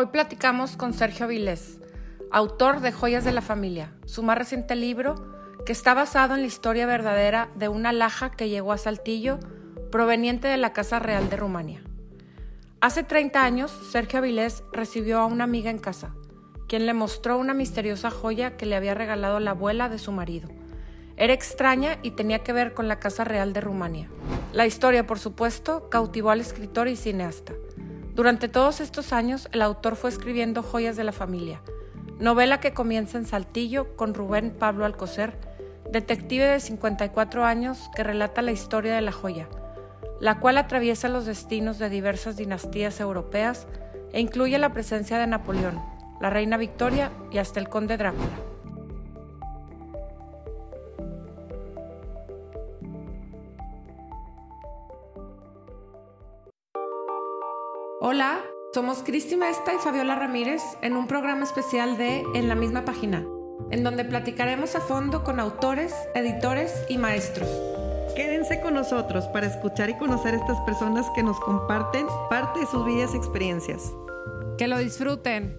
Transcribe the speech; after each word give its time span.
Hoy 0.00 0.06
platicamos 0.12 0.76
con 0.76 0.92
Sergio 0.92 1.24
Avilés, 1.24 1.80
autor 2.30 2.78
de 2.82 2.92
Joyas 2.92 3.24
de 3.24 3.32
la 3.32 3.40
Familia, 3.40 3.90
su 4.06 4.22
más 4.22 4.38
reciente 4.38 4.76
libro 4.76 5.16
que 5.66 5.72
está 5.72 5.92
basado 5.92 6.36
en 6.36 6.42
la 6.42 6.46
historia 6.46 6.86
verdadera 6.86 7.50
de 7.56 7.66
una 7.66 7.90
laja 7.90 8.30
que 8.30 8.48
llegó 8.48 8.70
a 8.70 8.78
Saltillo 8.78 9.40
proveniente 9.90 10.46
de 10.46 10.56
la 10.56 10.72
Casa 10.72 11.00
Real 11.00 11.28
de 11.28 11.36
Rumania. 11.36 11.82
Hace 12.80 13.02
30 13.02 13.42
años, 13.42 13.72
Sergio 13.90 14.20
Avilés 14.20 14.62
recibió 14.72 15.18
a 15.18 15.26
una 15.26 15.42
amiga 15.42 15.68
en 15.68 15.80
casa, 15.80 16.14
quien 16.68 16.86
le 16.86 16.94
mostró 16.94 17.36
una 17.36 17.52
misteriosa 17.52 18.12
joya 18.12 18.56
que 18.56 18.66
le 18.66 18.76
había 18.76 18.94
regalado 18.94 19.40
la 19.40 19.50
abuela 19.50 19.88
de 19.88 19.98
su 19.98 20.12
marido. 20.12 20.48
Era 21.16 21.32
extraña 21.32 21.98
y 22.04 22.12
tenía 22.12 22.44
que 22.44 22.52
ver 22.52 22.72
con 22.72 22.86
la 22.86 23.00
Casa 23.00 23.24
Real 23.24 23.52
de 23.52 23.62
Rumania. 23.62 24.08
La 24.52 24.64
historia, 24.64 25.08
por 25.08 25.18
supuesto, 25.18 25.90
cautivó 25.90 26.30
al 26.30 26.40
escritor 26.40 26.86
y 26.86 26.94
cineasta. 26.94 27.54
Durante 28.18 28.48
todos 28.48 28.80
estos 28.80 29.12
años, 29.12 29.48
el 29.52 29.62
autor 29.62 29.94
fue 29.94 30.10
escribiendo 30.10 30.64
Joyas 30.64 30.96
de 30.96 31.04
la 31.04 31.12
Familia, 31.12 31.62
novela 32.18 32.58
que 32.58 32.74
comienza 32.74 33.16
en 33.16 33.26
Saltillo 33.26 33.94
con 33.94 34.12
Rubén 34.12 34.50
Pablo 34.50 34.84
Alcocer, 34.84 35.38
detective 35.92 36.44
de 36.44 36.58
54 36.58 37.44
años 37.44 37.88
que 37.94 38.02
relata 38.02 38.42
la 38.42 38.50
historia 38.50 38.92
de 38.96 39.02
la 39.02 39.12
joya, 39.12 39.48
la 40.18 40.40
cual 40.40 40.58
atraviesa 40.58 41.08
los 41.08 41.26
destinos 41.26 41.78
de 41.78 41.90
diversas 41.90 42.36
dinastías 42.36 42.98
europeas 42.98 43.68
e 44.12 44.18
incluye 44.18 44.58
la 44.58 44.72
presencia 44.72 45.16
de 45.16 45.28
Napoleón, 45.28 45.80
la 46.20 46.28
reina 46.28 46.56
Victoria 46.56 47.12
y 47.30 47.38
hasta 47.38 47.60
el 47.60 47.68
conde 47.68 47.98
Drácula. 47.98 48.47
Hola, 58.00 58.44
somos 58.72 59.02
Cristi 59.02 59.34
Mesta 59.34 59.74
y 59.74 59.78
Fabiola 59.78 60.14
Ramírez 60.14 60.62
en 60.82 60.96
un 60.96 61.08
programa 61.08 61.42
especial 61.42 61.98
de 61.98 62.22
En 62.32 62.46
la 62.46 62.54
misma 62.54 62.84
página, 62.84 63.26
en 63.72 63.82
donde 63.82 64.04
platicaremos 64.04 64.76
a 64.76 64.80
fondo 64.80 65.24
con 65.24 65.40
autores, 65.40 65.92
editores 66.14 66.72
y 66.88 66.96
maestros. 66.96 67.48
Quédense 68.14 68.60
con 68.60 68.74
nosotros 68.74 69.26
para 69.26 69.48
escuchar 69.48 69.90
y 69.90 69.98
conocer 69.98 70.34
a 70.34 70.36
estas 70.36 70.60
personas 70.60 71.06
que 71.16 71.24
nos 71.24 71.40
comparten 71.40 72.06
parte 72.30 72.60
de 72.60 72.66
sus 72.66 72.86
vidas 72.86 73.14
y 73.14 73.16
experiencias. 73.16 73.92
Que 74.58 74.68
lo 74.68 74.78
disfruten. 74.78 75.58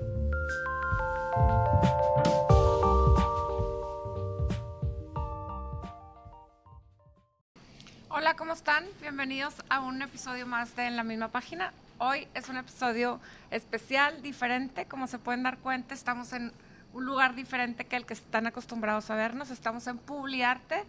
Hola, 8.07 8.37
¿cómo 8.37 8.53
están? 8.53 8.85
Bienvenidos 9.01 9.55
a 9.67 9.81
un 9.81 10.01
episodio 10.01 10.47
más 10.47 10.73
de 10.77 10.85
En 10.85 10.95
la 10.95 11.03
misma 11.03 11.27
página. 11.27 11.73
Hoy 12.01 12.29
es 12.33 12.47
un 12.47 12.55
episodio 12.55 13.19
especial, 13.51 14.21
diferente. 14.21 14.85
Como 14.85 15.05
se 15.05 15.19
pueden 15.19 15.43
dar 15.43 15.57
cuenta, 15.57 15.93
estamos 15.93 16.31
en 16.31 16.53
un 16.93 17.05
lugar 17.05 17.35
diferente 17.35 17.85
que 17.85 17.97
el 17.97 18.05
que 18.05 18.13
están 18.13 18.47
acostumbrados 18.47 19.09
a 19.09 19.15
vernos. 19.15 19.51
Estamos 19.51 19.85
en 19.85 19.97
Publiarte, 19.97 20.85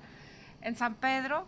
en 0.63 0.77
San 0.77 0.95
Pedro, 0.95 1.47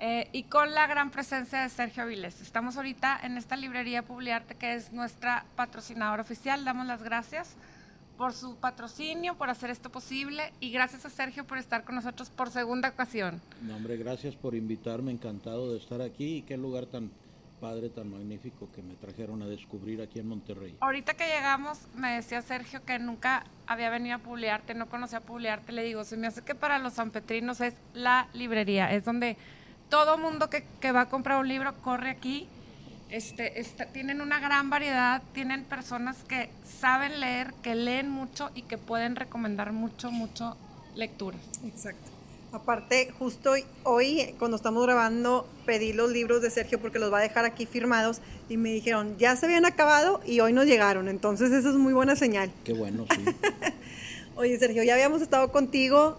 eh, 0.00 0.28
y 0.32 0.42
con 0.42 0.74
la 0.74 0.86
gran 0.86 1.10
presencia 1.10 1.62
de 1.62 1.70
Sergio 1.70 2.02
Avilés. 2.02 2.42
Estamos 2.42 2.76
ahorita 2.76 3.18
en 3.22 3.38
esta 3.38 3.56
librería 3.56 4.02
Publiarte, 4.02 4.54
que 4.54 4.74
es 4.74 4.92
nuestra 4.92 5.46
patrocinadora 5.56 6.20
oficial. 6.20 6.66
Damos 6.66 6.86
las 6.86 7.02
gracias 7.02 7.56
por 8.18 8.34
su 8.34 8.56
patrocinio, 8.56 9.34
por 9.34 9.48
hacer 9.48 9.70
esto 9.70 9.88
posible 9.88 10.52
y 10.60 10.72
gracias 10.72 11.06
a 11.06 11.08
Sergio 11.08 11.46
por 11.46 11.56
estar 11.56 11.84
con 11.84 11.94
nosotros 11.94 12.28
por 12.28 12.50
segunda 12.50 12.90
ocasión. 12.90 13.40
No, 13.62 13.76
hombre, 13.76 13.96
gracias 13.96 14.36
por 14.36 14.54
invitarme, 14.54 15.10
encantado 15.10 15.72
de 15.72 15.78
estar 15.78 16.02
aquí 16.02 16.36
y 16.36 16.42
qué 16.42 16.58
lugar 16.58 16.84
tan 16.84 17.10
padre, 17.60 17.90
tan 17.90 18.10
magnífico 18.10 18.68
que 18.74 18.82
me 18.82 18.94
trajeron 18.94 19.42
a 19.42 19.46
descubrir 19.46 20.00
aquí 20.00 20.18
en 20.18 20.28
Monterrey. 20.28 20.76
Ahorita 20.80 21.14
que 21.14 21.26
llegamos, 21.26 21.78
me 21.94 22.12
decía 22.14 22.42
Sergio 22.42 22.84
que 22.84 22.98
nunca 22.98 23.44
había 23.66 23.90
venido 23.90 24.16
a 24.16 24.18
Publiarte, 24.18 24.74
no 24.74 24.86
conocía 24.88 25.18
a 25.18 25.20
Publiarte. 25.20 25.72
Le 25.72 25.84
digo, 25.84 26.04
se 26.04 26.16
me 26.16 26.26
hace 26.26 26.42
que 26.42 26.54
para 26.54 26.78
los 26.78 26.94
sanpetrinos 26.94 27.60
es 27.60 27.74
la 27.94 28.28
librería, 28.32 28.92
es 28.92 29.04
donde 29.04 29.36
todo 29.88 30.18
mundo 30.18 30.48
que, 30.48 30.64
que 30.80 30.92
va 30.92 31.02
a 31.02 31.08
comprar 31.08 31.38
un 31.40 31.48
libro 31.48 31.74
corre 31.82 32.10
aquí. 32.10 32.48
Este, 33.10 33.64
tienen 33.92 34.20
una 34.20 34.38
gran 34.38 34.70
variedad, 34.70 35.20
tienen 35.34 35.64
personas 35.64 36.22
que 36.24 36.48
saben 36.64 37.18
leer, 37.18 37.52
que 37.60 37.74
leen 37.74 38.08
mucho 38.08 38.50
y 38.54 38.62
que 38.62 38.78
pueden 38.78 39.16
recomendar 39.16 39.72
mucho, 39.72 40.12
mucho 40.12 40.56
lecturas. 40.94 41.40
Exacto. 41.64 42.19
Aparte, 42.52 43.12
justo 43.16 43.52
hoy, 43.84 44.34
cuando 44.38 44.56
estamos 44.56 44.82
grabando, 44.84 45.46
pedí 45.66 45.92
los 45.92 46.10
libros 46.10 46.42
de 46.42 46.50
Sergio 46.50 46.80
porque 46.80 46.98
los 46.98 47.12
va 47.12 47.18
a 47.18 47.22
dejar 47.22 47.44
aquí 47.44 47.64
firmados 47.64 48.20
y 48.48 48.56
me 48.56 48.72
dijeron, 48.72 49.16
ya 49.18 49.36
se 49.36 49.46
habían 49.46 49.64
acabado 49.64 50.20
y 50.26 50.40
hoy 50.40 50.52
nos 50.52 50.66
llegaron. 50.66 51.08
Entonces, 51.08 51.52
eso 51.52 51.70
es 51.70 51.76
muy 51.76 51.92
buena 51.92 52.16
señal. 52.16 52.50
Qué 52.64 52.72
bueno, 52.72 53.06
sí. 53.14 53.24
Oye, 54.36 54.58
Sergio, 54.58 54.82
ya 54.82 54.94
habíamos 54.94 55.22
estado 55.22 55.52
contigo 55.52 56.18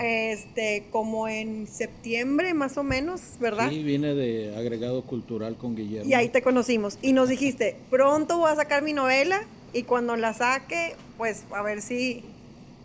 este, 0.00 0.84
como 0.90 1.26
en 1.26 1.66
septiembre 1.66 2.54
más 2.54 2.76
o 2.76 2.84
menos, 2.84 3.20
¿verdad? 3.40 3.68
Sí, 3.68 3.82
vine 3.82 4.14
de 4.14 4.56
agregado 4.56 5.02
cultural 5.02 5.56
con 5.56 5.74
Guillermo. 5.74 6.08
Y 6.08 6.14
ahí 6.14 6.28
te 6.28 6.42
conocimos. 6.42 6.98
Y 7.02 7.12
nos 7.12 7.28
dijiste, 7.28 7.76
pronto 7.90 8.38
voy 8.38 8.52
a 8.52 8.56
sacar 8.56 8.82
mi 8.82 8.92
novela 8.92 9.42
y 9.72 9.82
cuando 9.82 10.16
la 10.16 10.32
saque, 10.32 10.94
pues 11.18 11.44
a 11.50 11.62
ver 11.62 11.82
si 11.82 12.24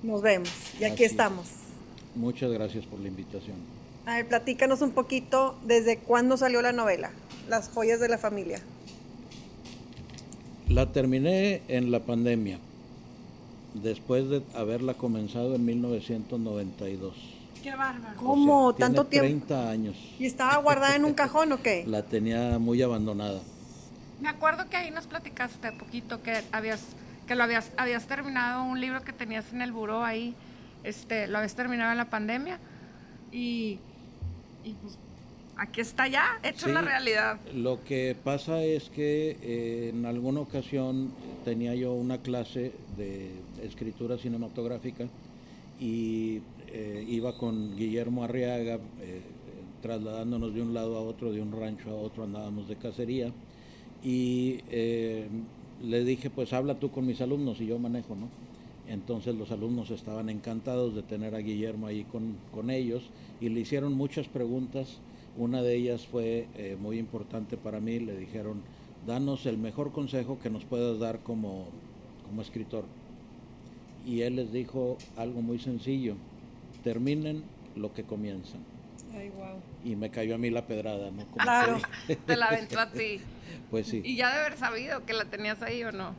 nos 0.02 0.22
vemos. 0.22 0.52
Y 0.80 0.86
aquí 0.86 1.04
estamos. 1.04 1.48
Muchas 2.18 2.52
gracias 2.52 2.86
por 2.86 3.00
la 3.00 3.08
invitación. 3.08 3.58
A 4.08 4.16
ver, 4.16 4.28
platícanos 4.28 4.82
un 4.82 4.92
poquito 4.92 5.56
desde 5.66 6.00
cuándo 6.00 6.36
salió 6.36 6.62
la 6.62 6.72
novela, 6.72 7.12
Las 7.48 7.70
joyas 7.70 8.00
de 8.00 8.10
la 8.10 8.18
familia. 8.18 8.60
La 10.68 10.92
terminé 10.92 11.62
en 11.68 11.92
la 11.92 12.00
pandemia, 12.00 12.60
después 13.76 14.30
de 14.30 14.42
haberla 14.56 14.96
comenzado 14.96 15.56
en 15.56 15.66
1992. 15.66 17.16
Qué 17.62 17.76
bárbaro. 17.76 18.18
¿Cómo? 18.18 18.74
¿Tanto 18.74 19.06
tiempo? 19.06 19.28
30 19.28 19.70
años. 19.70 19.96
¿Y 20.20 20.26
estaba 20.26 20.58
guardada 20.58 20.96
en 20.96 21.06
un 21.06 21.14
cajón 21.24 21.52
o 21.52 21.62
qué? 21.62 21.84
La 21.86 22.02
tenía 22.04 22.58
muy 22.58 22.82
abandonada. 22.82 23.42
Me 24.22 24.30
acuerdo 24.30 24.68
que 24.70 24.78
ahí 24.78 24.90
nos 24.90 25.06
platicaste 25.06 25.72
poquito 25.74 26.24
que 26.24 26.42
habías 26.52 26.82
que 27.28 27.36
lo 27.36 27.44
habías 27.44 27.72
habías 27.78 28.08
terminado 28.08 28.64
un 28.64 28.80
libro 28.80 29.04
que 29.04 29.14
tenías 29.14 29.52
en 29.52 29.62
el 29.62 29.72
buró 29.72 30.04
ahí 30.04 30.34
este, 30.88 31.28
lo 31.28 31.38
habías 31.38 31.56
terminado 31.56 31.92
en 31.92 31.98
la 31.98 32.10
pandemia 32.10 32.60
y, 33.32 33.80
pues 34.82 34.98
aquí 35.58 35.82
está 35.82 36.08
ya, 36.08 36.40
hecho 36.44 36.68
la 36.70 36.82
realidad. 36.82 37.40
Lo 37.54 37.84
que 37.84 38.16
pasa 38.24 38.64
es 38.64 38.90
que 38.90 39.38
eh, 39.42 39.90
en 39.94 40.06
alguna 40.06 40.40
ocasión 40.40 41.12
tenía 41.44 41.76
yo 41.76 41.94
una 41.94 42.20
clase 42.20 42.72
de 42.96 43.32
escritura 43.62 44.18
cinematográfica 44.18 45.08
y 45.80 46.42
eh, 46.68 47.06
iba 47.08 47.38
con 47.38 47.76
Guillermo 47.76 48.24
Arriaga, 48.24 48.76
eh, 49.02 49.22
trasladándonos 49.82 50.54
de 50.54 50.62
un 50.62 50.74
lado 50.74 50.96
a 50.98 51.02
otro, 51.02 51.32
de 51.32 51.42
un 51.42 51.52
rancho 51.52 51.90
a 51.90 51.96
otro, 51.96 52.24
andábamos 52.24 52.68
de 52.68 52.76
cacería 52.78 53.32
y 54.04 54.62
le 55.84 56.04
dije, 56.04 56.30
pues 56.30 56.54
habla 56.54 56.76
tú 56.76 56.92
con 56.92 57.06
mis 57.06 57.20
alumnos 57.22 57.60
y 57.60 57.68
yo 57.68 57.78
manejo, 57.78 58.16
¿no? 58.16 58.30
Entonces 58.88 59.36
los 59.36 59.52
alumnos 59.52 59.92
estaban 59.92 60.30
encantados 60.30 60.96
de 60.96 61.04
tener 61.04 61.36
a 61.36 61.40
Guillermo 61.40 61.88
ahí 61.88 62.06
con, 62.06 62.70
ellos 62.70 63.04
y 63.42 63.50
le 63.50 63.60
hicieron 63.60 63.94
muchas 63.94 64.28
preguntas. 64.28 65.00
Una 65.38 65.62
de 65.62 65.76
ellas 65.76 66.08
fue 66.08 66.48
eh, 66.56 66.78
muy 66.80 66.98
importante 66.98 67.58
para 67.58 67.80
mí. 67.80 68.00
Le 68.00 68.18
dijeron, 68.18 68.62
danos 69.06 69.46
el 69.46 69.58
mejor 69.58 69.92
consejo 69.92 70.40
que 70.40 70.50
nos 70.50 70.64
puedas 70.64 71.00
dar 71.00 71.20
como, 71.20 71.66
como 72.26 72.42
escritor. 72.42 72.86
Y 74.06 74.22
él 74.22 74.38
les 74.38 74.54
dijo 74.54 74.98
algo 75.18 75.42
muy 75.42 75.60
sencillo, 75.60 76.16
terminen 76.84 77.44
lo 77.76 77.94
que 77.94 78.04
comienzan. 78.04 78.62
Ay, 79.14 79.30
wow. 79.30 79.60
Y 79.84 79.96
me 79.96 80.10
cayó 80.10 80.36
a 80.36 80.38
mí 80.38 80.50
la 80.50 80.66
pedrada, 80.66 81.12
¿no? 81.12 81.26
claro, 81.38 81.80
te 82.26 82.38
la 82.38 82.48
aventó 82.48 82.80
a 82.80 82.92
ti. 82.92 83.20
Pues 83.72 83.88
sí. 83.88 84.02
¿Y 84.04 84.16
ya 84.16 84.34
de 84.34 84.40
haber 84.42 84.58
sabido 84.58 85.06
que 85.06 85.14
la 85.14 85.26
tenías 85.26 85.62
ahí 85.62 85.84
o 85.84 85.92
no? 85.92 86.14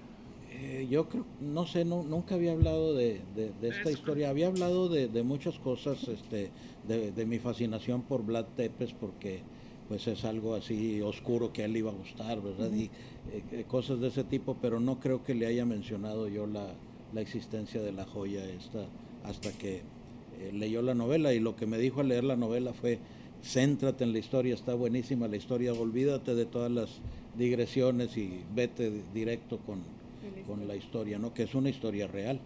Eh, 0.51 0.87
yo 0.91 1.09
creo, 1.09 1.25
no 1.41 1.67
sé, 1.67 1.85
no, 1.85 2.03
nunca 2.03 2.35
había 2.35 2.53
hablado 2.53 2.95
de, 2.95 3.21
esta 3.63 3.91
historia. 3.91 4.31
Había 4.31 4.49
hablado 4.49 4.89
de, 4.89 5.23
muchas 5.23 5.59
cosas, 5.59 6.09
este, 6.09 6.51
de, 6.87 7.27
mi 7.27 7.39
fascinación 7.39 8.03
por 8.03 8.25
Vlad 8.25 8.47
Tepes, 8.57 8.93
porque 8.93 9.41
pues 9.89 10.07
es 10.07 10.25
algo 10.25 10.55
así 10.55 11.01
oscuro 11.01 11.51
que 11.53 11.63
a 11.63 11.65
él 11.65 11.77
iba 11.77 11.91
a 11.91 11.95
gustar, 11.95 12.43
¿verdad? 12.43 12.71
Y 12.73 12.91
eh, 13.33 13.65
cosas 13.67 14.01
de 14.01 14.09
ese 14.09 14.25
tipo, 14.25 14.57
pero 14.61 14.81
no 14.81 15.01
creo 15.01 15.25
que 15.25 15.35
le 15.35 15.47
haya 15.47 15.65
mencionado 15.65 16.29
yo 16.29 16.47
la, 16.47 16.75
existencia 17.17 17.81
de 17.81 17.91
la 17.91 18.05
joya 18.05 18.45
esta 18.45 18.87
hasta 19.25 19.51
que 19.53 19.77
eh, 19.77 20.53
leyó 20.53 20.83
la 20.83 20.95
novela. 20.95 21.33
Y 21.33 21.41
lo 21.41 21.57
que 21.57 21.67
me 21.67 21.79
dijo 21.79 22.01
al 22.01 22.09
leer 22.09 22.25
la 22.25 22.37
novela 22.37 22.73
fue, 22.75 22.99
céntrate 23.43 24.05
en 24.05 24.13
la 24.13 24.19
historia, 24.19 24.55
está 24.55 24.75
buenísima 24.75 25.29
la 25.29 25.37
historia, 25.37 25.73
olvídate 25.73 26.35
de 26.35 26.45
todas 26.45 26.71
las 26.71 27.01
digresiones 27.37 28.17
y 28.17 28.41
vete 28.55 29.03
directo 29.15 29.59
con 29.59 29.98
con 30.47 30.67
la 30.69 30.77
historia, 30.77 31.19
¿no? 31.19 31.35
Que 31.35 31.45
es 31.45 31.55
una 31.55 31.71
historia 31.71 32.07
real. 32.07 32.41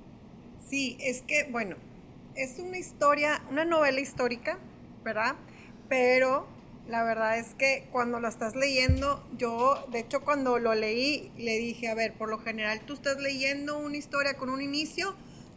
Sí, 0.58 0.96
es 1.00 1.22
que, 1.22 1.44
bueno, 1.50 1.76
es 2.36 2.58
una 2.58 2.78
historia, 2.78 3.42
una 3.50 3.64
novela 3.64 4.00
histórica, 4.00 4.58
¿verdad? 5.04 5.36
Pero 5.88 6.46
La 6.86 7.04
verdad 7.04 7.38
es 7.38 7.54
que 7.54 7.86
cuando 7.92 8.18
la 8.18 8.28
estás 8.28 8.56
leyendo, 8.56 9.24
yo, 9.38 9.86
de 9.92 10.00
hecho, 10.00 10.22
cuando 10.22 10.58
lo 10.58 10.74
leí, 10.74 11.30
le 11.38 11.56
dije, 11.58 11.88
a 11.88 11.94
ver, 11.94 12.12
por 12.14 12.28
lo 12.28 12.38
general 12.38 12.80
tú 12.84 12.94
estás 12.94 13.20
leyendo 13.20 13.78
una 13.78 13.96
historia 13.96 14.34
con 14.34 14.50
un 14.50 14.60
inicio, 14.60 15.14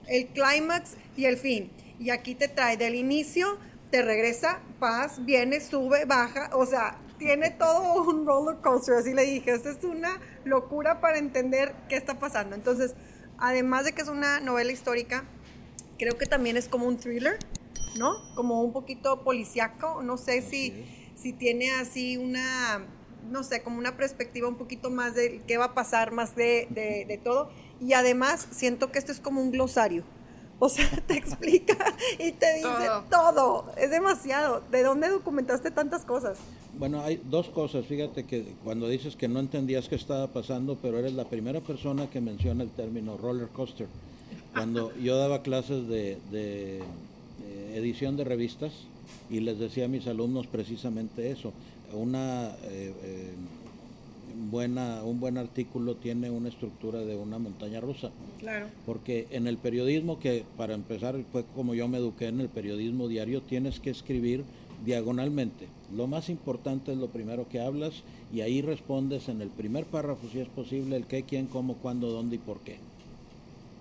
el 0.07 0.27
clímax 0.27 0.97
y 1.17 1.25
el 1.25 1.37
fin. 1.37 1.71
Y 1.99 2.11
aquí 2.11 2.35
te 2.35 2.47
trae 2.47 2.77
del 2.77 2.93
inicio, 2.93 3.57
te 3.89 4.03
regresa, 4.03 4.61
paz, 4.79 5.25
viene, 5.25 5.61
sube, 5.61 6.05
baja, 6.05 6.51
o 6.53 6.65
sea, 6.67 6.99
tiene 7.17 7.51
todo 7.51 8.03
un 8.03 8.25
roller 8.25 8.57
coaster. 8.61 8.95
Así 8.95 9.13
le 9.13 9.23
dije, 9.23 9.51
esto 9.51 9.69
es 9.69 9.83
una 9.83 10.19
locura 10.43 10.99
para 11.01 11.17
entender 11.17 11.73
qué 11.89 11.95
está 11.95 12.19
pasando. 12.19 12.55
Entonces, 12.55 12.95
además 13.37 13.85
de 13.85 13.93
que 13.93 14.01
es 14.01 14.07
una 14.07 14.39
novela 14.39 14.71
histórica, 14.71 15.25
creo 15.97 16.17
que 16.17 16.25
también 16.25 16.57
es 16.57 16.67
como 16.67 16.87
un 16.87 16.97
thriller, 16.97 17.37
¿no? 17.97 18.15
Como 18.35 18.61
un 18.61 18.73
poquito 18.73 19.23
policíaco. 19.23 20.01
No 20.03 20.17
sé 20.17 20.41
si, 20.41 20.85
si 21.15 21.33
tiene 21.33 21.71
así 21.71 22.17
una, 22.17 22.85
no 23.29 23.43
sé, 23.43 23.63
como 23.63 23.77
una 23.77 23.97
perspectiva 23.97 24.47
un 24.47 24.57
poquito 24.57 24.89
más 24.89 25.15
de 25.15 25.41
qué 25.47 25.57
va 25.57 25.65
a 25.65 25.73
pasar, 25.73 26.11
más 26.11 26.35
de, 26.35 26.67
de, 26.69 27.05
de 27.07 27.17
todo. 27.17 27.49
Y 27.79 27.93
además 27.93 28.47
siento 28.51 28.91
que 28.91 28.99
esto 28.99 29.11
es 29.11 29.19
como 29.19 29.41
un 29.41 29.51
glosario. 29.51 30.03
O 30.59 30.69
sea, 30.69 30.89
te 31.07 31.17
explica 31.17 31.77
y 32.19 32.31
te 32.31 32.55
dice 32.55 32.89
todo. 33.09 33.65
Es 33.77 33.89
demasiado. 33.91 34.61
¿De 34.71 34.83
dónde 34.83 35.09
documentaste 35.09 35.71
tantas 35.71 36.05
cosas? 36.05 36.37
Bueno, 36.77 37.01
hay 37.01 37.21
dos 37.25 37.49
cosas. 37.49 37.85
Fíjate 37.85 38.25
que 38.25 38.53
cuando 38.63 38.87
dices 38.87 39.15
que 39.15 39.27
no 39.27 39.39
entendías 39.39 39.87
qué 39.89 39.95
estaba 39.95 40.27
pasando, 40.27 40.77
pero 40.81 40.99
eres 40.99 41.13
la 41.13 41.25
primera 41.25 41.61
persona 41.61 42.09
que 42.09 42.21
menciona 42.21 42.63
el 42.63 42.69
término 42.69 43.17
roller 43.17 43.47
coaster. 43.49 43.87
Cuando 44.53 44.95
yo 45.01 45.17
daba 45.17 45.41
clases 45.41 45.87
de, 45.87 46.17
de 46.31 46.83
edición 47.73 48.17
de 48.17 48.23
revistas 48.23 48.71
y 49.29 49.39
les 49.39 49.59
decía 49.59 49.85
a 49.85 49.87
mis 49.87 50.07
alumnos 50.07 50.47
precisamente 50.47 51.31
eso. 51.31 51.53
Una 51.93 52.49
eh, 52.63 52.93
eh, 53.03 53.33
buena, 54.51 55.03
un 55.03 55.19
buen 55.19 55.37
artículo 55.37 55.95
tiene 55.95 56.29
una 56.29 56.49
estructura 56.49 56.99
de 56.99 57.15
una 57.15 57.39
montaña 57.39 57.79
rusa. 57.79 58.11
Claro. 58.39 58.67
Porque 58.85 59.27
en 59.31 59.47
el 59.47 59.57
periodismo, 59.57 60.19
que 60.19 60.43
para 60.57 60.73
empezar 60.73 61.15
fue 61.31 61.43
como 61.55 61.73
yo 61.73 61.87
me 61.87 61.97
eduqué 61.97 62.27
en 62.27 62.41
el 62.41 62.49
periodismo 62.49 63.07
diario, 63.07 63.41
tienes 63.41 63.79
que 63.79 63.89
escribir 63.89 64.43
diagonalmente. 64.85 65.67
Lo 65.95 66.07
más 66.07 66.29
importante 66.29 66.91
es 66.91 66.97
lo 66.97 67.07
primero 67.07 67.47
que 67.47 67.61
hablas 67.61 68.03
y 68.33 68.41
ahí 68.41 68.61
respondes 68.61 69.29
en 69.29 69.41
el 69.41 69.49
primer 69.49 69.85
párrafo, 69.85 70.27
si 70.31 70.39
es 70.39 70.47
posible, 70.47 70.95
el 70.95 71.05
qué, 71.05 71.23
quién, 71.23 71.47
cómo, 71.47 71.75
cuándo, 71.75 72.11
dónde 72.11 72.35
y 72.35 72.39
por 72.39 72.59
qué. 72.59 72.77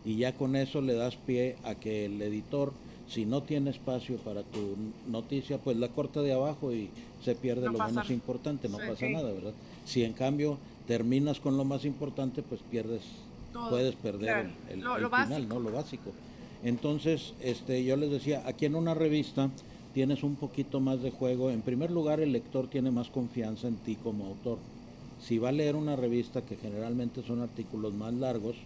Y 0.04 0.16
ya 0.16 0.34
con 0.34 0.54
eso 0.54 0.80
le 0.80 0.94
das 0.94 1.16
pie 1.16 1.56
a 1.64 1.74
que 1.74 2.04
el 2.04 2.20
editor, 2.20 2.72
si 3.08 3.24
no 3.24 3.42
tiene 3.42 3.70
espacio 3.70 4.16
para 4.18 4.42
tu 4.42 4.76
noticia, 5.10 5.58
pues 5.58 5.76
la 5.76 5.88
corta 5.88 6.20
de 6.20 6.32
abajo 6.32 6.72
y 6.72 6.90
se 7.22 7.34
pierde 7.34 7.66
lo 7.70 7.78
menos 7.78 8.10
importante, 8.10 8.68
no 8.68 8.76
pasa 8.76 9.08
nada, 9.08 9.32
¿verdad? 9.32 9.54
Si 9.84 10.02
en 10.02 10.12
cambio 10.12 10.58
terminas 10.86 11.40
con 11.40 11.56
lo 11.56 11.64
más 11.64 11.84
importante, 11.84 12.42
pues 12.42 12.60
pierdes, 12.70 13.02
puedes 13.70 13.94
perder 13.96 14.50
el, 14.70 14.76
final, 14.80 15.48
¿no? 15.48 15.58
Lo 15.60 15.72
básico. 15.72 16.12
Entonces, 16.62 17.34
este, 17.40 17.84
yo 17.84 17.96
les 17.96 18.10
decía, 18.10 18.42
aquí 18.46 18.64
en 18.64 18.74
una 18.74 18.94
revista 18.94 19.50
tienes 19.92 20.22
un 20.22 20.36
poquito 20.36 20.80
más 20.80 21.02
de 21.02 21.10
juego. 21.10 21.50
En 21.50 21.62
primer 21.62 21.90
lugar, 21.90 22.20
el 22.20 22.32
lector 22.32 22.68
tiene 22.68 22.90
más 22.90 23.10
confianza 23.10 23.68
en 23.68 23.76
ti 23.76 23.96
como 23.96 24.26
autor. 24.26 24.58
Si 25.20 25.38
va 25.38 25.50
a 25.50 25.52
leer 25.52 25.76
una 25.76 25.96
revista 25.96 26.42
que 26.42 26.56
generalmente 26.56 27.22
son 27.22 27.40
artículos 27.40 27.94
más 27.94 28.12
largos, 28.14 28.56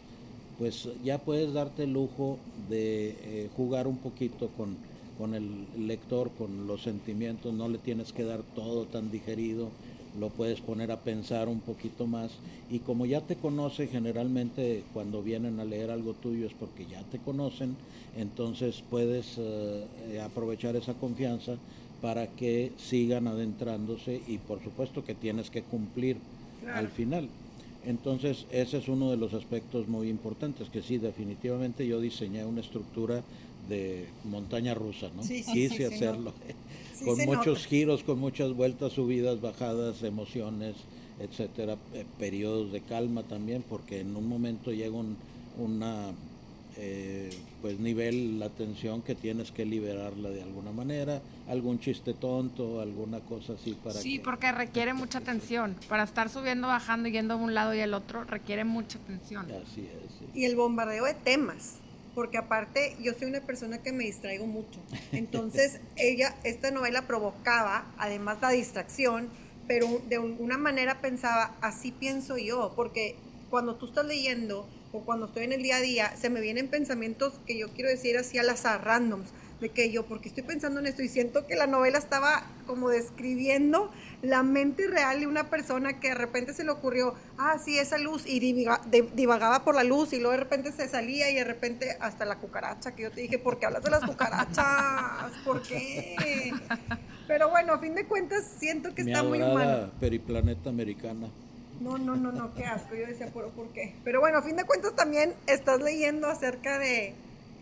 pues 0.59 0.89
ya 1.05 1.19
puedes 1.19 1.53
darte 1.53 1.85
el 1.85 1.93
lujo 1.93 2.39
de 2.69 3.17
eh, 3.23 3.51
jugar 3.57 3.87
un 3.87 3.99
poquito 3.99 4.49
con, 4.57 4.77
con 5.19 5.35
el 5.35 5.67
lector, 5.79 6.31
con 6.37 6.67
los 6.67 6.83
sentimientos, 6.83 7.53
no 7.55 7.69
le 7.69 7.79
tienes 7.79 8.13
que 8.13 8.25
dar 8.25 8.43
todo 8.55 8.87
tan 8.87 9.11
digerido, 9.11 9.69
lo 10.19 10.29
puedes 10.31 10.61
poner 10.61 10.91
a 10.91 11.01
pensar 11.01 11.49
un 11.49 11.61
poquito 11.61 12.07
más 12.07 12.31
y 12.71 12.81
como 12.81 13.07
ya 13.07 13.21
te 13.21 13.37
conoce 13.37 13.87
generalmente 13.87 14.83
cuando 14.93 15.23
vienen 15.23 15.61
a 15.61 15.65
leer 15.65 15.91
algo 15.91 16.15
tuyo 16.15 16.47
es 16.47 16.53
porque 16.55 16.87
ya 16.87 17.03
te 17.05 17.19
conocen, 17.19 17.77
entonces 18.17 18.83
puedes 18.91 19.37
eh, 19.39 20.21
aprovechar 20.23 20.77
esa 20.77 20.95
confianza 20.95 21.57
para 22.03 22.27
que 22.29 22.73
sigan 22.79 23.27
adentrándose 23.27 24.21
y 24.27 24.39
por 24.39 24.63
supuesto 24.63 25.05
que 25.05 25.15
tienes 25.15 25.51
que 25.51 25.63
cumplir 25.63 26.17
al 26.73 26.89
final. 26.89 27.29
Entonces 27.85 28.47
ese 28.51 28.79
es 28.79 28.89
uno 28.89 29.11
de 29.11 29.17
los 29.17 29.35
aspectos 29.35 29.89
muy 29.89 30.09
importantes, 30.09 30.69
que 30.69 30.83
sí, 30.83 30.99
definitivamente 30.99 31.87
yo 31.87 32.01
diseñé 32.01 32.45
una 32.45 32.61
estructura 32.61 33.23
de 33.69 34.07
montaña 34.25 34.75
rusa, 34.75 35.09
¿no? 35.15 35.23
Sí, 35.23 35.45
Quise 35.45 35.87
hacerlo 35.87 36.33
con 37.05 37.19
muchos 37.27 37.67
giros, 37.67 38.03
con 38.03 38.19
muchas 38.19 38.55
vueltas, 38.55 38.93
subidas, 38.93 39.41
bajadas, 39.41 40.03
emociones, 40.03 40.77
etcétera, 41.21 41.77
eh, 41.95 42.05
periodos 42.19 42.73
de 42.73 42.81
calma 42.81 43.23
también, 43.23 43.65
porque 43.69 44.01
en 44.01 44.17
un 44.17 44.29
momento 44.29 44.73
llega 44.73 44.97
un 44.97 45.17
una 45.59 46.13
eh, 46.77 47.31
pues 47.61 47.81
nivel 47.81 48.39
la 48.39 48.51
tensión 48.51 49.03
que 49.03 49.17
tienes 49.17 49.51
que 49.51 49.67
liberarla 49.67 50.31
de 50.31 50.43
alguna 50.43 50.71
manera, 50.71 51.21
algún 51.49 51.81
chiste 51.81 52.15
tonto, 52.15 52.81
alguna 52.81 53.19
cosa 53.19 53.55
así 53.55 53.73
para 53.73 53.97
Sí, 53.97 54.21
porque 54.21 54.53
requiere 54.53 54.95
mucha 54.95 55.19
atención. 55.19 55.75
Para 55.89 56.05
estar 56.05 56.31
subiendo, 56.31 56.69
bajando, 56.69 57.09
yendo 57.09 57.37
de 57.37 57.43
un 57.43 57.55
lado 57.55 57.75
y 57.75 57.81
al 57.81 57.95
otro, 57.95 58.23
requiere 58.23 58.63
mucha 58.63 58.99
atención. 58.99 59.47
Así 59.47 59.81
es. 59.81 60.37
Y 60.37 60.45
el 60.45 60.55
bombardeo 60.55 61.05
de 61.05 61.15
temas 61.15 61.79
porque 62.19 62.37
aparte 62.37 62.97
yo 63.01 63.15
soy 63.15 63.29
una 63.29 63.43
persona 63.43 63.79
que 63.79 63.93
me 63.93 64.03
distraigo 64.03 64.45
mucho. 64.45 64.81
Entonces, 65.13 65.79
ella, 65.97 66.35
esta 66.43 66.73
novela 66.73 67.03
provocaba, 67.03 67.87
además 67.97 68.39
la 68.43 68.51
distracción, 68.51 69.29
pero 69.69 69.87
de 70.09 70.19
una 70.19 70.59
manera 70.59 71.01
pensaba, 71.01 71.55
así 71.61 71.93
pienso 71.93 72.37
yo, 72.37 72.73
porque 72.75 73.15
cuando 73.51 73.77
tú 73.77 73.87
estás 73.87 74.05
leyendo 74.05 74.69
o 74.91 75.03
cuando 75.03 75.27
estoy 75.27 75.45
en 75.45 75.53
el 75.53 75.63
día 75.63 75.77
a 75.77 75.81
día, 75.81 76.17
se 76.17 76.29
me 76.29 76.41
vienen 76.41 76.67
pensamientos 76.67 77.35
que 77.47 77.57
yo 77.57 77.69
quiero 77.69 77.89
decir 77.89 78.19
así 78.19 78.37
al 78.37 78.51
azar, 78.51 78.85
randoms 78.85 79.29
de 79.61 79.71
que 79.71 79.91
yo, 79.91 80.07
porque 80.07 80.29
estoy 80.29 80.45
pensando 80.45 80.81
en 80.81 80.87
esto 80.87 81.03
y 81.03 81.09
siento 81.09 81.47
que 81.47 81.57
la 81.57 81.67
novela 81.67 81.99
estaba 81.99 82.45
como 82.67 82.91
describiendo 82.91 83.91
la 84.23 84.43
mente 84.43 84.87
real 84.87 85.21
de 85.21 85.27
una 85.27 85.51
persona 85.51 86.01
que 86.01 86.09
de 86.09 86.15
repente 86.15 86.53
se 86.55 86.65
le 86.65 86.71
ocurrió, 86.71 87.15
ah, 87.39 87.59
sí, 87.59 87.79
esa 87.79 87.99
luz, 87.99 88.25
y 88.27 88.41
divagaba 88.41 89.65
por 89.65 89.75
la 89.75 89.85
luz 89.85 90.13
y 90.13 90.19
luego 90.19 90.33
de 90.33 90.39
repente 90.39 90.73
se 90.73 90.89
salía 90.89 91.31
y 91.31 91.35
de 91.35 91.45
repente 91.45 91.97
hasta 92.01 92.25
la 92.25 92.37
cucaracha, 92.37 92.95
que 92.95 93.03
yo 93.03 93.11
te 93.11 93.21
dije, 93.21 93.39
¿por 93.39 93.59
qué 93.59 93.67
hablas 93.67 93.83
de 93.83 93.91
las 93.91 94.05
cucarachas? 94.05 95.33
¿Por 95.45 95.63
qué? 95.63 96.53
Pero 97.27 97.51
bueno, 97.51 97.75
a 97.75 97.79
fin 97.79 97.95
de 97.95 98.07
cuentas 98.07 98.45
siento 98.59 98.95
que 98.95 99.03
está 99.03 99.23
muy 99.23 99.43
humano. 99.43 99.91
Periplaneta 100.01 100.71
americana. 100.71 101.29
No, 101.81 101.97
no, 101.97 102.17
no, 102.17 102.33
no, 102.33 102.55
qué 102.55 102.65
asco. 102.65 102.97
Yo 102.97 103.07
decía, 103.07 103.29
¿por, 103.29 103.51
¿por 103.51 103.69
qué? 103.69 103.95
Pero 104.03 104.21
bueno, 104.21 104.39
a 104.39 104.43
fin 104.43 104.57
de 104.57 104.65
cuentas 104.65 104.97
también 104.97 105.35
estás 105.47 105.81
leyendo 105.81 106.27
acerca 106.27 106.79
de 106.79 107.15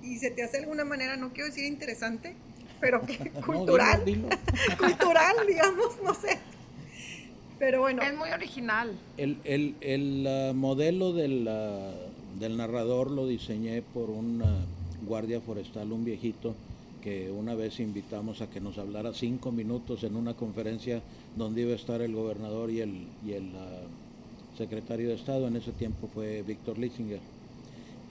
y 0.06 0.18
se 0.18 0.30
te 0.30 0.42
hace 0.42 0.58
de 0.58 0.62
alguna 0.64 0.84
manera, 0.84 1.16
no 1.16 1.32
quiero 1.32 1.48
decir 1.48 1.64
interesante, 1.64 2.34
pero 2.80 3.00
cultural, 3.46 4.02
cultural, 4.78 5.36
digamos, 5.46 5.96
no 6.02 6.14
sé. 6.14 6.38
Pero 7.58 7.80
bueno. 7.80 8.02
Es 8.02 8.14
muy 8.16 8.30
original. 8.30 8.98
El, 9.16 9.38
el, 9.44 9.74
el 9.80 10.26
uh, 10.26 10.54
modelo 10.54 11.12
del, 11.12 11.48
uh, 11.48 12.38
del 12.38 12.56
narrador 12.56 13.10
lo 13.10 13.26
diseñé 13.26 13.80
por 13.80 14.10
un 14.10 14.42
uh, 14.42 15.06
guardia 15.06 15.40
forestal, 15.40 15.90
un 15.90 16.04
viejito, 16.04 16.54
que 17.02 17.30
una 17.30 17.54
vez 17.54 17.80
invitamos 17.80 18.42
a 18.42 18.50
que 18.50 18.60
nos 18.60 18.76
hablara 18.78 19.14
cinco 19.14 19.52
minutos 19.52 20.04
en 20.04 20.16
una 20.16 20.34
conferencia 20.34 21.00
donde 21.34 21.62
iba 21.62 21.72
a 21.72 21.76
estar 21.76 22.02
el 22.02 22.14
gobernador 22.14 22.70
y 22.70 22.80
el, 22.80 23.06
y 23.24 23.32
el 23.32 23.52
secretario 24.58 25.08
de 25.08 25.14
Estado. 25.14 25.46
En 25.46 25.56
ese 25.56 25.72
tiempo 25.72 26.10
fue 26.12 26.42
Víctor 26.42 26.78
Lissinger 26.78 27.20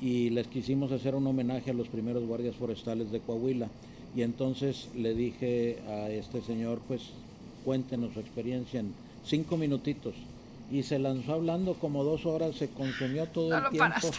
y 0.01 0.29
les 0.29 0.47
quisimos 0.47 0.91
hacer 0.91 1.15
un 1.15 1.27
homenaje 1.27 1.71
a 1.71 1.73
los 1.73 1.87
primeros 1.87 2.25
guardias 2.25 2.55
forestales 2.55 3.11
de 3.11 3.19
Coahuila. 3.19 3.67
Y 4.15 4.21
entonces 4.21 4.89
le 4.95 5.13
dije 5.13 5.79
a 5.87 6.09
este 6.09 6.41
señor, 6.41 6.79
pues 6.87 7.01
cuéntenos 7.63 8.13
su 8.13 8.19
experiencia 8.19 8.79
en 8.79 8.93
cinco 9.25 9.57
minutitos. 9.57 10.13
Y 10.71 10.83
se 10.83 10.97
lanzó 10.97 11.33
hablando 11.33 11.75
como 11.75 12.03
dos 12.03 12.25
horas, 12.25 12.55
se 12.55 12.69
consumió 12.69 13.27
todo 13.27 13.55
el 13.55 13.69
tiempo. 13.69 14.09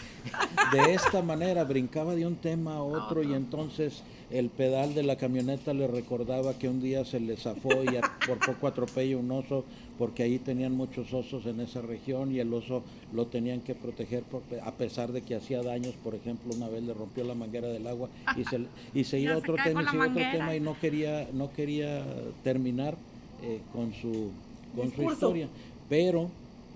De 0.71 0.93
esta 0.93 1.21
manera, 1.21 1.63
brincaba 1.63 2.15
de 2.15 2.25
un 2.25 2.35
tema 2.35 2.75
a 2.75 2.83
otro 2.83 3.21
y 3.23 3.33
entonces 3.33 4.01
el 4.29 4.49
pedal 4.49 4.93
de 4.93 5.03
la 5.03 5.15
camioneta 5.15 5.73
le 5.73 5.87
recordaba 5.87 6.57
que 6.57 6.67
un 6.67 6.81
día 6.81 7.05
se 7.05 7.19
le 7.19 7.37
zafó 7.37 7.83
y 7.83 7.87
por 8.27 8.39
poco 8.39 8.67
atropella 8.67 9.17
un 9.17 9.31
oso 9.31 9.63
porque 9.97 10.23
ahí 10.23 10.37
tenían 10.37 10.73
muchos 10.73 11.13
osos 11.13 11.45
en 11.45 11.59
esa 11.59 11.81
región 11.81 12.33
y 12.33 12.39
el 12.39 12.53
oso 12.53 12.83
lo 13.13 13.27
tenían 13.27 13.61
que 13.61 13.73
proteger 13.73 14.23
a 14.63 14.71
pesar 14.73 15.11
de 15.11 15.21
que 15.21 15.35
hacía 15.35 15.63
daños, 15.63 15.95
por 16.03 16.13
ejemplo, 16.13 16.53
una 16.55 16.67
vez 16.67 16.83
le 16.83 16.93
rompió 16.93 17.23
la 17.23 17.33
manguera 17.33 17.67
del 17.67 17.87
agua 17.87 18.09
y 18.35 18.43
se, 18.43 18.61
y 18.93 19.03
se 19.05 19.19
iba 19.19 19.33
a 19.33 19.37
otro 19.37 19.55
tema 19.63 19.81
y 19.81 19.97
otro 19.97 20.13
tema 20.13 20.55
y 20.55 20.59
no 20.59 20.77
quería, 20.79 21.27
no 21.33 21.51
quería 21.51 22.03
terminar 22.43 22.95
eh, 23.43 23.61
con 23.73 23.93
su, 23.93 24.31
con 24.75 24.93
su 24.93 25.03
historia. 25.03 25.47
Pero 25.89 26.29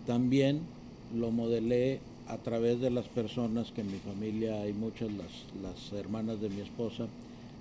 también 0.07 0.61
lo 1.13 1.31
modelé 1.31 1.99
a 2.27 2.37
través 2.37 2.79
de 2.79 2.89
las 2.89 3.07
personas 3.07 3.71
que 3.71 3.81
en 3.81 3.91
mi 3.91 3.99
familia 3.99 4.61
hay 4.61 4.73
muchas, 4.73 5.09
las, 5.11 5.27
las 5.61 5.93
hermanas 5.93 6.39
de 6.39 6.49
mi 6.49 6.61
esposa, 6.61 7.07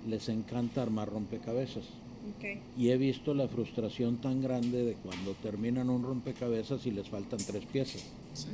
les 0.07 0.29
encanta 0.29 0.81
armar 0.81 1.09
rompecabezas. 1.09 1.85
Y 2.77 2.89
he 2.89 2.97
visto 2.97 3.33
la 3.33 3.47
frustración 3.47 4.17
tan 4.17 4.41
grande 4.41 4.83
de 4.83 4.93
cuando 4.93 5.33
terminan 5.33 5.89
un 5.89 6.03
rompecabezas 6.03 6.85
y 6.85 6.91
les 6.91 7.09
faltan 7.09 7.39
tres 7.39 7.65
piezas 7.65 8.03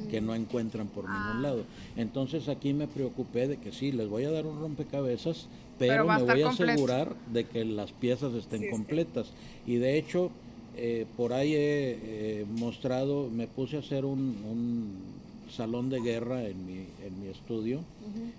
que 0.09 0.21
no 0.21 0.33
encuentran 0.35 0.87
por 0.87 1.03
ningún 1.03 1.37
ah. 1.37 1.39
lado. 1.41 1.63
Entonces 1.95 2.47
aquí 2.47 2.73
me 2.73 2.87
preocupé 2.87 3.47
de 3.47 3.57
que 3.57 3.71
sí, 3.71 3.91
les 3.91 4.07
voy 4.07 4.23
a 4.23 4.31
dar 4.31 4.45
un 4.45 4.59
rompecabezas, 4.59 5.47
pero, 5.77 6.05
me 6.05 6.23
voy 6.23 6.41
a 6.41 6.49
asegurar 6.49 7.15
de 7.31 7.45
que 7.45 7.65
las 7.65 7.91
piezas 7.91 8.33
estén 8.33 8.69
completas. 8.71 9.31
Y 9.65 9.75
de 9.75 9.97
hecho, 9.97 10.31
eh, 10.77 11.05
por 11.17 11.33
ahí 11.33 11.53
he 11.53 12.45
mostrado, 12.49 13.29
me 13.29 13.47
puse 13.47 13.75
a 13.75 13.79
hacer 13.79 14.05
un 14.05 15.16
salón 15.49 15.89
de 15.89 15.99
guerra 16.01 16.43
en 16.43 16.65
mi, 16.65 16.87
en 17.05 17.21
mi 17.21 17.27
estudio, 17.27 17.81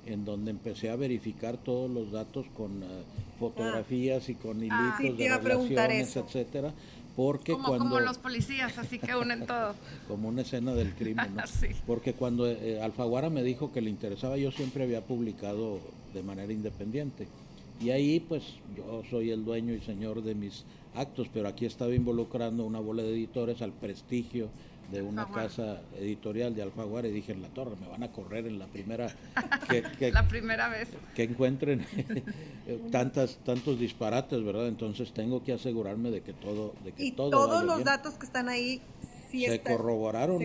en 0.07 0.25
donde 0.25 0.51
empecé 0.51 0.91
a 0.91 0.97
verificar 0.97 1.57
todos 1.57 1.91
los 1.91 2.13
datos 2.13 2.47
con 2.57 2.83
eh, 2.83 2.87
fotografías 3.39 4.29
y 4.29 4.35
con 4.35 4.59
ah, 4.71 4.99
hilitos 5.01 5.19
de 5.19 5.39
relaciones, 5.39 6.17
etcétera, 6.17 6.73
porque 7.17 7.53
como, 7.53 7.69
cuando 7.69 7.85
como 7.85 8.01
los 8.01 8.19
policías, 8.19 8.79
así 8.79 8.99
que 8.99 9.17
unen 9.17 9.47
todo. 9.47 9.75
como 10.09 10.29
una 10.29 10.43
escena 10.43 10.73
del 10.75 10.95
crimen, 10.95 11.35
¿no? 11.35 11.43
Porque 11.87 12.13
cuando 12.13 12.47
eh, 12.49 12.81
Alfaguara 12.81 13.29
me 13.29 13.43
dijo 13.43 13.73
que 13.73 13.81
le 13.81 13.91
interesaba, 13.91 14.37
yo 14.37 14.53
siempre 14.53 14.85
había 14.85 15.01
publicado 15.01 15.81
de 16.15 16.23
manera 16.23 16.53
independiente. 16.53 17.27
Y 17.81 17.91
ahí 17.91 18.21
pues 18.21 18.45
yo 18.77 19.03
soy 19.11 19.31
el 19.31 19.45
dueño 19.45 19.75
y 19.75 19.81
señor 19.81 20.23
de 20.23 20.35
mis 20.35 20.65
actos, 20.95 21.29
pero 21.33 21.49
aquí 21.49 21.67
estaba 21.67 21.95
involucrando 21.95 22.65
una 22.65 22.81
bola 22.81 23.03
de 23.03 23.11
editores 23.11 23.63
al 23.63 23.73
prestigio 23.73 24.49
de 24.91 25.03
una 25.03 25.29
casa 25.29 25.83
editorial 25.99 26.55
de 26.55 26.63
Alfaguara 26.63 27.09
y 27.09 27.13
dije 27.13 27.33
en 27.33 27.43
la 27.43 27.49
torre 27.49 27.77
me 27.81 27.87
van 27.89 28.03
a 28.03 28.13
correr 28.13 28.47
en 28.47 28.59
la 28.59 28.67
primera 28.67 29.09
que, 29.99 30.11
la 30.11 30.27
primera 30.27 30.69
vez 30.69 30.89
que 31.15 31.25
encuentren 31.25 31.85
tantas 32.91 33.39
tantos 33.45 33.79
disparates 33.79 34.43
verdad 34.43 34.69
entonces 34.69 35.13
tengo 35.13 35.43
que 35.45 35.53
asegurarme 35.53 36.11
de 36.11 36.23
que 36.23 36.33
todo 36.33 36.75
de 36.85 36.93
que 36.93 37.05
y 37.05 37.13
todo 37.13 37.31
todos 37.31 37.65
los 37.65 37.85
datos 37.85 38.15
que 38.15 38.27
están 38.27 38.49
ahí 38.49 38.81
se, 39.31 39.61
corroboraron. 39.61 40.43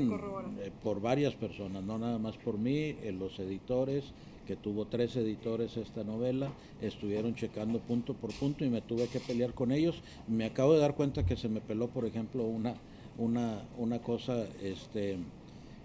eh, 0.62 0.72
por 0.84 1.00
varias 1.00 1.36
personas 1.36 1.84
no 1.84 1.98
nada 1.98 2.18
más 2.18 2.36
por 2.38 2.58
mí 2.58 2.98
eh, 3.02 3.16
los 3.18 3.40
editores 3.40 4.14
que 4.46 4.56
tuvo 4.56 4.86
tres 4.86 5.16
editores 5.16 5.78
esta 5.78 6.04
novela, 6.04 6.52
estuvieron 6.82 7.36
checando 7.36 7.80
punto 7.80 8.14
por 8.14 8.34
punto 8.34 8.66
y 8.66 8.70
me 8.70 8.82
tuve 8.82 9.08
que 9.08 9.20
pelear 9.20 9.54
con 9.54 9.72
ellos. 9.72 10.02
Me 10.28 10.46
acabo 10.46 10.74
de 10.74 10.80
dar 10.80 10.96
cuenta 10.96 11.26
que 11.26 11.38
se 11.38 11.50
me 11.50 11.62
peló, 11.62 11.88
por 11.88 12.06
ejemplo, 12.06 12.44
una 12.44 12.76
una, 13.18 13.62
una 13.78 14.00
cosa, 14.00 14.46
este... 14.62 15.18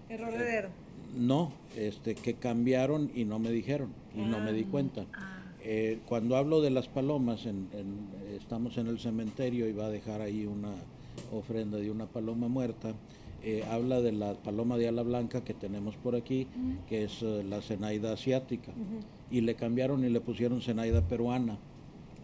Error 0.09 0.37
dedo. 0.37 0.69
No, 1.17 1.51
este, 1.75 2.15
que 2.15 2.35
cambiaron 2.35 3.11
y 3.15 3.25
no 3.25 3.39
me 3.39 3.51
dijeron 3.51 3.89
y 4.15 4.21
no 4.21 4.39
me 4.39 4.53
di 4.53 4.65
ah. 4.67 4.71
cuenta. 4.71 5.05
Ah. 5.13 5.39
Eh, 5.61 5.99
cuando 6.05 6.37
hablo 6.37 6.61
de 6.61 6.69
las 6.69 6.87
palomas, 6.87 7.45
en, 7.45 7.67
estamos 8.37 8.77
en 8.77 8.87
el 8.87 8.99
cementerio 8.99 9.67
y 9.67 9.73
va 9.73 9.85
a 9.85 9.89
dejar 9.89 10.21
ahí 10.21 10.45
una 10.45 10.71
ofrenda 11.33 11.77
de 11.77 11.91
una 11.91 12.05
paloma 12.05 12.47
muerta. 12.47 12.93
Eh, 13.41 13.63
habla 13.69 14.01
de 14.01 14.11
la 14.11 14.33
paloma 14.33 14.77
de 14.77 14.87
ala 14.89 15.01
blanca 15.01 15.43
que 15.43 15.53
tenemos 15.53 15.95
por 15.95 16.15
aquí, 16.15 16.47
que 16.87 17.05
es 17.05 17.21
eh, 17.21 17.43
la 17.47 17.61
cenaida 17.61 18.13
asiática. 18.13 18.71
Y 19.31 19.41
le 19.41 19.55
cambiaron 19.55 20.03
y 20.03 20.09
le 20.09 20.21
pusieron 20.21 20.61
cenaida 20.61 21.01
peruana, 21.07 21.57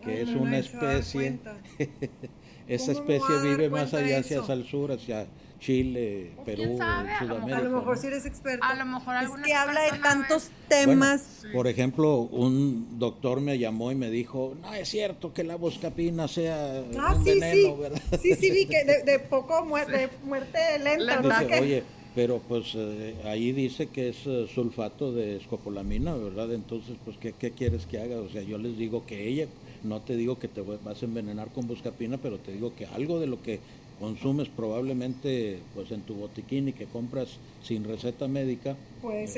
que 0.04 0.22
es 0.22 0.30
una 0.30 0.58
especie 0.58 1.40
esa 2.68 2.92
especie 2.92 3.40
vive 3.44 3.70
más 3.70 3.94
allá 3.94 4.20
hacia 4.20 4.42
el 4.54 4.66
sur, 4.66 4.92
hacia 4.92 5.28
Chile, 5.60 6.32
pues, 6.44 6.58
Perú, 6.58 6.74
Sudamérica. 6.74 7.58
A 7.58 7.62
lo 7.62 7.70
mejor 7.70 7.98
si 7.98 8.08
eres 8.08 8.26
experto. 8.26 8.66
A 8.66 8.76
lo 8.76 8.86
mejor 8.86 9.16
es 9.24 9.30
que 9.44 9.54
habla 9.54 9.82
de 9.92 10.00
tantos 10.00 10.52
temas. 10.68 11.44
Por 11.54 11.68
ejemplo, 11.68 12.18
un 12.20 13.00
doctor 13.00 13.42
me 13.42 13.58
llamó 13.58 13.92
y 13.92 13.96
me 13.96 14.10
dijo, 14.10 14.56
no 14.62 14.74
es 14.74 14.90
cierto 14.90 15.34
que 15.34 15.44
la 15.44 15.56
boscapina 15.56 16.28
sea 16.28 16.84
ah, 17.00 17.16
un 17.16 17.24
sí, 17.24 17.40
veneno, 17.40 17.76
sí. 17.76 17.82
¿verdad? 17.82 18.02
Sí, 18.22 18.36
sí, 18.36 18.52
vi 18.52 18.66
que 18.66 18.84
de, 18.84 19.20
poco 19.20 19.66
muerte, 19.66 20.10
muerte 20.24 20.60
lenta, 20.84 21.22
¿verdad? 21.22 21.62
Oye, 21.62 21.84
pero 22.14 22.40
pues 22.48 22.74
eh, 22.76 23.16
ahí 23.26 23.52
dice 23.52 23.88
que 23.88 24.10
es 24.10 24.18
eh, 24.26 24.48
sulfato 24.54 25.12
de 25.12 25.38
escopolamina, 25.38 26.14
¿verdad? 26.16 26.54
Entonces, 26.54 26.96
pues, 27.04 27.18
¿qué, 27.18 27.34
¿qué 27.34 27.52
quieres 27.52 27.86
que 27.86 28.00
haga? 28.00 28.18
O 28.18 28.30
sea, 28.30 28.42
yo 28.42 28.58
les 28.58 28.78
digo 28.78 29.06
que 29.06 29.28
ella 29.28 29.48
no 29.86 30.02
te 30.02 30.16
digo 30.16 30.40
que 30.40 30.48
te 30.48 30.62
vas 30.62 31.02
a 31.02 31.06
envenenar 31.06 31.50
con 31.50 31.68
buscapina, 31.68 32.18
pero 32.18 32.38
te 32.40 32.52
digo 32.52 32.76
que 32.76 32.86
algo 32.88 33.20
de 33.20 33.28
lo 33.28 33.42
que 33.42 33.60
consumes 34.00 34.50
probablemente 34.50 35.60
pues 35.74 35.92
en 35.92 36.02
tu 36.02 36.16
botiquín 36.16 36.68
y 36.68 36.74
que 36.74 36.86
compras 36.86 37.38
sin 37.64 37.84
receta 37.84 38.28
médica, 38.28 38.76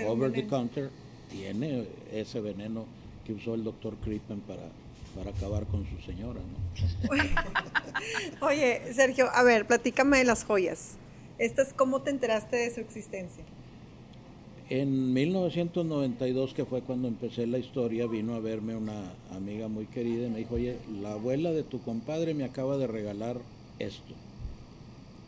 over 0.07 0.31
the 0.31 0.47
counter, 0.47 0.89
tiene 1.29 1.85
ese 2.11 2.39
veneno 2.41 2.85
que 3.25 3.33
usó 3.33 3.53
el 3.53 3.63
doctor 3.63 3.95
Crippen 3.97 4.39
para, 4.41 4.69
para 5.15 5.31
acabar 5.31 5.65
con 5.67 5.85
su 5.85 5.99
señora. 6.01 6.39
Oye, 8.41 8.93
Sergio, 8.93 9.29
a 9.33 9.43
ver, 9.43 9.67
platícame 9.67 10.17
de 10.17 10.23
las 10.23 10.43
joyas. 10.43 10.95
¿Estas 11.37 11.73
cómo 11.73 12.01
te 12.01 12.09
enteraste 12.09 12.55
de 12.55 12.73
su 12.73 12.79
existencia? 12.79 13.43
En 14.69 15.13
1992, 15.13 16.53
que 16.53 16.65
fue 16.65 16.81
cuando 16.81 17.07
empecé 17.07 17.47
la 17.47 17.57
historia, 17.57 18.05
vino 18.05 18.35
a 18.35 18.39
verme 18.39 18.75
una 18.75 19.13
amiga 19.31 19.69
muy 19.69 19.85
querida 19.85 20.27
y 20.27 20.29
me 20.29 20.39
dijo, 20.39 20.55
oye, 20.55 20.77
la 21.01 21.13
abuela 21.13 21.51
de 21.51 21.63
tu 21.63 21.79
compadre 21.79 22.33
me 22.33 22.43
acaba 22.43 22.77
de 22.77 22.85
regalar 22.85 23.37
esto. 23.79 24.13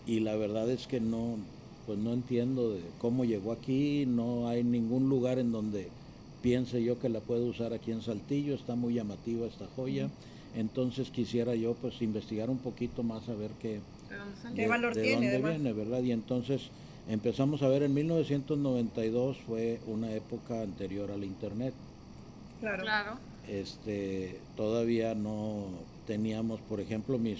Y 0.05 0.19
la 0.19 0.36
verdad 0.36 0.69
es 0.69 0.88
que 0.88 1.00
no, 1.00 1.38
pues 1.86 1.98
no 2.00 2.12
entiendo 2.12 2.74
de 2.74 2.81
cómo 2.98 3.24
llegó 3.24 3.53
aquí, 3.53 4.05
no 4.05 4.50
hay 4.50 4.65
ningún 4.65 5.08
lugar 5.08 5.39
en 5.39 5.53
donde 5.53 5.88
piense 6.41 6.84
yo 6.84 7.00
que 7.00 7.08
la 7.08 7.22
puedo 7.22 7.46
usar 7.46 7.74
aquí 7.74 7.91
en 7.91 8.01
Saltillo, 8.01 8.55
está 8.55 8.75
muy 8.75 8.96
llamativa 8.96 9.48
esta 9.48 9.67
joya. 9.75 10.10
Entonces 10.55 11.12
quisiera 11.12 11.55
yo 11.55 11.75
pues 11.75 12.01
investigar 12.01 12.50
un 12.50 12.58
poquito 12.58 13.03
más 13.03 13.29
a 13.29 13.36
ver 13.36 13.51
qué, 13.62 13.79
¿Qué 14.55 14.67
valor 14.67 14.93
tiene, 14.93 15.31
dónde 15.31 15.50
viene, 15.50 15.74
¿verdad? 15.74 16.01
Y 16.01 16.12
entonces 16.12 16.72
empezamos 17.10 17.62
a 17.63 17.68
ver 17.68 17.84
en 17.84 17.94
1992 17.94 19.38
fue 19.46 19.80
una 19.88 20.13
época 20.13 20.62
anterior 20.62 21.12
al 21.12 21.24
internet. 21.24 21.74
Claro. 22.62 22.84
claro. 22.84 23.18
Este, 23.48 24.39
todavía 24.56 25.16
no 25.16 25.66
teníamos, 26.06 26.60
por 26.62 26.80
ejemplo, 26.80 27.18
mis 27.18 27.39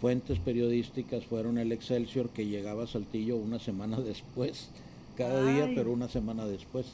fuentes 0.00 0.38
periodísticas 0.38 1.24
fueron 1.24 1.58
el 1.58 1.72
Excelsior 1.72 2.28
que 2.30 2.46
llegaba 2.46 2.84
a 2.84 2.86
Saltillo 2.86 3.36
una 3.36 3.58
semana 3.58 4.00
después, 4.00 4.68
cada 5.16 5.44
día, 5.52 5.70
pero 5.74 5.92
una 5.92 6.08
semana 6.08 6.46
después. 6.46 6.86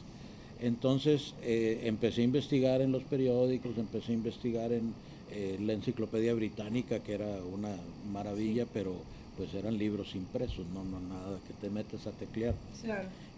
Entonces 0.61 1.35
eh, 1.43 1.83
empecé 1.85 2.23
a 2.23 2.25
investigar 2.25 2.81
en 2.81 2.91
los 2.91 3.05
periódicos, 3.05 3.79
empecé 3.79 4.13
a 4.13 4.15
investigar 4.17 4.73
en 4.73 4.93
eh, 5.31 5.59
la 5.61 5.75
enciclopedia 5.75 6.35
británica, 6.35 7.01
que 7.01 7.15
era 7.15 7.39
una 7.53 7.77
maravilla, 8.11 8.67
pero 8.73 8.95
pues 9.39 9.55
eran 9.55 9.79
libros 9.79 10.17
impresos, 10.17 10.67
no, 10.75 10.83
no 10.83 10.99
nada 10.99 11.39
que 11.47 11.55
te 11.55 11.71
metes 11.71 12.09
a 12.09 12.11
teclear. 12.11 12.57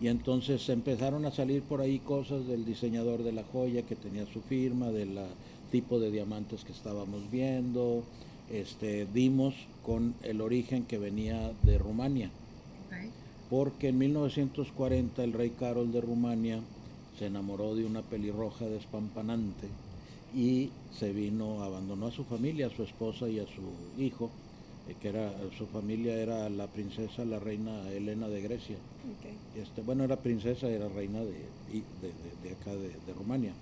Y 0.00 0.09
entonces 0.09 0.66
empezaron 0.71 1.26
a 1.26 1.30
salir 1.30 1.62
por 1.62 1.83
ahí 1.83 1.99
cosas 1.99 2.47
del 2.47 2.64
diseñador 2.64 3.23
de 3.23 3.33
la 3.33 3.45
joya 3.45 3.83
que 3.83 3.97
tenía 3.97 4.25
su 4.33 4.40
firma, 4.40 4.90
del 4.90 5.19
tipo 5.71 6.00
de 6.00 6.11
diamantes 6.11 6.64
que 6.64 6.73
estábamos 6.73 7.30
viendo. 7.30 8.02
Este, 8.50 9.07
dimos 9.12 9.54
con 9.85 10.14
el 10.23 10.40
origen 10.40 10.85
que 10.85 10.97
venía 10.97 11.52
de 11.62 11.76
Rumania. 11.76 12.30
Porque 13.50 13.88
en 13.88 13.99
1940 13.99 15.23
el 15.23 15.35
rey 15.35 15.50
Carol 15.50 15.92
de 15.92 16.00
Rumania 16.00 16.61
se 17.19 17.26
enamoró 17.26 17.75
de 17.75 17.85
una 17.85 18.00
pelirroja 18.00 18.64
despampanante 18.64 19.69
y 20.35 20.71
se 20.97 21.12
vino, 21.12 21.62
abandonó 21.62 22.07
a 22.07 22.12
su 22.12 22.25
familia, 22.25 22.69
a 22.69 22.71
su 22.71 22.85
esposa 22.85 23.28
y 23.28 23.40
a 23.40 23.45
su 23.45 24.02
hijo 24.02 24.30
que 24.94 25.09
era 25.09 25.32
su 25.56 25.66
familia 25.66 26.14
era 26.14 26.49
la 26.49 26.66
princesa, 26.66 27.25
la 27.25 27.38
reina 27.38 27.88
Elena 27.90 28.28
de 28.28 28.40
Grecia. 28.40 28.76
Este, 29.56 29.82
bueno, 29.82 30.04
era 30.04 30.16
princesa, 30.16 30.68
era 30.68 30.88
reina 30.88 31.20
de, 31.20 31.35
de, 32.42 32.52
acá 32.52 32.75
de, 32.75 32.90
Rumania. 33.16 33.52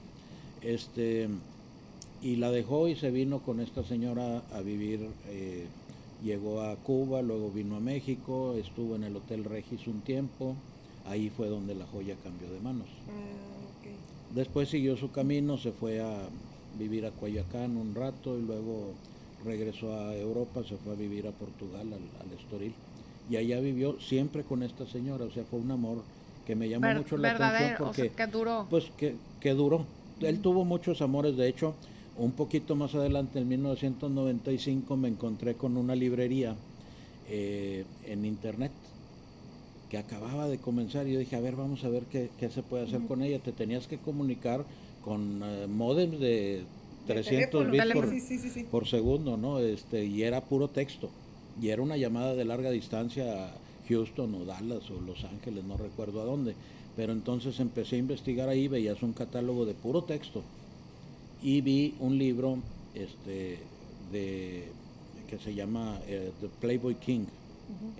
Este, 0.62 1.28
y 2.22 2.36
la 2.36 2.50
dejó 2.50 2.88
y 2.88 2.96
se 2.96 3.10
vino 3.10 3.40
con 3.40 3.60
esta 3.60 3.84
señora 3.84 4.42
a 4.52 4.60
vivir, 4.60 5.08
eh, 5.28 5.66
llegó 6.24 6.62
a 6.62 6.76
Cuba, 6.76 7.22
luego 7.22 7.50
vino 7.50 7.76
a 7.76 7.80
México, 7.80 8.54
estuvo 8.54 8.96
en 8.96 9.04
el 9.04 9.16
Hotel 9.16 9.44
Regis 9.44 9.86
un 9.86 10.00
tiempo, 10.00 10.54
ahí 11.06 11.30
fue 11.30 11.48
donde 11.48 11.74
la 11.74 11.86
joya 11.86 12.16
cambió 12.22 12.50
de 12.50 12.60
manos. 12.60 12.88
Ah, 13.08 13.58
Después 14.34 14.68
siguió 14.68 14.96
su 14.96 15.10
camino, 15.10 15.56
se 15.56 15.72
fue 15.72 16.00
a 16.00 16.28
vivir 16.78 17.06
a 17.06 17.10
Coyacán 17.10 17.76
un 17.76 17.94
rato 17.94 18.38
y 18.38 18.42
luego 18.42 18.92
regresó 19.44 19.94
a 19.94 20.14
Europa, 20.16 20.62
se 20.68 20.76
fue 20.76 20.92
a 20.92 20.96
vivir 20.96 21.26
a 21.26 21.32
Portugal, 21.32 21.86
al, 21.92 22.38
Estoril, 22.38 22.74
y 23.30 23.36
allá 23.36 23.60
vivió 23.60 24.00
siempre 24.00 24.42
con 24.42 24.62
esta 24.62 24.86
señora, 24.86 25.24
o 25.24 25.30
sea, 25.30 25.44
fue 25.44 25.60
un 25.60 25.70
amor 25.70 26.02
que 26.46 26.56
me 26.56 26.68
llamó 26.68 26.88
mucho 26.94 27.16
la 27.18 27.30
atención 27.32 27.76
porque 27.78 28.10
que 28.10 28.26
duró. 28.26 28.66
Pues 28.70 28.84
que, 28.96 29.14
que 29.40 29.50
duró. 29.52 29.84
Él 30.20 30.40
tuvo 30.40 30.64
muchos 30.64 31.02
amores, 31.02 31.36
de 31.36 31.48
hecho, 31.48 31.74
un 32.16 32.32
poquito 32.32 32.74
más 32.74 32.94
adelante, 32.94 33.38
en 33.38 33.48
1995, 33.48 34.96
me 34.96 35.08
encontré 35.08 35.54
con 35.54 35.76
una 35.76 35.94
librería 35.94 36.56
eh, 37.30 37.84
en 38.06 38.24
internet 38.24 38.72
que 39.90 39.98
acababa 39.98 40.48
de 40.48 40.58
comenzar 40.58 41.06
y 41.06 41.12
yo 41.12 41.18
dije, 41.18 41.36
a 41.36 41.40
ver, 41.40 41.56
vamos 41.56 41.84
a 41.84 41.88
ver 41.88 42.04
qué, 42.04 42.30
se 42.50 42.62
puede 42.62 42.84
hacer 42.84 43.00
con 43.06 43.22
ella. 43.22 43.38
Te 43.38 43.52
tenías 43.52 43.86
que 43.86 43.98
comunicar 43.98 44.64
con 45.02 45.42
eh, 45.42 45.66
modems 45.66 46.18
de 46.20 46.64
300 47.08 47.70
bits 47.70 47.92
por, 47.92 48.10
Sí, 48.10 48.20
sí, 48.20 48.38
sí, 48.38 48.50
sí. 48.50 48.64
por 48.64 48.86
segundo, 48.86 49.36
¿no? 49.36 49.58
Este, 49.58 50.04
y 50.04 50.22
era 50.22 50.42
puro 50.42 50.68
texto. 50.68 51.10
Y 51.60 51.68
era 51.68 51.82
una 51.82 51.96
llamada 51.96 52.34
de 52.34 52.44
larga 52.44 52.70
distancia 52.70 53.46
a 53.46 53.54
Houston 53.88 54.34
o 54.34 54.44
Dallas 54.44 54.88
o 54.90 55.00
Los 55.00 55.24
Ángeles, 55.24 55.64
no 55.64 55.76
recuerdo 55.76 56.20
a 56.20 56.24
dónde. 56.24 56.54
Pero 56.96 57.12
entonces 57.12 57.58
empecé 57.60 57.96
a 57.96 58.00
investigar 58.00 58.48
ahí, 58.48 58.68
veías 58.68 59.02
un 59.02 59.12
catálogo 59.12 59.64
de 59.64 59.74
puro 59.74 60.04
texto. 60.04 60.42
Y 61.42 61.60
vi 61.60 61.94
un 62.00 62.18
libro 62.18 62.58
este, 62.94 63.58
de, 64.12 64.68
que 65.28 65.38
se 65.38 65.54
llama 65.54 66.00
eh, 66.08 66.32
The 66.40 66.48
Playboy 66.60 66.96
King, 66.96 67.26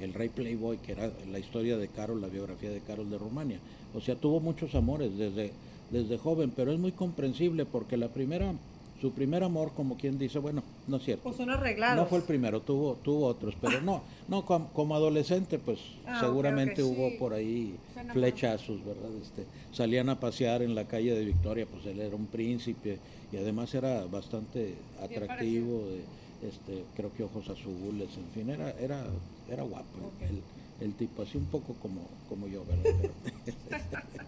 el 0.01 0.15
rey 0.15 0.31
Playboy, 0.31 0.79
que 0.79 0.93
era 0.93 1.13
la 1.31 1.39
historia 1.39 1.77
de 1.77 1.89
Carol, 1.89 2.21
la 2.21 2.29
biografía 2.29 2.71
de 2.71 2.81
Carol 2.81 3.11
de 3.11 3.19
Rumania. 3.19 3.61
O 3.95 4.01
sea, 4.01 4.17
tuvo 4.17 4.41
muchos 4.41 4.75
amores 4.75 5.17
desde, 5.17 5.53
desde 5.91 6.19
joven, 6.19 6.53
pero 6.55 6.73
es 6.73 6.79
muy 6.79 6.93
comprensible 6.93 7.67
porque 7.67 7.97
la 7.97 8.09
primera, 8.09 8.53
su 9.01 9.13
primer 9.13 9.45
amor, 9.45 9.73
como 9.75 9.97
quien 9.97 10.19
dice, 10.19 10.39
bueno, 10.39 10.63
no 10.87 10.97
es 10.97 11.05
cierto. 11.05 11.23
Pues 11.25 11.37
son 11.37 11.51
arreglados. 11.51 11.97
No 11.97 12.07
fue 12.07 12.19
el 12.19 12.25
primero, 12.25 12.61
tuvo, 12.63 12.95
tuvo 12.97 13.27
otros, 13.27 13.55
pero 13.61 13.81
no, 13.81 14.03
no 14.29 14.45
com- 14.45 14.67
como, 14.73 14.95
adolescente, 14.97 15.59
pues 15.59 15.79
Ah, 16.07 16.21
seguramente 16.21 16.83
hubo 16.83 17.11
sí. 17.11 17.17
por 17.19 17.33
ahí 17.35 17.75
flechazos, 18.13 18.85
¿verdad? 18.85 19.11
Este, 19.23 19.45
salían 19.73 20.09
a 20.09 20.19
pasear 20.19 20.63
en 20.63 20.75
la 20.75 20.85
calle 20.87 21.15
de 21.15 21.25
Victoria, 21.25 21.67
pues 21.71 21.87
él 21.87 22.01
era 22.01 22.17
un 22.17 22.27
príncipe 22.27 22.99
y 23.33 23.37
además 23.37 23.75
era 23.75 24.05
bastante 24.07 24.75
atractivo, 25.01 25.83
eh, 25.91 26.03
este, 26.49 26.85
creo 26.97 27.13
que 27.15 27.23
ojos 27.25 27.49
azules, 27.49 28.09
en 28.17 28.31
fin, 28.33 28.51
era, 28.51 28.71
era, 28.81 29.05
era 29.51 29.63
guapo 29.63 30.13
el, 30.21 30.41
el 30.81 30.95
tipo, 30.95 31.23
así 31.23 31.39
un 31.39 31.47
poco 31.47 31.75
como, 31.75 32.03
como 32.29 32.47
yo, 32.49 32.65
¿verdad? 32.65 33.11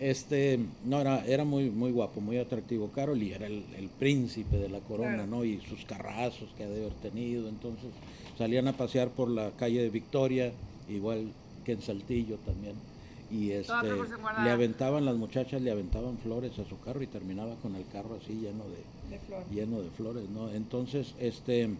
Este, 0.00 0.58
no, 0.84 1.00
era, 1.00 1.24
era 1.26 1.44
muy, 1.44 1.70
muy 1.70 1.92
guapo, 1.92 2.20
muy 2.20 2.36
atractivo. 2.38 2.90
Carol 2.90 3.22
y 3.22 3.32
era 3.32 3.46
el, 3.46 3.64
el 3.78 3.88
príncipe 3.88 4.56
de 4.56 4.68
la 4.68 4.80
corona, 4.80 5.14
Claro. 5.14 5.26
¿no? 5.28 5.44
Y 5.44 5.60
sus 5.60 5.84
carrazos 5.84 6.48
que 6.56 6.64
ha 6.64 6.68
de 6.68 6.80
haber 6.80 6.94
tenido. 6.94 7.48
Entonces 7.48 7.90
salían 8.36 8.66
a 8.66 8.72
pasear 8.72 9.10
por 9.10 9.28
la 9.30 9.52
calle 9.52 9.80
de 9.80 9.90
Victoria, 9.90 10.52
igual 10.88 11.28
que 11.64 11.72
en 11.72 11.82
Saltillo 11.82 12.36
también. 12.38 12.74
Y 13.30 13.52
este, 13.52 13.72
le 14.42 14.50
aventaban, 14.50 15.04
las 15.04 15.16
muchachas 15.16 15.62
le 15.62 15.70
aventaban 15.70 16.18
flores 16.18 16.58
a 16.58 16.68
su 16.68 16.78
carro 16.80 17.02
y 17.02 17.06
terminaba 17.06 17.54
con 17.62 17.76
el 17.76 17.86
carro 17.92 18.18
así 18.20 18.32
lleno 18.34 18.64
de, 18.64 19.54
lleno 19.54 19.80
de 19.80 19.90
flores, 19.90 20.28
¿no? 20.30 20.50
Entonces, 20.50 21.14
este, 21.20 21.70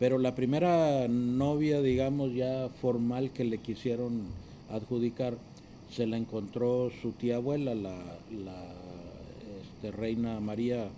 pero 0.00 0.18
la 0.18 0.34
primera 0.34 1.06
novia, 1.08 1.82
digamos, 1.82 2.32
ya 2.32 2.70
formal 2.80 3.32
que 3.32 3.44
le 3.44 3.58
quisieron 3.58 4.22
adjudicar, 4.70 5.36
se 5.90 6.06
la 6.06 6.16
encontró 6.16 6.90
su 7.02 7.12
tía 7.12 7.36
abuela, 7.36 7.74
la, 7.74 7.98
la 8.44 8.64
este, 9.60 9.90
reina 9.90 10.40
María, 10.40 10.88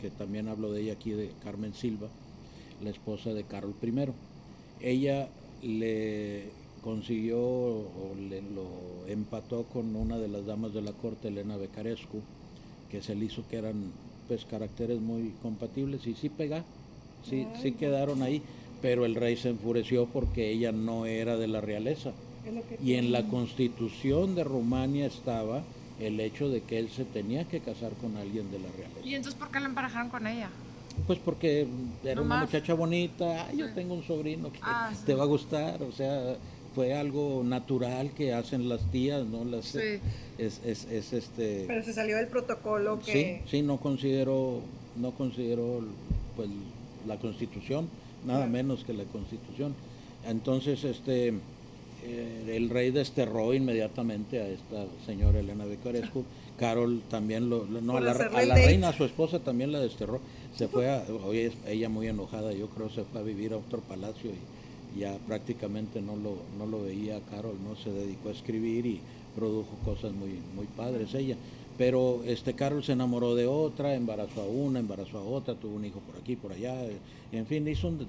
que 0.00 0.08
también 0.08 0.48
hablo 0.48 0.72
de 0.72 0.80
ella 0.80 0.94
aquí, 0.94 1.10
de 1.10 1.32
Carmen 1.44 1.74
Silva, 1.74 2.08
la 2.82 2.88
esposa 2.88 3.34
de 3.34 3.44
Carol 3.44 3.74
I. 3.82 4.08
Ella 4.80 5.28
le 5.62 6.44
consiguió 6.82 7.38
o 7.38 8.14
le 8.30 8.40
lo 8.40 9.06
empató 9.06 9.64
con 9.64 9.94
una 9.94 10.16
de 10.16 10.28
las 10.28 10.46
damas 10.46 10.72
de 10.72 10.80
la 10.80 10.92
corte, 10.92 11.28
Elena 11.28 11.58
Becarescu, 11.58 12.22
que 12.90 13.02
se 13.02 13.14
le 13.14 13.26
hizo 13.26 13.46
que 13.50 13.58
eran 13.58 13.92
pues 14.28 14.46
caracteres 14.46 14.98
muy 14.98 15.34
compatibles 15.42 16.06
y 16.06 16.14
sí 16.14 16.30
pega, 16.30 16.64
sí, 17.28 17.46
sí 17.62 17.72
quedaron 17.72 18.22
ahí, 18.22 18.42
pero 18.82 19.04
el 19.04 19.14
rey 19.14 19.36
se 19.36 19.48
enfureció 19.50 20.06
porque 20.06 20.50
ella 20.50 20.72
no 20.72 21.06
era 21.06 21.36
de 21.36 21.46
la 21.48 21.60
realeza. 21.60 22.12
Y 22.82 22.94
en 22.94 23.10
la 23.10 23.24
constitución 23.26 24.34
de 24.36 24.44
Rumania 24.44 25.06
estaba 25.06 25.62
el 25.98 26.20
hecho 26.20 26.48
de 26.48 26.60
que 26.62 26.78
él 26.78 26.88
se 26.90 27.04
tenía 27.04 27.44
que 27.48 27.60
casar 27.60 27.92
con 27.94 28.16
alguien 28.16 28.50
de 28.52 28.58
la 28.60 28.68
realeza. 28.76 29.00
¿Y 29.04 29.14
entonces 29.14 29.38
por 29.38 29.50
qué 29.50 29.58
la 29.60 29.66
emparejaron 29.66 30.10
con 30.10 30.26
ella? 30.26 30.50
Pues 31.06 31.18
porque 31.18 31.66
era 32.04 32.20
una 32.22 32.40
muchacha 32.42 32.74
bonita, 32.74 33.46
"Ay, 33.48 33.58
yo 33.58 33.72
tengo 33.74 33.94
un 33.94 34.02
sobrino 34.04 34.52
que 34.52 34.58
Ah, 34.62 34.90
sí. 34.94 35.02
te 35.06 35.14
va 35.14 35.24
a 35.24 35.26
gustar, 35.26 35.82
o 35.82 35.90
sea, 35.92 36.36
fue 36.74 36.94
algo 36.94 37.42
natural 37.44 38.10
que 38.12 38.32
hacen 38.32 38.68
las 38.68 38.80
tías, 38.92 39.26
¿no? 39.26 39.44
Las, 39.44 39.66
Sí. 39.66 39.78
es, 40.38 40.60
es, 40.64 40.84
es 40.84 41.12
este... 41.12 41.64
Pero 41.66 41.82
se 41.82 41.92
salió 41.92 42.16
del 42.16 42.28
protocolo 42.28 42.98
Sí, 43.04 43.12
que... 43.12 43.42
sí, 43.50 43.62
no 43.62 43.78
considero, 43.78 44.60
no 44.96 45.10
considero 45.12 45.80
pues 46.36 46.48
la 47.06 47.16
constitución, 47.18 47.88
nada 48.26 48.46
menos 48.46 48.84
que 48.84 48.92
la 48.92 49.04
constitución. 49.04 49.74
Entonces, 50.26 50.84
este, 50.84 51.28
eh, 52.04 52.54
el 52.56 52.68
rey 52.70 52.90
desterró 52.90 53.54
inmediatamente 53.54 54.40
a 54.40 54.48
esta 54.48 54.86
señora 55.06 55.40
Elena 55.40 55.64
Becarescu. 55.64 56.24
Carol 56.58 57.02
también 57.10 57.50
lo, 57.50 57.66
lo- 57.66 57.80
no, 57.82 57.98
a 57.98 58.00
la, 58.00 58.12
a 58.12 58.44
la 58.46 58.54
reina, 58.54 58.88
a 58.88 58.92
su 58.94 59.04
esposa 59.04 59.40
también 59.40 59.72
la 59.72 59.80
desterró. 59.80 60.20
Se 60.56 60.68
fue 60.68 60.88
a, 60.90 61.04
hoy 61.26 61.40
es 61.40 61.52
ella 61.66 61.88
muy 61.90 62.08
enojada, 62.08 62.52
yo 62.52 62.68
creo 62.68 62.88
se 62.88 63.04
fue 63.04 63.20
a 63.20 63.22
vivir 63.22 63.52
a 63.52 63.58
otro 63.58 63.80
palacio 63.80 64.30
y 64.96 65.00
ya 65.00 65.18
prácticamente 65.26 66.00
no 66.00 66.16
lo, 66.16 66.38
no 66.58 66.64
lo 66.64 66.82
veía 66.82 67.20
Carol, 67.30 67.56
no 67.62 67.76
se 67.76 67.90
dedicó 67.90 68.30
a 68.30 68.32
escribir 68.32 68.86
y 68.86 69.00
produjo 69.36 69.68
cosas 69.84 70.12
muy, 70.12 70.38
muy 70.54 70.64
padres 70.76 71.12
ella. 71.14 71.36
Pero 71.78 72.22
este 72.24 72.54
Carol 72.54 72.82
se 72.82 72.92
enamoró 72.92 73.34
de 73.34 73.46
otra, 73.46 73.94
embarazó 73.94 74.42
a 74.42 74.46
una, 74.46 74.78
embarazó 74.78 75.18
a 75.18 75.22
otra, 75.22 75.54
tuvo 75.54 75.76
un 75.76 75.84
hijo 75.84 76.00
por 76.00 76.16
aquí, 76.16 76.36
por 76.36 76.52
allá, 76.52 76.74
eh, 76.84 76.98
en 77.32 77.46
fin, 77.46 77.68
hizo 77.68 77.88
un 77.88 78.06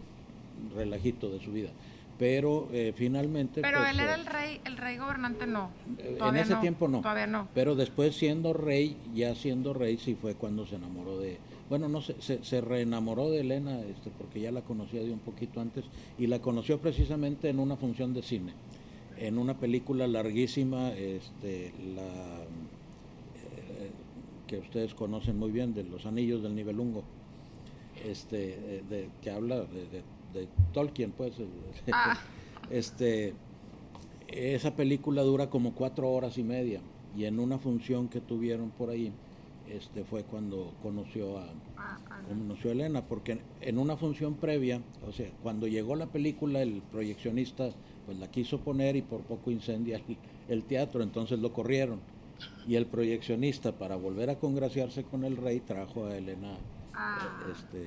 relajito 0.75 1.29
de 1.29 1.39
su 1.41 1.51
vida. 1.51 1.69
Pero 2.17 2.67
eh, 2.71 2.93
finalmente... 2.95 3.61
Pero 3.61 3.79
pues, 3.79 3.91
él 3.91 3.99
era 3.99 4.15
eh, 4.15 4.19
el 4.19 4.25
rey, 4.25 4.61
el 4.65 4.77
rey 4.77 4.97
gobernante 4.97 5.45
no. 5.45 5.69
en 5.99 6.37
ese 6.37 6.55
tiempo 6.55 6.87
no. 6.87 7.01
Todavía 7.01 7.27
no. 7.27 7.47
Pero 7.53 7.75
después 7.75 8.15
siendo 8.15 8.53
rey, 8.53 8.97
ya 9.13 9.35
siendo 9.35 9.73
rey, 9.73 9.97
sí 9.97 10.15
fue 10.15 10.33
cuando 10.35 10.65
se 10.65 10.75
enamoró 10.75 11.17
de... 11.19 11.37
Bueno, 11.69 11.89
no 11.89 12.01
sé, 12.01 12.15
se, 12.19 12.43
se 12.45 12.61
reenamoró 12.61 13.29
de 13.29 13.41
Elena, 13.41 13.81
este, 13.81 14.09
porque 14.17 14.39
ya 14.39 14.51
la 14.51 14.61
conocía 14.61 15.01
de 15.01 15.11
un 15.11 15.19
poquito 15.19 15.59
antes, 15.59 15.83
y 16.17 16.27
la 16.27 16.39
conoció 16.39 16.79
precisamente 16.79 17.49
en 17.49 17.59
una 17.59 17.75
función 17.75 18.13
de 18.13 18.23
cine, 18.23 18.53
en 19.17 19.37
una 19.37 19.55
película 19.55 20.07
larguísima, 20.07 20.91
este, 20.91 21.73
la 21.93 22.45
que 24.47 24.57
ustedes 24.57 24.93
conocen 24.95 25.37
muy 25.37 25.51
bien, 25.51 25.73
de 25.73 25.83
Los 25.83 26.05
Anillos 26.05 26.41
del 26.41 26.55
Nibelungo, 26.55 27.03
este, 28.05 28.53
eh, 28.77 28.83
de, 28.89 29.09
que 29.21 29.29
habla 29.31 29.57
de, 29.61 29.85
de- 29.89 30.03
de 30.33 30.47
Tolkien, 30.73 31.11
pues. 31.11 31.33
Ah. 31.91 32.17
Este, 32.69 33.33
esa 34.27 34.75
película 34.75 35.21
dura 35.23 35.49
como 35.49 35.73
cuatro 35.73 36.09
horas 36.11 36.37
y 36.37 36.43
media 36.43 36.81
y 37.15 37.25
en 37.25 37.39
una 37.39 37.57
función 37.57 38.09
que 38.09 38.19
tuvieron 38.19 38.71
por 38.71 38.89
ahí 38.89 39.11
este 39.69 40.03
fue 40.03 40.23
cuando 40.23 40.73
conoció 40.83 41.37
a 41.39 41.45
Ah, 41.77 41.97
ah, 42.09 42.21
conoció 42.27 42.69
a 42.71 42.73
Elena 42.73 43.05
porque 43.05 43.39
en 43.61 43.77
una 43.77 43.95
función 43.95 44.33
previa 44.35 44.81
o 45.07 45.11
sea 45.13 45.29
cuando 45.43 45.67
llegó 45.67 45.95
la 45.95 46.07
película 46.07 46.61
el 46.61 46.81
proyeccionista 46.91 47.69
pues 48.05 48.17
la 48.19 48.29
quiso 48.29 48.59
poner 48.59 48.95
y 48.97 49.01
por 49.01 49.21
poco 49.21 49.49
incendia 49.51 50.01
el, 50.07 50.17
el 50.49 50.63
teatro 50.63 51.03
entonces 51.03 51.39
lo 51.39 51.53
corrieron 51.53 51.99
y 52.67 52.75
el 52.75 52.85
proyeccionista 52.85 53.71
para 53.77 53.95
volver 53.95 54.29
a 54.29 54.39
congraciarse 54.39 55.03
con 55.03 55.23
el 55.23 55.37
rey 55.37 55.59
trajo 55.61 56.05
a 56.05 56.17
Elena 56.17 56.57
Ah. 56.93 57.45
este. 57.51 57.85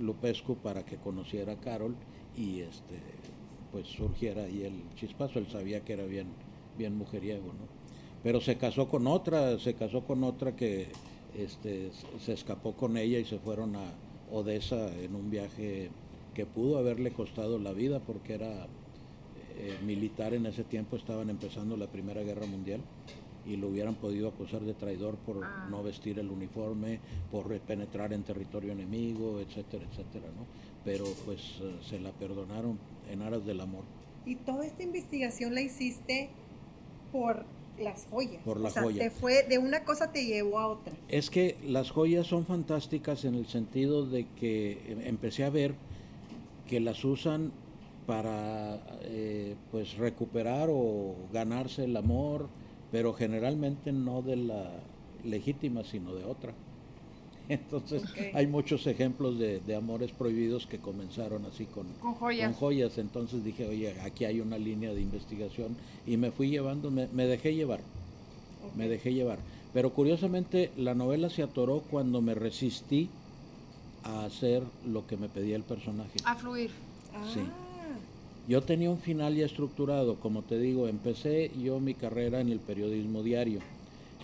Lupescu 0.00 0.56
para 0.56 0.84
que 0.84 0.96
conociera 0.96 1.52
a 1.52 1.56
Carol 1.60 1.94
y 2.36 2.60
este 2.60 2.98
pues 3.70 3.86
surgiera 3.86 4.42
ahí 4.44 4.64
el 4.64 4.82
chispazo, 4.96 5.38
él 5.38 5.46
sabía 5.46 5.84
que 5.84 5.92
era 5.92 6.04
bien, 6.04 6.26
bien 6.76 6.96
mujeriego, 6.96 7.46
¿no? 7.46 7.68
Pero 8.24 8.40
se 8.40 8.56
casó 8.56 8.88
con 8.88 9.06
otra, 9.06 9.60
se 9.60 9.74
casó 9.74 10.02
con 10.04 10.24
otra 10.24 10.56
que 10.56 10.88
este 11.38 11.92
se 12.18 12.32
escapó 12.32 12.72
con 12.72 12.96
ella 12.96 13.20
y 13.20 13.24
se 13.24 13.38
fueron 13.38 13.76
a 13.76 13.92
Odessa 14.32 14.92
en 14.96 15.14
un 15.14 15.30
viaje 15.30 15.90
que 16.34 16.46
pudo 16.46 16.78
haberle 16.78 17.12
costado 17.12 17.60
la 17.60 17.72
vida 17.72 18.00
porque 18.00 18.34
era 18.34 18.66
eh, 19.56 19.78
militar 19.86 20.34
en 20.34 20.46
ese 20.46 20.64
tiempo, 20.64 20.96
estaban 20.96 21.30
empezando 21.30 21.76
la 21.76 21.86
Primera 21.86 22.22
Guerra 22.22 22.46
Mundial 22.46 22.80
y 23.46 23.56
lo 23.56 23.68
hubieran 23.68 23.94
podido 23.94 24.28
acusar 24.28 24.60
de 24.62 24.74
traidor 24.74 25.16
por 25.16 25.42
Ah. 25.44 25.68
no 25.70 25.82
vestir 25.82 26.18
el 26.18 26.30
uniforme, 26.30 27.00
por 27.30 27.58
penetrar 27.60 28.12
en 28.12 28.22
territorio 28.22 28.72
enemigo, 28.72 29.40
etcétera, 29.40 29.84
etcétera, 29.90 30.26
¿no? 30.36 30.44
Pero 30.84 31.04
pues 31.24 31.40
eh, 31.60 31.76
se 31.88 31.98
la 32.00 32.10
perdonaron 32.12 32.78
en 33.10 33.22
aras 33.22 33.44
del 33.44 33.60
amor. 33.60 33.84
Y 34.26 34.36
toda 34.36 34.64
esta 34.66 34.82
investigación 34.82 35.54
la 35.54 35.62
hiciste 35.62 36.28
por 37.12 37.44
las 37.78 38.06
joyas. 38.10 38.42
Por 38.44 38.60
la 38.60 38.68
o 38.68 38.70
sea, 38.72 38.82
joya. 38.82 39.04
te 39.04 39.10
fue, 39.10 39.42
de 39.48 39.58
una 39.58 39.84
cosa 39.84 40.12
te 40.12 40.24
llevó 40.26 40.58
a 40.58 40.66
otra. 40.68 40.92
Es 41.08 41.30
que 41.30 41.56
las 41.66 41.90
joyas 41.90 42.26
son 42.26 42.44
fantásticas 42.44 43.24
en 43.24 43.34
el 43.34 43.46
sentido 43.46 44.04
de 44.06 44.26
que 44.38 44.72
eh, 44.72 45.02
empecé 45.06 45.44
a 45.44 45.50
ver 45.50 45.74
que 46.68 46.78
las 46.80 47.04
usan 47.04 47.52
para 48.06 48.80
eh, 49.02 49.54
pues 49.70 49.96
recuperar 49.96 50.68
o 50.70 51.14
ganarse 51.32 51.84
el 51.84 51.96
amor, 51.96 52.48
pero 52.92 53.12
generalmente 53.14 53.92
no 53.92 54.22
de 54.22 54.36
la 54.36 54.70
legítima, 55.24 55.84
sino 55.84 56.14
de 56.14 56.24
otra. 56.24 56.52
Entonces 57.48 58.02
hay 58.32 58.46
muchos 58.46 58.86
ejemplos 58.86 59.38
de, 59.38 59.60
de 59.60 59.74
amores 59.74 60.12
prohibidos 60.12 60.66
que 60.66 60.78
comenzaron 60.78 61.44
así 61.46 61.64
con, 61.66 61.86
Con 62.00 62.14
joyas. 62.14 62.50
con 62.52 62.54
joyas. 62.60 62.98
Entonces 62.98 63.42
dije, 63.44 63.66
oye, 63.66 64.00
aquí 64.02 64.24
hay 64.24 64.40
una 64.40 64.56
línea 64.58 64.92
de 64.94 65.00
investigación 65.00 65.76
y 66.06 66.16
me 66.16 66.30
fui 66.30 66.48
llevando, 66.48 66.90
me, 66.92 67.08
me 67.08 67.26
dejé 67.26 67.54
llevar, 67.54 67.80
me 68.76 68.88
dejé 68.88 69.14
llevar. 69.14 69.38
Pero 69.72 69.92
curiosamente 69.92 70.70
la 70.76 70.94
novela 70.94 71.28
se 71.30 71.42
atoró 71.42 71.80
cuando 71.90 72.20
me 72.22 72.34
resistí 72.34 73.08
a 74.04 74.24
hacer 74.24 74.62
lo 74.86 75.06
que 75.06 75.16
me 75.16 75.28
pedía 75.28 75.56
el 75.56 75.62
personaje. 75.64 76.18
A 76.24 76.34
fluir. 76.36 76.70
Sí. 77.34 77.40
Yo 78.50 78.64
tenía 78.64 78.90
un 78.90 78.98
final 78.98 79.36
ya 79.36 79.46
estructurado, 79.46 80.16
como 80.16 80.42
te 80.42 80.58
digo, 80.58 80.88
empecé 80.88 81.52
yo 81.62 81.78
mi 81.78 81.94
carrera 81.94 82.40
en 82.40 82.48
el 82.48 82.58
periodismo 82.58 83.22
diario. 83.22 83.60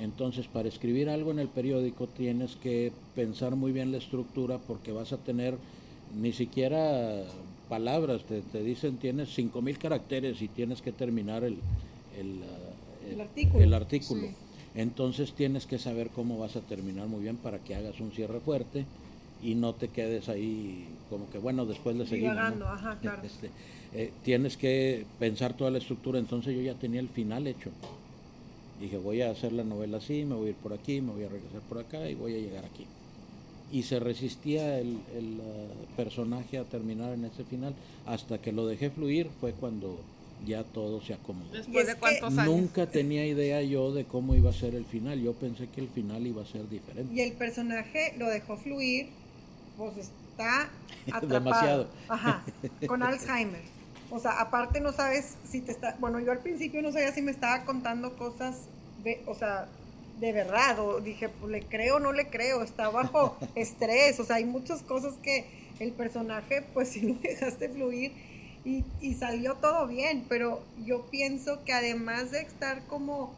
Entonces, 0.01 0.49
para 0.49 0.69
escribir 0.69 1.09
algo 1.09 1.31
en 1.31 1.39
el 1.39 1.47
periódico 1.47 2.09
tienes 2.09 2.57
que 2.57 2.91
pensar 3.15 3.55
muy 3.55 3.71
bien 3.71 3.93
la 3.93 3.99
estructura 3.99 4.59
porque 4.59 4.91
vas 4.91 5.13
a 5.13 5.19
tener 5.19 5.55
ni 6.21 6.33
siquiera 6.33 7.23
palabras, 7.69 8.23
te, 8.25 8.65
dicen 8.65 8.97
tienes 8.97 9.29
5.000 9.39 9.79
caracteres 9.79 10.43
y 10.43 10.49
tienes 10.49 10.83
que 10.83 10.91
terminar 10.91 11.45
el, 11.45 11.59
el, 12.19 13.75
artículo. 13.75 14.27
Entonces 14.75 15.35
tienes 15.35 15.67
que 15.67 15.79
saber 15.79 16.09
cómo 16.09 16.37
vas 16.37 16.57
a 16.57 16.63
terminar 16.63 17.07
muy 17.07 17.23
bien 17.23 17.37
para 17.37 17.61
que 17.61 17.77
hagas 17.77 18.01
un 18.01 18.11
cierre 18.11 18.41
fuerte 18.41 18.87
y 19.43 19.55
no 19.55 19.75
te 19.75 19.89
quedes 19.89 20.29
ahí 20.29 20.89
como 21.11 21.31
que 21.31 21.39
bueno, 21.39 21.67
después 21.67 21.95
le 21.97 22.07
seguimos. 22.07 22.37
Este, 23.23 23.51
eh, 23.97 24.13
tienes 24.23 24.57
que 24.57 25.05
pensar 25.19 25.55
toda 25.55 25.71
la 25.71 25.79
estructura, 25.79 26.19
entonces 26.19 26.55
yo 26.55 26.63
ya 26.63 26.75
tenía 26.75 27.01
el 27.01 27.09
final 27.09 27.47
hecho. 27.47 27.71
Dije, 28.81 28.99
voy 28.99 29.23
a 29.23 29.31
hacer 29.31 29.53
la 29.53 29.65
novela 29.65 29.99
así, 29.99 30.25
me 30.25 30.35
voy 30.35 30.49
a 30.49 30.51
ir 30.51 30.57
por 30.57 30.73
aquí, 30.73 31.01
me 31.01 31.13
voy 31.13 31.25
a 31.25 31.29
regresar 31.29 31.63
por 31.63 31.79
acá 31.79 32.09
y 32.09 32.15
voy 32.15 32.35
a 32.35 32.39
llegar 32.39 32.65
aquí 32.65 32.87
y 33.73 33.83
se 33.83 33.99
resistía 33.99 34.79
el, 34.79 34.99
el 35.17 35.41
uh, 35.41 35.97
personaje 35.97 36.59
a 36.59 36.65
terminar 36.65 37.13
en 37.13 37.25
ese 37.25 37.45
final. 37.45 37.75
Hasta 38.07 38.39
que 38.39 38.53
lo 38.53 38.67
dejé 38.67 38.91
fluir 38.91 39.29
fue 39.41 39.53
cuando 39.53 39.99
ya 40.47 40.63
todo 40.63 41.01
se 41.03 41.15
acomodó. 41.15 41.51
¿Después 41.53 41.87
de 41.87 41.97
cuántos 41.97 42.39
años? 42.39 42.55
Nunca 42.55 42.87
tenía 42.87 43.27
idea 43.27 43.63
yo 43.63 43.93
de 43.93 44.05
cómo 44.05 44.35
iba 44.35 44.51
a 44.51 44.53
ser 44.53 44.75
el 44.75 44.85
final. 44.85 45.21
Yo 45.21 45.33
pensé 45.33 45.69
que 45.69 45.81
el 45.81 45.89
final 45.89 46.27
iba 46.27 46.43
a 46.43 46.47
ser 46.47 46.69
diferente. 46.69 47.13
Y 47.13 47.21
el 47.21 47.33
personaje 47.33 48.15
lo 48.19 48.29
dejó 48.29 48.57
fluir, 48.57 49.09
pues 49.77 49.97
está 49.97 50.71
atrapado. 51.07 51.27
Demasiado. 51.27 51.89
Ajá, 52.09 52.45
con 52.87 53.03
Alzheimer. 53.03 53.76
O 54.11 54.21
sea, 54.21 54.41
aparte 54.41 54.81
no 54.81 54.93
sabes 54.93 55.35
si 55.49 55.61
te 55.61 55.73
está... 55.73 55.97
Bueno, 55.99 56.21
yo 56.21 56.33
al 56.33 56.39
principio 56.39 56.81
no 56.83 56.93
sabía 56.93 57.13
si 57.13 57.23
me 57.23 57.33
estaba 57.33 57.65
contando 57.65 58.17
cosas, 58.17 58.63
de, 59.03 59.23
o 59.27 59.35
sea, 59.35 59.69
de 60.21 60.33
verdad, 60.33 60.79
o 60.79 61.01
dije, 61.01 61.29
pues 61.29 61.51
le 61.51 61.63
creo 61.63 61.97
o 61.97 62.01
no 62.01 62.13
le 62.13 62.29
creo, 62.29 62.63
está 62.63 62.89
bajo 62.89 63.37
estrés, 63.55 64.19
o 64.21 64.25
sea, 64.25 64.37
hay 64.37 64.45
muchas 64.45 64.83
cosas 64.83 65.15
que 65.23 65.47
el 65.81 65.93
personaje, 65.93 66.63
pues 66.73 66.89
si 66.93 67.01
lo 67.01 67.15
dejaste 67.15 67.69
fluir 67.69 68.13
y, 68.65 68.85
y, 69.01 69.15
salió 69.15 69.55
todo 69.55 69.87
bien, 69.87 70.25
pero 70.29 70.61
yo 70.85 71.07
pienso 71.07 71.63
que 71.65 71.73
además 71.73 72.33
de 72.33 72.41
estar 72.41 72.85
como, 72.87 73.33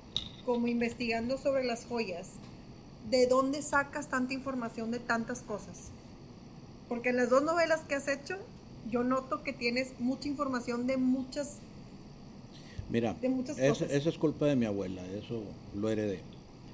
como 0.47 0.69
investigando 0.69 1.37
sobre 1.37 1.65
las 1.65 1.85
joyas, 1.85 2.29
¿de 3.11 3.27
dónde 3.27 3.61
sacas 3.61 4.09
tanta 4.09 4.33
información 4.33 4.91
de 4.91 5.01
tantas 5.01 5.43
cosas? 5.43 5.91
Porque 6.89 7.11
en 7.11 7.17
las 7.17 7.29
dos 7.29 7.43
novelas 7.43 7.81
que 7.83 7.95
has 7.95 8.09
hecho, 8.09 8.39
yo 8.91 9.05
noto 9.05 9.43
que 9.43 9.53
tienes 9.53 9.93
mucha 9.99 10.29
información 10.29 10.87
de 10.87 10.97
muchas... 10.97 11.59
Mira, 12.91 13.15
de 13.15 13.29
muchas 13.29 13.57
cosas. 13.57 13.91
Esa, 13.91 14.09
es 14.09 14.19
culpa 14.19 14.47
de 14.47 14.57
mi 14.57 14.65
abuela, 14.65 15.05
eso 15.07 15.43
lo 15.75 15.91
heredé 15.91 16.23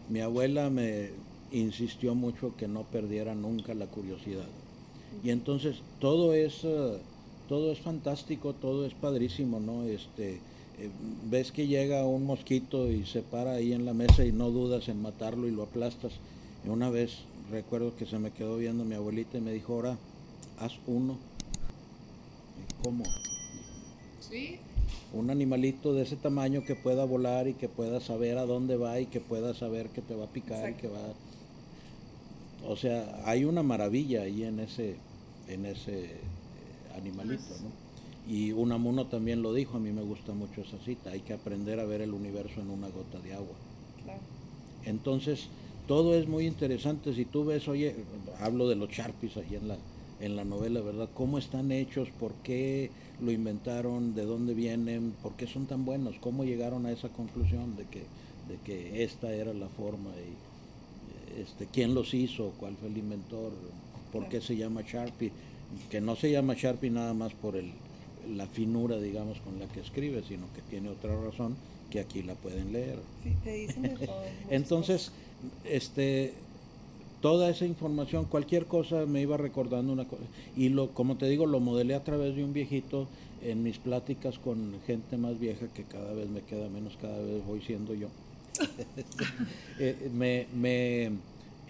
mi 0.09 0.20
abuela 0.20 0.70
me 0.70 1.11
insistió 1.53 2.14
mucho 2.14 2.55
que 2.57 2.68
no 2.68 2.83
perdiera 2.83 3.35
nunca 3.35 3.74
la 3.74 3.87
curiosidad. 3.87 4.46
Y 5.22 5.31
entonces 5.31 5.77
todo 6.00 6.35
es, 6.35 6.64
eh, 6.64 6.98
todo 7.48 7.72
es 7.72 7.81
fantástico, 7.81 8.53
todo 8.53 8.85
es 8.87 8.94
padrísimo, 8.94 9.61
¿no? 9.61 9.85
Este, 9.85 10.35
eh, 10.79 10.90
ves 11.31 11.53
que 11.53 11.66
llega 11.66 12.05
un 12.07 12.27
mosquito 12.27 12.90
y 12.90 13.07
se 13.07 13.22
para 13.22 13.53
ahí 13.53 13.72
en 13.72 13.85
la 13.85 13.94
mesa 13.94 14.24
y 14.24 14.33
no 14.33 14.50
dudas 14.50 14.88
en 14.88 15.00
matarlo 15.00 15.46
y 15.46 15.53
lo 15.53 15.62
aplastas. 15.62 16.12
Y 16.66 16.68
una 16.68 16.90
vez 16.90 17.20
recuerdo 17.50 17.94
que 17.96 18.07
se 18.07 18.18
me 18.18 18.33
quedó 18.33 18.57
viendo 18.57 18.85
mi 18.85 18.94
abuelita 18.94 19.38
y 19.38 19.40
me 19.40 19.53
dijo, 19.53 19.74
ahora, 19.74 19.96
haz 20.59 20.72
uno. 20.87 21.16
¿Cómo? 22.84 23.04
Sí 24.20 24.60
un 25.14 25.30
animalito 25.30 25.94
de 25.94 26.02
ese 26.02 26.16
tamaño 26.16 26.64
que 26.64 26.74
pueda 26.74 27.04
volar 27.04 27.46
y 27.46 27.54
que 27.54 27.68
pueda 27.68 28.00
saber 28.00 28.36
a 28.36 28.46
dónde 28.46 28.76
va 28.76 28.98
y 29.00 29.06
que 29.06 29.20
pueda 29.20 29.54
saber 29.54 29.88
que 29.90 30.02
te 30.02 30.14
va 30.14 30.24
a 30.24 30.28
picar 30.28 30.70
y 30.70 30.74
que 30.74 30.88
va 30.88 31.00
o 32.66 32.76
sea 32.76 33.22
hay 33.24 33.44
una 33.44 33.62
maravilla 33.62 34.22
ahí 34.22 34.42
en 34.42 34.58
ese 34.58 34.96
en 35.48 35.66
ese 35.66 36.04
eh, 36.04 36.18
animalito 36.96 37.44
pues 37.48 37.62
¿no? 37.62 37.68
y 38.26 38.52
Unamuno 38.52 39.06
también 39.06 39.42
lo 39.42 39.52
dijo 39.54 39.76
a 39.76 39.80
mí 39.80 39.92
me 39.92 40.02
gusta 40.02 40.32
mucho 40.32 40.62
esa 40.62 40.78
cita 40.84 41.10
hay 41.10 41.20
que 41.20 41.34
aprender 41.34 41.78
a 41.78 41.84
ver 41.84 42.00
el 42.00 42.12
universo 42.12 42.60
en 42.60 42.70
una 42.70 42.88
gota 42.88 43.20
de 43.20 43.34
agua 43.34 43.54
entonces 44.84 45.46
todo 45.86 46.16
es 46.16 46.26
muy 46.26 46.46
interesante 46.46 47.14
si 47.14 47.24
tú 47.24 47.44
ves 47.44 47.68
oye 47.68 47.94
hablo 48.40 48.68
de 48.68 48.74
los 48.74 48.88
Sharpies 48.90 49.36
ahí 49.36 49.54
en 49.54 49.68
la 49.68 49.76
en 50.20 50.37
la 50.37 50.44
novela 50.44 50.81
verdad 50.81 51.09
cómo 51.14 51.38
están 51.38 51.72
hechos 51.72 52.09
por 52.18 52.33
qué 52.42 52.90
lo 53.20 53.31
inventaron, 53.31 54.14
de 54.14 54.24
dónde 54.24 54.55
vienen, 54.55 55.14
por 55.22 55.33
qué 55.35 55.46
son 55.46 55.66
tan 55.66 55.85
buenos, 55.85 56.16
cómo 56.20 56.44
llegaron 56.44 56.87
a 56.87 56.92
esa 56.92 57.09
conclusión 57.09 57.77
de 57.77 57.85
que, 57.85 58.00
de 58.48 58.59
que 58.64 59.05
esta 59.05 59.33
era 59.33 59.55
la 59.55 59.68
forma 59.68 60.11
y 60.11 61.40
este, 61.40 61.66
quién 61.66 61.94
los 61.94 62.14
hizo, 62.14 62.53
cuál 62.59 62.77
fue 62.77 62.88
el 62.88 62.98
inventor, 62.98 63.53
por 64.12 64.29
qué 64.29 64.40
se 64.40 64.57
llama 64.57 64.83
Sharpie, 64.83 65.33
que 65.90 66.00
no 66.00 66.16
se 66.16 66.31
llama 66.31 66.55
Sharpie 66.55 66.90
nada 66.90 67.14
más 67.14 67.33
por 67.35 67.57
el, 67.57 67.72
la 68.37 68.46
finura, 68.46 68.98
digamos, 68.98 69.40
con 69.40 69.59
la 69.59 69.66
que 69.66 69.81
escribe, 69.81 70.22
sino 70.27 70.46
que 70.55 70.62
tiene 70.62 70.88
otra 70.88 71.16
razón 71.20 71.57
que 71.90 72.00
aquí 72.00 72.22
la 72.22 72.35
pueden 72.35 72.72
leer. 72.72 72.98
Entonces, 74.50 75.12
este 75.64 76.35
toda 77.24 77.48
esa 77.48 77.64
información, 77.64 78.26
cualquier 78.26 78.66
cosa 78.66 79.06
me 79.06 79.22
iba 79.22 79.38
recordando 79.38 79.94
una 79.94 80.04
cosa. 80.04 80.24
Y 80.58 80.68
lo, 80.68 80.90
como 80.90 81.16
te 81.16 81.26
digo, 81.26 81.46
lo 81.46 81.58
modelé 81.58 81.94
a 81.94 82.04
través 82.04 82.37
de 82.37 82.44
un 82.44 82.52
viejito 82.52 83.06
en 83.42 83.62
mis 83.62 83.78
pláticas 83.78 84.38
con 84.38 84.74
gente 84.87 85.16
más 85.16 85.40
vieja 85.40 85.68
que 85.68 85.84
cada 85.84 86.12
vez 86.12 86.28
me 86.28 86.42
queda 86.42 86.68
menos, 86.68 86.98
cada 87.00 87.16
vez 87.16 87.42
voy 87.46 87.62
siendo 87.62 87.94
yo. 87.94 88.08
Eh, 89.80 90.10
me, 90.14 90.46
me 90.54 91.12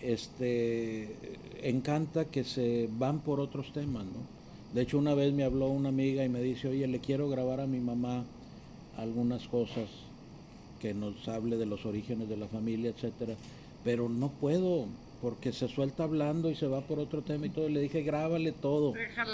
este, 0.02 1.14
encanta 1.62 2.24
que 2.24 2.42
se 2.42 2.88
van 2.98 3.20
por 3.20 3.38
otros 3.38 3.72
temas, 3.72 4.04
¿no? 4.04 4.74
De 4.74 4.82
hecho, 4.82 4.98
una 4.98 5.14
vez 5.14 5.32
me 5.32 5.44
habló 5.44 5.68
una 5.68 5.90
amiga 5.90 6.24
y 6.24 6.28
me 6.28 6.42
dice, 6.42 6.66
oye, 6.66 6.88
le 6.88 6.98
quiero 6.98 7.28
grabar 7.28 7.60
a 7.60 7.66
mi 7.68 7.78
mamá 7.78 8.24
algunas 8.98 9.46
cosas 9.46 9.88
que 10.80 10.94
nos 10.94 11.28
hable 11.28 11.56
de 11.56 11.66
los 11.66 11.86
orígenes 11.86 12.28
de 12.28 12.36
la 12.36 12.48
familia, 12.48 12.90
etcétera, 12.90 13.36
pero 13.84 14.08
no 14.08 14.30
puedo, 14.30 14.86
porque 15.24 15.54
se 15.54 15.68
suelta 15.68 16.04
hablando 16.04 16.50
y 16.50 16.54
se 16.54 16.66
va 16.66 16.82
por 16.82 16.98
otro 16.98 17.22
tema 17.22 17.46
y 17.46 17.48
todo. 17.48 17.66
Le 17.70 17.80
dije, 17.80 18.02
grábale 18.02 18.52
todo. 18.52 18.92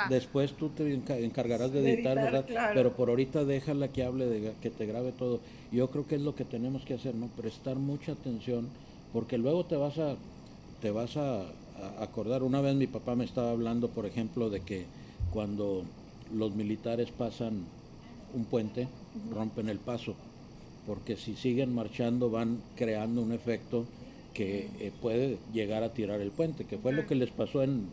Después 0.08 0.52
tú 0.52 0.68
te 0.68 0.94
encargarás 0.94 1.72
de 1.72 1.80
editar, 1.80 2.14
¿verdad? 2.14 2.44
Pero 2.74 2.92
por 2.92 3.08
ahorita 3.08 3.44
déjala 3.44 3.88
que 3.88 4.04
hable, 4.04 4.26
de, 4.26 4.52
que 4.62 4.70
te 4.70 4.86
grabe 4.86 5.10
todo. 5.10 5.40
Yo 5.72 5.90
creo 5.90 6.06
que 6.06 6.14
es 6.14 6.20
lo 6.20 6.36
que 6.36 6.44
tenemos 6.44 6.84
que 6.84 6.94
hacer, 6.94 7.16
¿no? 7.16 7.26
Prestar 7.26 7.74
mucha 7.74 8.12
atención, 8.12 8.68
porque 9.12 9.36
luego 9.36 9.64
te 9.64 9.74
vas 9.74 9.98
a, 9.98 10.14
te 10.80 10.92
vas 10.92 11.16
a, 11.16 11.42
acordar. 11.98 12.44
Una 12.44 12.60
vez 12.60 12.76
mi 12.76 12.86
papá 12.86 13.16
me 13.16 13.24
estaba 13.24 13.50
hablando, 13.50 13.88
por 13.88 14.06
ejemplo, 14.06 14.48
de 14.48 14.60
que 14.60 14.84
cuando 15.32 15.82
los 16.32 16.54
militares 16.54 17.10
pasan 17.10 17.64
un 18.32 18.44
puente, 18.44 18.86
rompen 19.34 19.68
el 19.68 19.80
paso, 19.80 20.14
porque 20.86 21.16
si 21.16 21.34
siguen 21.34 21.74
marchando 21.74 22.30
van 22.30 22.60
creando 22.76 23.22
un 23.22 23.32
efecto 23.32 23.86
que 24.40 24.70
eh, 24.80 24.90
puede 25.02 25.36
llegar 25.52 25.82
a 25.82 25.92
tirar 25.92 26.18
el 26.22 26.30
puente, 26.30 26.64
que 26.64 26.78
fue 26.78 26.92
lo 26.94 27.06
que 27.06 27.14
les 27.14 27.28
pasó 27.28 27.62
en, 27.62 27.88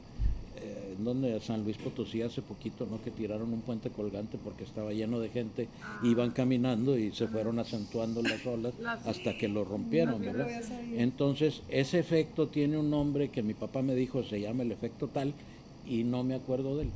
eh, 0.61 0.95
donde 0.97 1.41
San 1.41 1.65
Luis 1.65 1.75
Potosí 1.75 2.21
hace 2.21 2.41
poquito, 2.41 2.87
¿no? 2.89 3.03
que 3.03 3.11
tiraron 3.11 3.51
un 3.51 3.59
puente 3.59 3.89
colgante 3.89 4.37
porque 4.41 4.63
estaba 4.63 4.93
lleno 4.93 5.19
de 5.19 5.27
gente, 5.27 5.67
ah. 5.83 5.99
iban 6.03 6.31
caminando 6.31 6.97
y 6.97 7.11
se 7.11 7.27
fueron 7.27 7.59
acentuando 7.59 8.21
las 8.21 8.45
olas 8.45 8.73
hasta 9.05 9.37
que 9.37 9.49
lo 9.49 9.65
rompieron, 9.65 10.21
¿verdad? 10.21 10.47
Entonces, 10.95 11.63
ese 11.67 11.99
efecto 11.99 12.47
tiene 12.47 12.77
un 12.77 12.89
nombre 12.89 13.27
que 13.27 13.43
mi 13.43 13.53
papá 13.53 13.81
me 13.81 13.93
dijo, 13.93 14.23
se 14.23 14.39
llama 14.39 14.63
el 14.63 14.71
efecto 14.71 15.09
tal, 15.09 15.33
y 15.85 16.05
no 16.05 16.23
me 16.23 16.35
acuerdo 16.35 16.77
de 16.77 16.83
él 16.83 16.89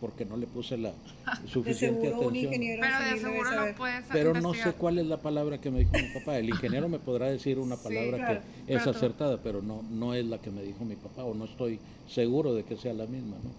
porque 0.00 0.24
no 0.24 0.36
le 0.36 0.46
puse 0.46 0.76
la 0.76 0.92
suficiente 1.46 2.08
atención. 2.08 2.54
pero 2.80 2.98
de 2.98 3.20
seguro 3.20 3.66
lo 3.66 3.74
puedes 3.74 4.04
Pero 4.10 4.34
no 4.34 4.54
sé 4.54 4.72
cuál 4.72 4.98
es 4.98 5.06
la 5.06 5.18
palabra 5.18 5.58
que 5.58 5.70
me 5.70 5.80
dijo 5.80 5.92
mi 5.92 6.08
papá. 6.18 6.38
El 6.38 6.48
ingeniero 6.48 6.88
me 6.88 6.98
podrá 6.98 7.26
decir 7.26 7.58
una 7.58 7.76
palabra 7.76 8.42
que 8.66 8.74
es 8.74 8.86
acertada, 8.86 9.38
pero 9.42 9.62
no, 9.62 9.82
no 9.90 10.14
es 10.14 10.24
la 10.24 10.38
que 10.38 10.50
me 10.50 10.62
dijo 10.62 10.84
mi 10.84 10.96
papá 10.96 11.24
o 11.24 11.34
no 11.34 11.44
estoy 11.44 11.78
seguro 12.08 12.54
de 12.54 12.64
que 12.64 12.76
sea 12.76 12.92
la 12.92 13.06
misma, 13.06 13.36
¿no? 13.42 13.50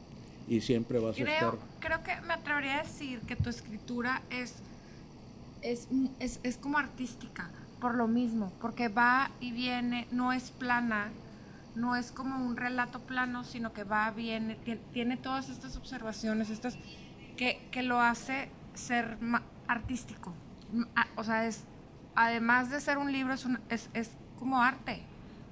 Y 0.47 0.62
siempre 0.62 0.99
vas 0.99 1.15
creo, 1.15 1.27
a 1.27 1.34
estar... 1.34 1.53
Creo 1.79 2.03
que 2.03 2.27
me 2.27 2.34
atrevería 2.34 2.79
a 2.79 2.84
decir 2.84 3.19
que 3.21 3.36
tu 3.36 3.49
escritura 3.49 4.21
es, 4.29 4.55
es, 5.62 5.88
es, 6.19 6.39
es 6.43 6.57
como 6.57 6.77
artística, 6.77 7.49
por 7.79 7.95
lo 7.95 8.07
mismo, 8.07 8.51
porque 8.60 8.89
va 8.89 9.31
y 9.39 9.51
viene, 9.51 10.07
no 10.12 10.34
es 10.34 10.51
plana, 10.51 11.12
no 11.75 11.95
es 11.95 12.12
como 12.12 12.45
un 12.45 12.57
relato 12.57 12.99
plano, 12.99 13.43
sino 13.43 13.73
que 13.73 13.84
va, 13.84 14.12
viene, 14.12 14.57
tiene, 14.93 15.17
todas 15.17 15.49
estas 15.49 15.77
observaciones, 15.77 16.49
estas 16.49 16.77
que, 17.38 17.84
lo 17.84 17.99
hace 17.99 18.49
ser 18.73 19.17
artístico. 19.67 20.34
O 21.15 21.23
sea, 21.23 21.47
es 21.47 21.65
además 22.15 22.69
de 22.69 22.79
ser 22.79 22.97
un 22.97 23.12
libro, 23.12 23.34
es, 23.69 23.89
es, 23.93 24.12
como 24.38 24.62
arte. 24.62 25.01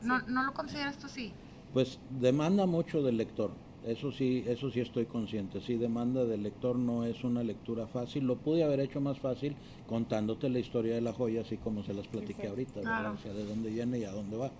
No, 0.03 0.19
¿No 0.27 0.43
lo 0.43 0.53
consideras 0.53 0.97
tú 0.97 1.08
así? 1.08 1.32
Pues 1.73 1.99
demanda 2.10 2.65
mucho 2.65 3.01
del 3.03 3.17
lector. 3.17 3.51
Eso 3.86 4.12
sí, 4.12 4.43
eso 4.47 4.69
sí 4.71 4.82
estoy 4.82 5.05
consciente. 5.05 5.62
Sí, 5.62 5.75
demanda 5.75 6.25
del 6.25 6.43
lector 6.43 6.75
no 6.75 7.05
es 7.05 7.23
una 7.23 7.43
lectura 7.43 7.88
fácil. 7.88 8.25
Lo 8.25 8.36
pude 8.36 8.63
haber 8.63 8.82
hecho 8.82 8.99
más 8.99 9.19
fácil 9.19 9.55
contándote 9.88 10.49
la 10.49 10.60
historia 10.60 10.95
de 10.95 11.01
la 11.01 11.13
joya, 11.13 11.41
así 11.41 11.58
como 11.58 11.84
se 11.84 11.93
las 11.93 12.08
platiqué 12.08 12.47
ahorita, 12.47 12.82
O 12.82 13.17
sea, 13.17 13.34
de 13.34 13.45
dónde 13.45 13.69
viene 13.69 13.99
y 13.99 14.03
a 14.03 14.12
dónde 14.12 14.38
va. 14.38 14.51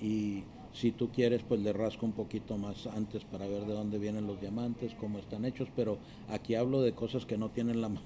Y 0.00 0.44
si 0.72 0.92
tú 0.92 1.08
quieres, 1.10 1.42
pues 1.42 1.60
le 1.60 1.72
rasco 1.72 2.06
un 2.06 2.12
poquito 2.12 2.56
más 2.56 2.86
antes 2.86 3.24
para 3.24 3.46
ver 3.46 3.66
de 3.66 3.72
dónde 3.72 3.98
vienen 3.98 4.26
los 4.26 4.40
diamantes, 4.40 4.94
cómo 5.00 5.18
están 5.18 5.44
hechos, 5.44 5.68
pero 5.74 5.98
aquí 6.28 6.54
hablo 6.54 6.80
de 6.82 6.92
cosas 6.92 7.26
que 7.26 7.38
no 7.38 7.48
tienen 7.50 7.80
la 7.80 7.88
más, 7.88 8.02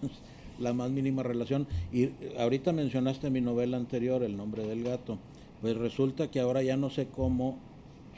la 0.59 0.73
más 0.73 0.91
mínima 0.91 1.23
relación. 1.23 1.67
Y 1.93 2.11
ahorita 2.39 2.73
mencionaste 2.73 3.31
mi 3.31 3.41
novela 3.41 3.77
anterior, 3.77 4.23
El 4.23 4.37
nombre 4.37 4.67
del 4.67 4.83
gato. 4.83 5.19
Pues 5.61 5.77
resulta 5.77 6.31
que 6.31 6.41
ahora 6.41 6.63
ya 6.63 6.77
no 6.77 6.91
sé 6.91 7.07
cómo 7.07 7.59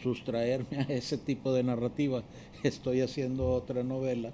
sustraerme 0.02 0.78
a 0.88 0.92
ese 0.92 1.18
tipo 1.18 1.52
de 1.52 1.62
narrativa. 1.62 2.22
Estoy 2.62 3.00
haciendo 3.00 3.50
otra 3.50 3.82
novela 3.82 4.30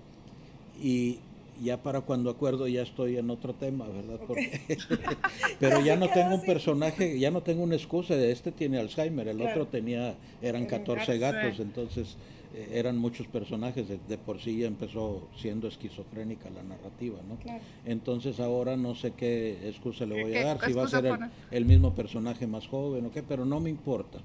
y 0.82 1.18
ya 1.62 1.82
para 1.82 2.00
cuando 2.00 2.30
acuerdo 2.30 2.66
ya 2.66 2.82
estoy 2.82 3.16
en 3.16 3.30
otro 3.30 3.54
tema, 3.54 3.86
¿verdad? 3.86 4.20
pero 5.60 5.80
ya 5.80 5.96
no 5.96 6.08
tengo 6.08 6.34
un 6.34 6.42
personaje, 6.42 7.18
ya 7.18 7.30
no 7.30 7.42
tengo 7.42 7.62
una 7.62 7.76
excusa, 7.76 8.14
este 8.16 8.52
tiene 8.52 8.78
Alzheimer, 8.78 9.28
el 9.28 9.40
otro 9.40 9.66
tenía, 9.66 10.14
eran 10.40 10.66
14 10.66 11.18
gatos, 11.18 11.60
entonces 11.60 12.16
eh, 12.54 12.70
eran 12.74 12.98
muchos 12.98 13.26
personajes, 13.28 13.86
de, 13.88 14.18
por 14.18 14.40
sí 14.40 14.58
ya 14.58 14.66
empezó 14.66 15.28
siendo 15.36 15.68
esquizofrénica 15.68 16.50
la 16.50 16.62
narrativa, 16.62 17.18
¿no? 17.28 17.38
Entonces 17.86 18.40
ahora 18.40 18.76
no 18.76 18.94
sé 18.94 19.12
qué 19.12 19.68
excusa 19.68 20.04
le 20.04 20.22
voy 20.22 20.34
a 20.36 20.44
dar, 20.44 20.66
si 20.66 20.72
va 20.72 20.84
a 20.84 20.88
ser 20.88 21.18
el, 21.50 21.64
mismo 21.64 21.94
personaje 21.94 22.46
más 22.46 22.66
joven 22.66 23.06
o 23.06 23.10
qué, 23.10 23.22
pero 23.22 23.44
no 23.44 23.60
me 23.60 23.70
importa. 23.70 24.18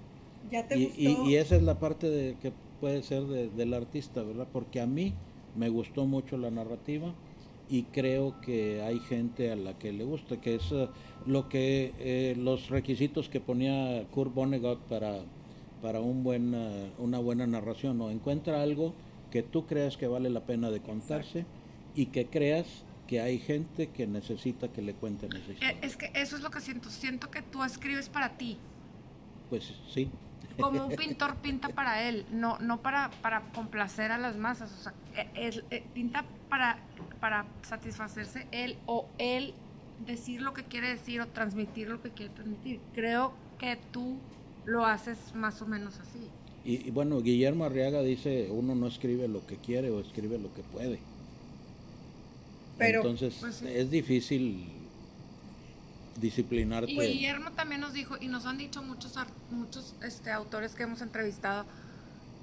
y, 0.75 1.35
esa 1.35 1.55
es 1.55 1.63
la 1.63 1.77
parte 1.77 2.09
de, 2.09 2.35
que 2.41 2.51
puede 2.81 3.03
ser 3.03 3.23
del 3.23 3.73
artista, 3.73 4.23
¿verdad? 4.23 4.47
Porque 4.51 4.81
a 4.81 4.87
mí 4.87 5.13
me 5.55 5.69
gustó 5.69 6.05
mucho 6.05 6.37
la 6.37 6.51
narrativa 6.51 7.13
y 7.69 7.83
creo 7.83 8.39
que 8.41 8.81
hay 8.81 8.99
gente 8.99 9.51
a 9.51 9.55
la 9.55 9.77
que 9.77 9.91
le 9.91 10.03
gusta, 10.03 10.39
que 10.39 10.55
es 10.55 10.71
eh, 10.71 10.87
lo 11.25 11.49
que 11.49 11.93
eh, 11.99 12.35
los 12.37 12.69
requisitos 12.69 13.29
que 13.29 13.39
ponía 13.39 14.05
Kurt 14.11 14.33
Vonnegut 14.33 14.79
para, 14.81 15.19
para 15.81 15.99
un 15.99 16.23
buen, 16.23 16.53
eh, 16.53 16.91
una 16.97 17.19
buena 17.19 17.45
narración, 17.45 17.99
o 18.01 18.09
encuentra 18.09 18.61
algo 18.61 18.93
que 19.31 19.43
tú 19.43 19.65
creas 19.65 19.97
que 19.97 20.07
vale 20.07 20.29
la 20.29 20.41
pena 20.41 20.71
de 20.71 20.79
contarse 20.79 21.45
y 21.95 22.07
que 22.07 22.27
creas 22.27 22.65
que 23.07 23.21
hay 23.21 23.39
gente 23.39 23.87
que 23.87 24.07
necesita 24.07 24.67
que 24.69 24.81
le 24.81 24.93
cuenten 24.93 25.31
esa 25.31 25.51
historia. 25.51 25.77
Es 25.81 25.97
que 25.97 26.11
eso 26.13 26.35
es 26.35 26.41
lo 26.41 26.51
que 26.51 26.61
siento, 26.61 26.89
siento 26.89 27.29
que 27.29 27.41
tú 27.41 27.63
escribes 27.63 28.09
para 28.09 28.37
ti. 28.37 28.57
Pues 29.49 29.73
sí, 29.93 30.09
como 30.59 30.85
un 30.85 30.95
pintor 30.95 31.35
pinta 31.37 31.69
para 31.69 32.03
él, 32.03 32.25
no, 32.31 32.57
no 32.59 32.81
para, 32.81 33.09
para 33.21 33.41
complacer 33.53 34.11
a 34.11 34.17
las 34.17 34.35
masas, 34.37 34.71
o 34.71 34.83
sea, 34.83 34.93
e, 35.35 35.63
e, 35.69 35.81
pinta 35.93 36.25
para, 36.49 36.79
para 37.19 37.45
satisfacerse 37.63 38.47
él 38.51 38.77
o 38.85 39.07
él 39.17 39.53
decir 40.05 40.41
lo 40.41 40.53
que 40.53 40.63
quiere 40.63 40.89
decir 40.89 41.21
o 41.21 41.27
transmitir 41.27 41.87
lo 41.87 42.01
que 42.01 42.11
quiere 42.11 42.33
transmitir. 42.33 42.79
Creo 42.93 43.33
que 43.59 43.77
tú 43.91 44.17
lo 44.65 44.85
haces 44.85 45.17
más 45.33 45.61
o 45.61 45.67
menos 45.67 45.99
así. 45.99 46.29
Y, 46.65 46.91
bueno, 46.91 47.21
Guillermo 47.21 47.63
Arriaga 47.63 48.01
dice, 48.01 48.49
uno 48.51 48.75
no 48.75 48.87
escribe 48.87 49.29
lo 49.29 49.45
que 49.47 49.55
quiere 49.55 49.89
o 49.89 50.01
escribe 50.01 50.37
lo 50.37 50.53
que 50.53 50.63
puede. 50.63 50.99
Pero, 52.77 52.99
Entonces 52.99 53.37
pues 53.39 53.61
es 53.61 53.89
difícil 53.89 54.67
disciplinarte. 56.19 56.91
Y 56.91 56.97
Guillermo 56.97 57.51
también 57.53 57.81
nos 57.81 57.93
dijo, 57.93 58.17
y 58.19 58.27
nos 58.27 58.45
han 58.45 58.57
dicho 58.57 58.83
muchos, 58.83 59.13
muchos 59.49 59.95
este, 60.03 60.29
autores 60.29 60.75
que 60.75 60.83
hemos 60.83 61.01
entrevistado, 61.01 61.65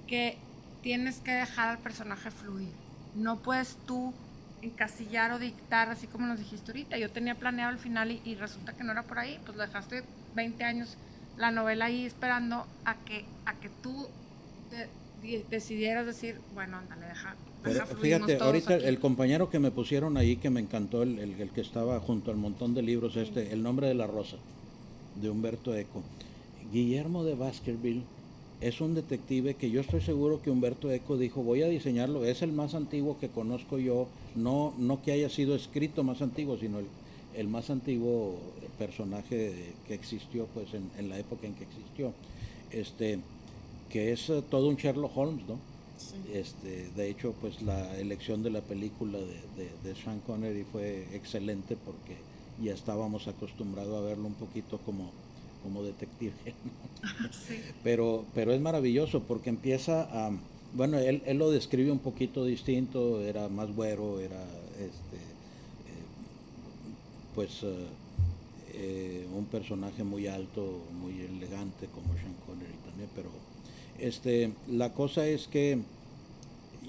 que 0.06 0.38
tienes 0.82 1.18
que 1.18 1.32
dejar 1.32 1.68
al 1.68 1.78
personaje 1.78 2.30
fluir. 2.30 2.72
No 3.14 3.42
puedes 3.42 3.76
tú 3.86 4.14
encasillar 4.64 5.32
o 5.32 5.38
dictar, 5.38 5.90
así 5.90 6.06
como 6.06 6.26
nos 6.26 6.38
dijiste 6.38 6.72
ahorita. 6.72 6.98
Yo 6.98 7.10
tenía 7.10 7.34
planeado 7.34 7.72
el 7.72 7.78
final 7.78 8.10
y, 8.10 8.34
resulta 8.34 8.72
que 8.72 8.84
no 8.84 8.92
era 8.92 9.02
por 9.02 9.18
ahí. 9.18 9.38
Pues 9.44 9.56
lo 9.56 9.62
dejaste 9.62 10.02
20 10.34 10.64
años 10.64 10.96
la 11.36 11.50
novela 11.50 11.86
ahí 11.86 12.06
esperando 12.06 12.66
a 12.84 12.94
que, 13.04 13.24
a 13.44 13.54
que 13.54 13.68
tú 13.82 14.06
decidieras 15.50 16.06
decir, 16.06 16.38
bueno, 16.54 16.76
ándale, 16.76 17.06
deja, 17.06 17.34
fíjate, 18.00 18.38
ahorita 18.38 18.76
el 18.76 19.00
compañero 19.00 19.50
que 19.50 19.58
me 19.58 19.70
pusieron 19.70 20.16
ahí, 20.16 20.36
que 20.36 20.50
me 20.50 20.60
encantó, 20.60 21.02
el, 21.02 21.18
el, 21.18 21.50
que 21.50 21.60
estaba 21.60 21.98
junto 21.98 22.30
al 22.30 22.36
montón 22.36 22.74
de 22.74 22.82
libros, 22.82 23.16
este, 23.16 23.52
El 23.52 23.62
nombre 23.62 23.88
de 23.88 23.94
la 23.94 24.06
rosa, 24.06 24.36
de 25.20 25.30
Humberto 25.30 25.74
Eco. 25.74 26.02
Guillermo 26.72 27.24
de 27.24 27.34
Baskerville 27.34 28.04
es 28.64 28.80
un 28.80 28.94
detective 28.94 29.54
que 29.54 29.70
yo 29.70 29.82
estoy 29.82 30.00
seguro 30.00 30.40
que 30.40 30.50
Humberto 30.50 30.90
Eco 30.90 31.18
dijo, 31.18 31.42
voy 31.42 31.62
a 31.62 31.68
diseñarlo, 31.68 32.24
es 32.24 32.40
el 32.40 32.52
más 32.52 32.74
antiguo 32.74 33.18
que 33.18 33.28
conozco 33.28 33.78
yo, 33.78 34.08
no, 34.34 34.72
no 34.78 35.02
que 35.02 35.12
haya 35.12 35.28
sido 35.28 35.54
escrito 35.54 36.02
más 36.02 36.22
antiguo, 36.22 36.56
sino 36.56 36.78
el, 36.78 36.86
el 37.36 37.46
más 37.48 37.68
antiguo 37.68 38.38
personaje 38.78 39.74
que 39.86 39.92
existió 39.92 40.46
pues 40.46 40.72
en, 40.72 40.90
en, 40.98 41.10
la 41.10 41.18
época 41.18 41.46
en 41.46 41.54
que 41.54 41.64
existió. 41.64 42.14
Este, 42.70 43.18
que 43.90 44.12
es 44.12 44.30
eh, 44.30 44.42
todo 44.50 44.68
un 44.68 44.76
Sherlock 44.76 45.14
Holmes, 45.14 45.46
¿no? 45.46 45.58
Este, 46.32 46.88
de 46.96 47.10
hecho, 47.10 47.34
pues 47.40 47.60
la 47.62 47.98
elección 47.98 48.42
de 48.42 48.50
la 48.50 48.62
película 48.62 49.18
de, 49.18 49.68
de, 49.84 49.94
Sean 49.94 50.20
Connery 50.20 50.64
fue 50.64 51.06
excelente 51.12 51.76
porque 51.76 52.16
ya 52.62 52.72
estábamos 52.72 53.28
acostumbrados 53.28 53.96
a 53.96 54.00
verlo 54.00 54.26
un 54.26 54.34
poquito 54.34 54.78
como, 54.78 55.12
como 55.64 55.82
detective. 55.82 56.32
pero, 57.82 58.24
pero 58.34 58.52
es 58.52 58.60
maravilloso 58.60 59.20
porque 59.24 59.50
empieza 59.50 60.02
a... 60.02 60.30
Bueno, 60.74 60.98
él, 60.98 61.22
él, 61.26 61.38
lo 61.38 61.50
describe 61.50 61.90
un 61.90 62.00
poquito 62.00 62.44
distinto, 62.44 63.20
era 63.20 63.48
más 63.48 63.74
güero, 63.74 64.20
era 64.20 64.42
este, 64.72 65.16
eh, 65.16 66.04
pues 67.34 67.64
eh, 68.72 69.26
un 69.36 69.44
personaje 69.46 70.02
muy 70.02 70.26
alto, 70.26 70.82
muy 71.00 71.20
elegante 71.20 71.86
como 71.86 72.12
Sean 72.14 72.34
Connery 72.44 72.74
también, 72.84 73.08
pero 73.14 73.28
este, 74.00 74.52
la 74.68 74.92
cosa 74.92 75.26
es 75.28 75.46
que 75.46 75.78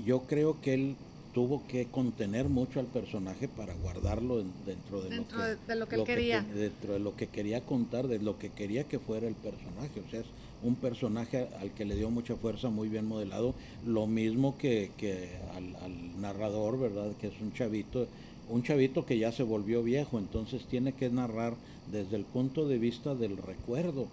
yo 0.04 0.22
creo 0.22 0.60
que 0.62 0.74
él 0.74 0.96
tuvo 1.36 1.64
que 1.68 1.88
contener 1.88 2.48
mucho 2.48 2.80
al 2.80 2.86
personaje 2.86 3.50
para 3.50 3.74
guardarlo 3.74 4.42
dentro 4.66 5.02
de 5.02 5.18
lo 5.18 5.28
que, 5.28 5.36
de, 5.68 5.76
lo 5.76 5.86
que 5.86 5.96
él 5.98 6.04
quería. 6.06 6.42
dentro 6.42 6.94
de 6.94 7.00
lo 7.00 7.14
que 7.18 7.28
quería 7.28 7.60
contar, 7.60 8.08
de 8.08 8.20
lo 8.20 8.40
que 8.40 8.52
quería 8.52 8.86
que 8.86 9.00
fuera 9.00 9.28
el 9.28 9.36
personaje. 9.36 10.00
O 10.00 10.10
sea, 10.10 10.22
es 10.22 10.28
un 10.64 10.76
personaje 10.76 11.50
al 11.60 11.72
que 11.72 11.84
le 11.84 11.96
dio 11.96 12.10
mucha 12.10 12.38
fuerza, 12.38 12.70
muy 12.70 12.88
bien 12.88 13.06
modelado. 13.06 13.54
Lo 13.86 14.08
mismo 14.08 14.58
que, 14.58 14.92
que 14.96 15.32
al, 15.54 15.76
al, 15.84 16.22
narrador, 16.22 16.80
¿verdad? 16.80 17.12
Que 17.20 17.28
es 17.28 17.34
un 17.42 17.52
chavito, 17.52 18.08
un 18.50 18.64
chavito 18.64 19.06
que 19.06 19.18
ya 19.18 19.34
se 19.34 19.44
volvió 19.44 19.84
viejo, 19.84 20.18
entonces 20.18 20.64
tiene 20.64 20.94
que 20.94 21.10
narrar 21.10 21.56
desde 21.92 22.16
el 22.16 22.24
punto 22.24 22.66
de 22.66 22.78
vista 22.78 23.14
del 23.14 23.36
recuerdo 23.36 24.08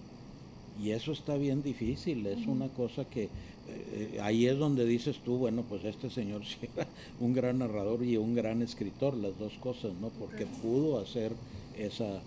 y 0.80 0.90
eso 0.90 1.12
está 1.12 1.36
bien 1.36 1.62
difícil, 1.62 2.26
es 2.26 2.46
una 2.46 2.68
cosa 2.68 3.04
que 3.04 3.28
eh, 3.68 4.18
ahí 4.22 4.46
es 4.46 4.58
donde 4.58 4.84
dices 4.84 5.16
tú, 5.24 5.38
bueno, 5.38 5.64
pues 5.68 5.84
este 5.84 6.10
señor 6.10 6.44
sí 6.46 6.56
era 6.74 6.86
un 7.20 7.32
gran 7.32 7.58
narrador 7.58 8.02
y 8.04 8.16
un 8.16 8.34
gran 8.34 8.62
escritor, 8.62 9.14
las 9.14 9.38
dos 9.38 9.52
cosas, 9.60 9.92
¿no? 10.00 10.08
Porque 10.10 10.46
pudo 10.46 10.98
hacer 11.00 11.32
esa, 11.78 12.20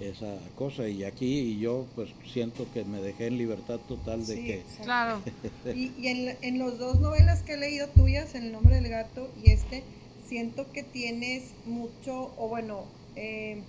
esa 0.00 0.38
cosa 0.56 0.88
y 0.88 1.04
aquí 1.04 1.58
yo 1.58 1.86
pues 1.94 2.10
siento 2.32 2.66
que 2.72 2.84
me 2.84 3.00
dejé 3.00 3.26
en 3.26 3.38
libertad 3.38 3.80
total 3.88 4.26
de 4.26 4.34
que... 4.36 4.62
Claro. 4.82 5.20
y, 5.74 5.92
y 5.98 6.08
en, 6.08 6.36
en 6.42 6.58
los 6.58 6.78
dos 6.78 7.00
novelas 7.00 7.42
que 7.42 7.54
he 7.54 7.56
leído 7.56 7.88
tuyas, 7.88 8.34
En 8.34 8.44
el 8.44 8.52
nombre 8.52 8.76
del 8.76 8.88
gato 8.88 9.28
y 9.44 9.50
este, 9.50 9.82
siento 10.26 10.70
que 10.72 10.82
tienes 10.82 11.52
mucho, 11.66 12.32
o 12.38 12.48
bueno, 12.48 12.84
eh, 13.16 13.62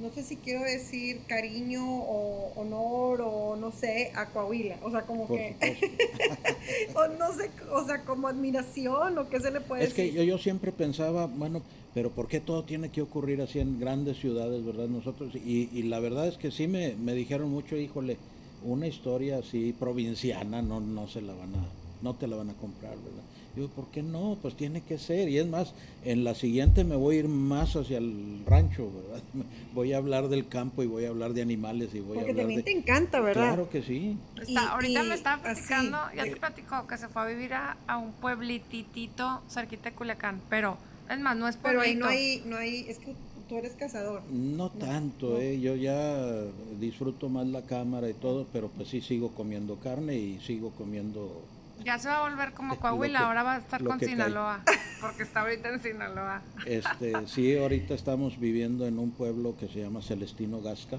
no 0.00 0.10
sé 0.10 0.22
si 0.22 0.36
quiero 0.36 0.64
decir 0.64 1.20
cariño 1.26 1.84
o 1.84 2.52
honor 2.56 3.20
o 3.22 3.56
no 3.56 3.70
sé, 3.70 4.12
a 4.14 4.26
Coahuila. 4.26 4.76
O 4.82 4.90
sea, 4.90 5.02
como 5.02 5.28
que. 5.28 5.56
o 6.94 7.08
no 7.18 7.32
sé, 7.34 7.50
o 7.70 7.84
sea, 7.84 8.04
como 8.04 8.28
admiración 8.28 9.18
o 9.18 9.28
qué 9.28 9.40
se 9.40 9.50
le 9.50 9.60
puede 9.60 9.82
decir. 9.82 10.04
Es 10.06 10.14
que 10.14 10.26
yo, 10.26 10.38
siempre 10.38 10.72
pensaba, 10.72 11.26
bueno, 11.26 11.62
pero 11.94 12.10
¿por 12.10 12.28
qué 12.28 12.40
todo 12.40 12.64
tiene 12.64 12.90
que 12.90 13.02
ocurrir 13.02 13.42
así 13.42 13.60
en 13.60 13.78
grandes 13.78 14.18
ciudades, 14.18 14.64
verdad? 14.64 14.88
Nosotros, 14.88 15.34
y, 15.34 15.68
y 15.72 15.82
la 15.84 16.00
verdad 16.00 16.26
es 16.28 16.36
que 16.36 16.50
sí 16.50 16.66
me, 16.66 16.94
me 16.94 17.14
dijeron 17.14 17.50
mucho, 17.50 17.76
híjole, 17.76 18.16
una 18.64 18.86
historia 18.86 19.38
así 19.38 19.74
provinciana 19.78 20.62
no, 20.62 20.80
no 20.80 21.08
se 21.08 21.22
la 21.22 21.34
van 21.34 21.54
a, 21.54 21.64
no 22.02 22.14
te 22.14 22.26
la 22.26 22.36
van 22.36 22.50
a 22.50 22.54
comprar, 22.54 22.96
¿verdad? 22.96 23.22
Digo, 23.54 23.68
¿por 23.68 23.86
qué 23.88 24.02
no? 24.02 24.38
Pues 24.40 24.56
tiene 24.56 24.82
que 24.82 24.98
ser. 24.98 25.28
Y 25.28 25.38
es 25.38 25.46
más, 25.46 25.74
en 26.04 26.24
la 26.24 26.34
siguiente 26.34 26.84
me 26.84 26.96
voy 26.96 27.16
a 27.16 27.18
ir 27.20 27.28
más 27.28 27.74
hacia 27.76 27.98
el 27.98 28.42
rancho, 28.46 28.90
¿verdad? 28.90 29.22
Voy 29.74 29.92
a 29.92 29.98
hablar 29.98 30.28
del 30.28 30.48
campo 30.48 30.82
y 30.82 30.86
voy 30.86 31.04
a 31.04 31.10
hablar 31.10 31.32
de 31.32 31.42
animales 31.42 31.94
y 31.94 32.00
voy 32.00 32.18
Porque 32.18 32.30
a 32.30 32.32
hablar 32.32 32.36
también 32.36 32.64
te 32.64 32.72
encanta, 32.72 33.20
¿verdad? 33.20 33.48
Claro 33.48 33.70
que 33.70 33.82
sí. 33.82 34.16
ahorita 34.56 35.04
me 35.04 35.14
estaba 35.14 35.42
platicando, 35.42 35.98
ya 36.16 36.24
te 36.24 36.36
platicó, 36.36 36.86
que 36.86 36.98
se 36.98 37.08
fue 37.08 37.22
a 37.22 37.24
vivir 37.26 37.54
a, 37.54 37.76
un 37.96 38.12
pueblititito 38.12 39.42
cerquita 39.48 39.90
de 39.90 39.96
Culiacán, 39.96 40.40
pero 40.50 40.76
es 41.08 41.20
más, 41.20 41.36
no 41.36 41.46
es 41.46 41.56
Pero 41.56 41.80
ahí 41.80 41.94
no 41.94 42.06
hay, 42.06 42.42
no 42.46 42.56
hay, 42.56 42.86
es 42.88 42.98
que 42.98 43.14
tú 43.48 43.58
eres 43.58 43.72
cazador. 43.72 44.22
No 44.30 44.70
tanto, 44.70 45.40
Eh, 45.40 45.60
yo 45.60 45.74
ya 45.74 46.44
disfruto 46.78 47.28
más 47.28 47.48
la 47.48 47.62
cámara 47.62 48.08
y 48.08 48.14
todo, 48.14 48.46
pero 48.52 48.68
pues 48.68 48.88
sí 48.88 49.00
sigo 49.00 49.30
comiendo 49.34 49.76
carne 49.76 50.16
y 50.16 50.38
sigo 50.40 50.70
comiendo... 50.70 51.42
Ya 51.84 51.98
se 51.98 52.08
va 52.08 52.18
a 52.18 52.28
volver 52.28 52.52
como 52.52 52.78
Coahuila, 52.78 53.20
ahora 53.20 53.42
va 53.42 53.54
a 53.54 53.58
estar 53.58 53.82
con 53.82 53.98
Sinaloa, 53.98 54.62
porque 55.00 55.22
está 55.22 55.40
ahorita 55.40 55.70
en 55.70 55.80
Sinaloa. 55.80 56.42
Este, 56.66 57.26
sí, 57.26 57.56
ahorita 57.56 57.94
estamos 57.94 58.38
viviendo 58.38 58.86
en 58.86 58.98
un 58.98 59.10
pueblo 59.10 59.56
que 59.58 59.68
se 59.68 59.80
llama 59.80 60.02
Celestino 60.02 60.60
Gasca, 60.60 60.98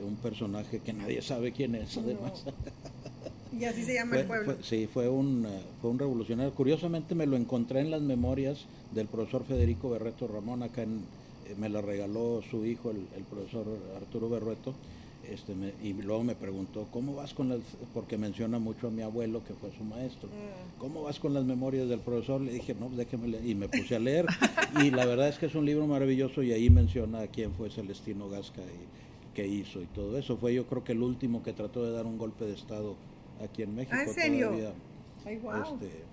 un 0.00 0.16
personaje 0.16 0.80
que 0.80 0.92
nadie 0.92 1.20
sabe 1.22 1.52
quién 1.52 1.74
es, 1.74 1.96
además. 1.96 2.44
Y 3.58 3.64
así 3.64 3.82
se 3.82 3.94
llama 3.94 4.16
el 4.16 4.26
pueblo. 4.26 4.56
sí, 4.62 4.86
fue 4.86 5.08
un, 5.08 5.44
eh, 5.44 5.62
fue 5.80 5.90
un 5.90 5.98
revolucionario. 5.98 6.54
Curiosamente 6.54 7.16
me 7.16 7.26
lo 7.26 7.36
encontré 7.36 7.80
en 7.80 7.90
las 7.90 8.00
memorias 8.00 8.66
del 8.92 9.08
profesor 9.08 9.44
Federico 9.44 9.90
Berreto 9.90 10.28
Ramón, 10.28 10.62
acá 10.62 10.82
en, 10.82 11.02
eh, 11.46 11.54
me 11.58 11.68
la 11.68 11.80
regaló 11.80 12.42
su 12.48 12.64
hijo, 12.64 12.90
el, 12.90 13.24
profesor 13.24 13.66
Arturo 13.96 14.28
Berreto, 14.28 14.74
este, 15.30 15.54
y 15.82 15.92
luego 15.92 16.24
me 16.24 16.34
preguntó, 16.34 16.88
¿cómo 16.90 17.14
vas 17.14 17.32
con 17.34 17.48
las, 17.48 17.60
porque 17.94 18.18
menciona 18.18 18.58
mucho 18.58 18.88
a 18.88 18.90
mi 18.90 19.02
abuelo 19.02 19.42
que 19.44 19.54
fue 19.54 19.70
su 19.72 19.84
maestro, 19.84 20.28
mm. 20.28 20.78
¿cómo 20.78 21.02
vas 21.02 21.20
con 21.20 21.32
las 21.32 21.44
memorias 21.44 21.88
del 21.88 22.00
profesor? 22.00 22.40
Le 22.40 22.52
dije, 22.52 22.74
no, 22.74 22.88
déjeme 22.90 23.28
leer, 23.28 23.46
y 23.46 23.54
me 23.54 23.68
puse 23.68 23.96
a 23.96 23.98
leer, 24.00 24.26
y 24.84 24.90
la 24.90 25.06
verdad 25.06 25.28
es 25.28 25.38
que 25.38 25.46
es 25.46 25.54
un 25.54 25.64
libro 25.64 25.86
maravilloso 25.86 26.42
y 26.42 26.52
ahí 26.52 26.68
menciona 26.68 27.20
a 27.20 27.26
quién 27.28 27.52
fue 27.52 27.70
Celestino 27.70 28.28
Gasca 28.28 28.62
y 28.62 29.34
qué 29.34 29.46
hizo 29.46 29.80
y 29.80 29.86
todo 29.86 30.18
eso. 30.18 30.36
Fue 30.36 30.52
yo 30.52 30.66
creo 30.66 30.84
que 30.84 30.92
el 30.92 31.02
último 31.02 31.42
que 31.42 31.52
trató 31.52 31.84
de 31.84 31.92
dar 31.92 32.06
un 32.06 32.18
golpe 32.18 32.44
de 32.44 32.54
Estado 32.54 32.96
aquí 33.42 33.62
en 33.62 33.74
México. 33.74 33.96
¿Ah, 33.98 34.04
¿En 34.04 34.12
serio? 34.12 34.48
Todavía, 34.48 34.72
este, 35.24 36.04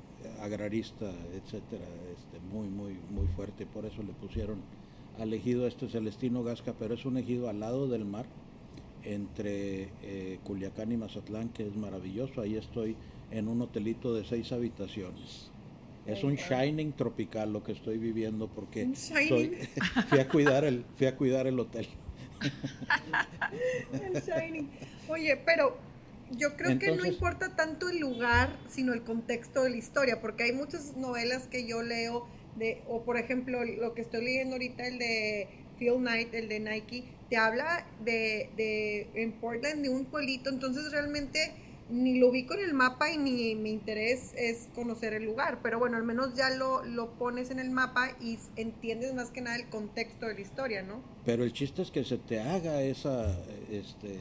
agrarista, 0.41 1.11
etcétera, 1.33 1.85
este, 2.13 2.39
muy, 2.51 2.67
muy, 2.67 2.97
muy 3.09 3.27
fuerte, 3.35 3.65
por 3.65 3.85
eso 3.85 4.03
le 4.03 4.13
pusieron 4.13 4.57
al 5.19 5.33
ejido 5.33 5.67
este 5.67 5.87
Celestino 5.89 6.43
Gasca, 6.43 6.73
pero 6.77 6.93
es 6.93 7.05
un 7.05 7.17
ejido 7.17 7.49
al 7.49 7.59
lado 7.59 7.87
del 7.87 8.05
mar, 8.05 8.25
entre 9.07 9.89
eh, 10.03 10.39
Culiacán 10.43 10.91
y 10.91 10.97
Mazatlán, 10.97 11.49
que 11.49 11.65
es 11.65 11.75
maravilloso. 11.75 12.41
Ahí 12.41 12.57
estoy 12.57 12.95
en 13.31 13.47
un 13.47 13.61
hotelito 13.61 14.13
de 14.13 14.25
seis 14.25 14.51
habitaciones. 14.51 15.49
Es 16.05 16.23
un 16.23 16.35
shining 16.35 16.93
tropical 16.93 17.51
lo 17.51 17.63
que 17.63 17.73
estoy 17.73 17.97
viviendo 17.97 18.47
porque 18.47 18.95
soy, 18.95 19.57
fui 20.09 20.19
a 20.19 20.27
cuidar 20.29 20.63
el 20.63 20.85
fui 20.95 21.07
a 21.07 21.15
cuidar 21.17 21.47
el 21.47 21.59
hotel. 21.59 21.87
el 23.91 24.21
shining. 24.21 24.69
Oye, 25.09 25.37
pero 25.45 25.77
yo 26.31 26.55
creo 26.55 26.79
que 26.79 26.95
no 26.95 27.05
importa 27.05 27.55
tanto 27.55 27.89
el 27.89 27.99
lugar, 27.99 28.57
sino 28.69 28.93
el 28.93 29.03
contexto 29.03 29.63
de 29.63 29.71
la 29.71 29.77
historia, 29.77 30.21
porque 30.21 30.43
hay 30.43 30.53
muchas 30.53 30.95
novelas 30.95 31.47
que 31.47 31.67
yo 31.67 31.81
leo, 31.81 32.25
de, 32.55 32.83
o 32.87 33.03
por 33.03 33.17
ejemplo, 33.17 33.63
lo 33.63 33.93
que 33.93 34.01
estoy 34.01 34.23
leyendo 34.23 34.55
ahorita, 34.55 34.87
el 34.87 34.99
de 34.99 35.47
Phil 35.77 35.95
Knight, 35.97 36.33
el 36.33 36.49
de 36.49 36.59
Nike, 36.59 37.03
te 37.29 37.37
habla 37.37 37.85
de, 38.03 38.49
de 38.55 39.09
en 39.15 39.33
Portland, 39.33 39.81
de 39.81 39.89
un 39.89 40.05
pueblito, 40.05 40.49
entonces 40.49 40.91
realmente 40.91 41.53
ni 41.89 42.19
lo 42.19 42.29
ubico 42.29 42.53
en 42.53 42.61
el 42.61 42.73
mapa 42.73 43.11
y 43.11 43.17
ni 43.17 43.55
mi 43.55 43.69
interés 43.71 44.33
es 44.35 44.67
conocer 44.75 45.13
el 45.13 45.23
lugar, 45.23 45.59
pero 45.63 45.79
bueno, 45.79 45.97
al 45.97 46.03
menos 46.03 46.33
ya 46.35 46.49
lo, 46.49 46.83
lo 46.83 47.11
pones 47.11 47.49
en 47.49 47.59
el 47.59 47.69
mapa 47.69 48.09
y 48.19 48.37
entiendes 48.55 49.13
más 49.13 49.31
que 49.31 49.41
nada 49.41 49.55
el 49.55 49.69
contexto 49.69 50.25
de 50.25 50.33
la 50.33 50.41
historia, 50.41 50.83
¿no? 50.83 51.01
Pero 51.25 51.43
el 51.43 51.53
chiste 51.53 51.81
es 51.81 51.91
que 51.91 52.03
se 52.03 52.17
te 52.17 52.41
haga 52.41 52.81
esa, 52.81 53.37
este, 53.71 54.19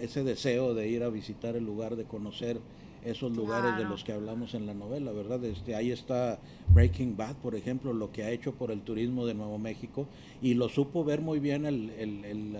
ese 0.00 0.24
deseo 0.24 0.74
de 0.74 0.88
ir 0.88 1.02
a 1.02 1.08
visitar 1.08 1.56
el 1.56 1.64
lugar, 1.64 1.96
de 1.96 2.04
conocer 2.04 2.60
esos 3.04 3.36
lugares 3.36 3.76
de 3.76 3.84
los 3.84 4.04
que 4.04 4.12
hablamos 4.12 4.54
en 4.54 4.66
la 4.66 4.74
novela, 4.74 5.12
¿verdad? 5.12 5.44
Este, 5.44 5.74
ahí 5.74 5.90
está 5.90 6.38
Breaking 6.68 7.16
Bad, 7.16 7.36
por 7.36 7.54
ejemplo, 7.54 7.92
lo 7.92 8.12
que 8.12 8.22
ha 8.22 8.30
hecho 8.30 8.52
por 8.52 8.70
el 8.70 8.82
turismo 8.82 9.26
de 9.26 9.34
Nuevo 9.34 9.58
México 9.58 10.06
y 10.40 10.54
lo 10.54 10.68
supo 10.68 11.04
ver 11.04 11.20
muy 11.20 11.40
bien 11.40 11.66
el, 11.66 11.90
el, 11.90 12.24
el, 12.24 12.56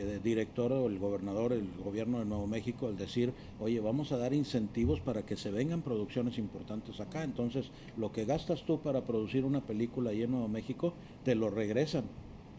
eh, 0.00 0.20
director 0.22 0.72
o 0.72 0.86
el 0.86 0.98
gobernador, 0.98 1.52
el 1.52 1.66
gobierno 1.84 2.20
de 2.20 2.24
Nuevo 2.24 2.46
México, 2.46 2.88
el 2.88 2.96
decir, 2.96 3.32
oye, 3.58 3.80
vamos 3.80 4.12
a 4.12 4.16
dar 4.16 4.32
incentivos 4.32 5.00
para 5.00 5.26
que 5.26 5.36
se 5.36 5.50
vengan 5.50 5.82
producciones 5.82 6.38
importantes 6.38 7.00
acá. 7.00 7.24
Entonces, 7.24 7.70
lo 7.96 8.12
que 8.12 8.24
gastas 8.24 8.62
tú 8.64 8.80
para 8.80 9.02
producir 9.02 9.44
una 9.44 9.60
película 9.60 10.10
ahí 10.10 10.22
en 10.22 10.30
Nuevo 10.30 10.48
México, 10.48 10.94
te 11.24 11.34
lo 11.34 11.50
regresan 11.50 12.04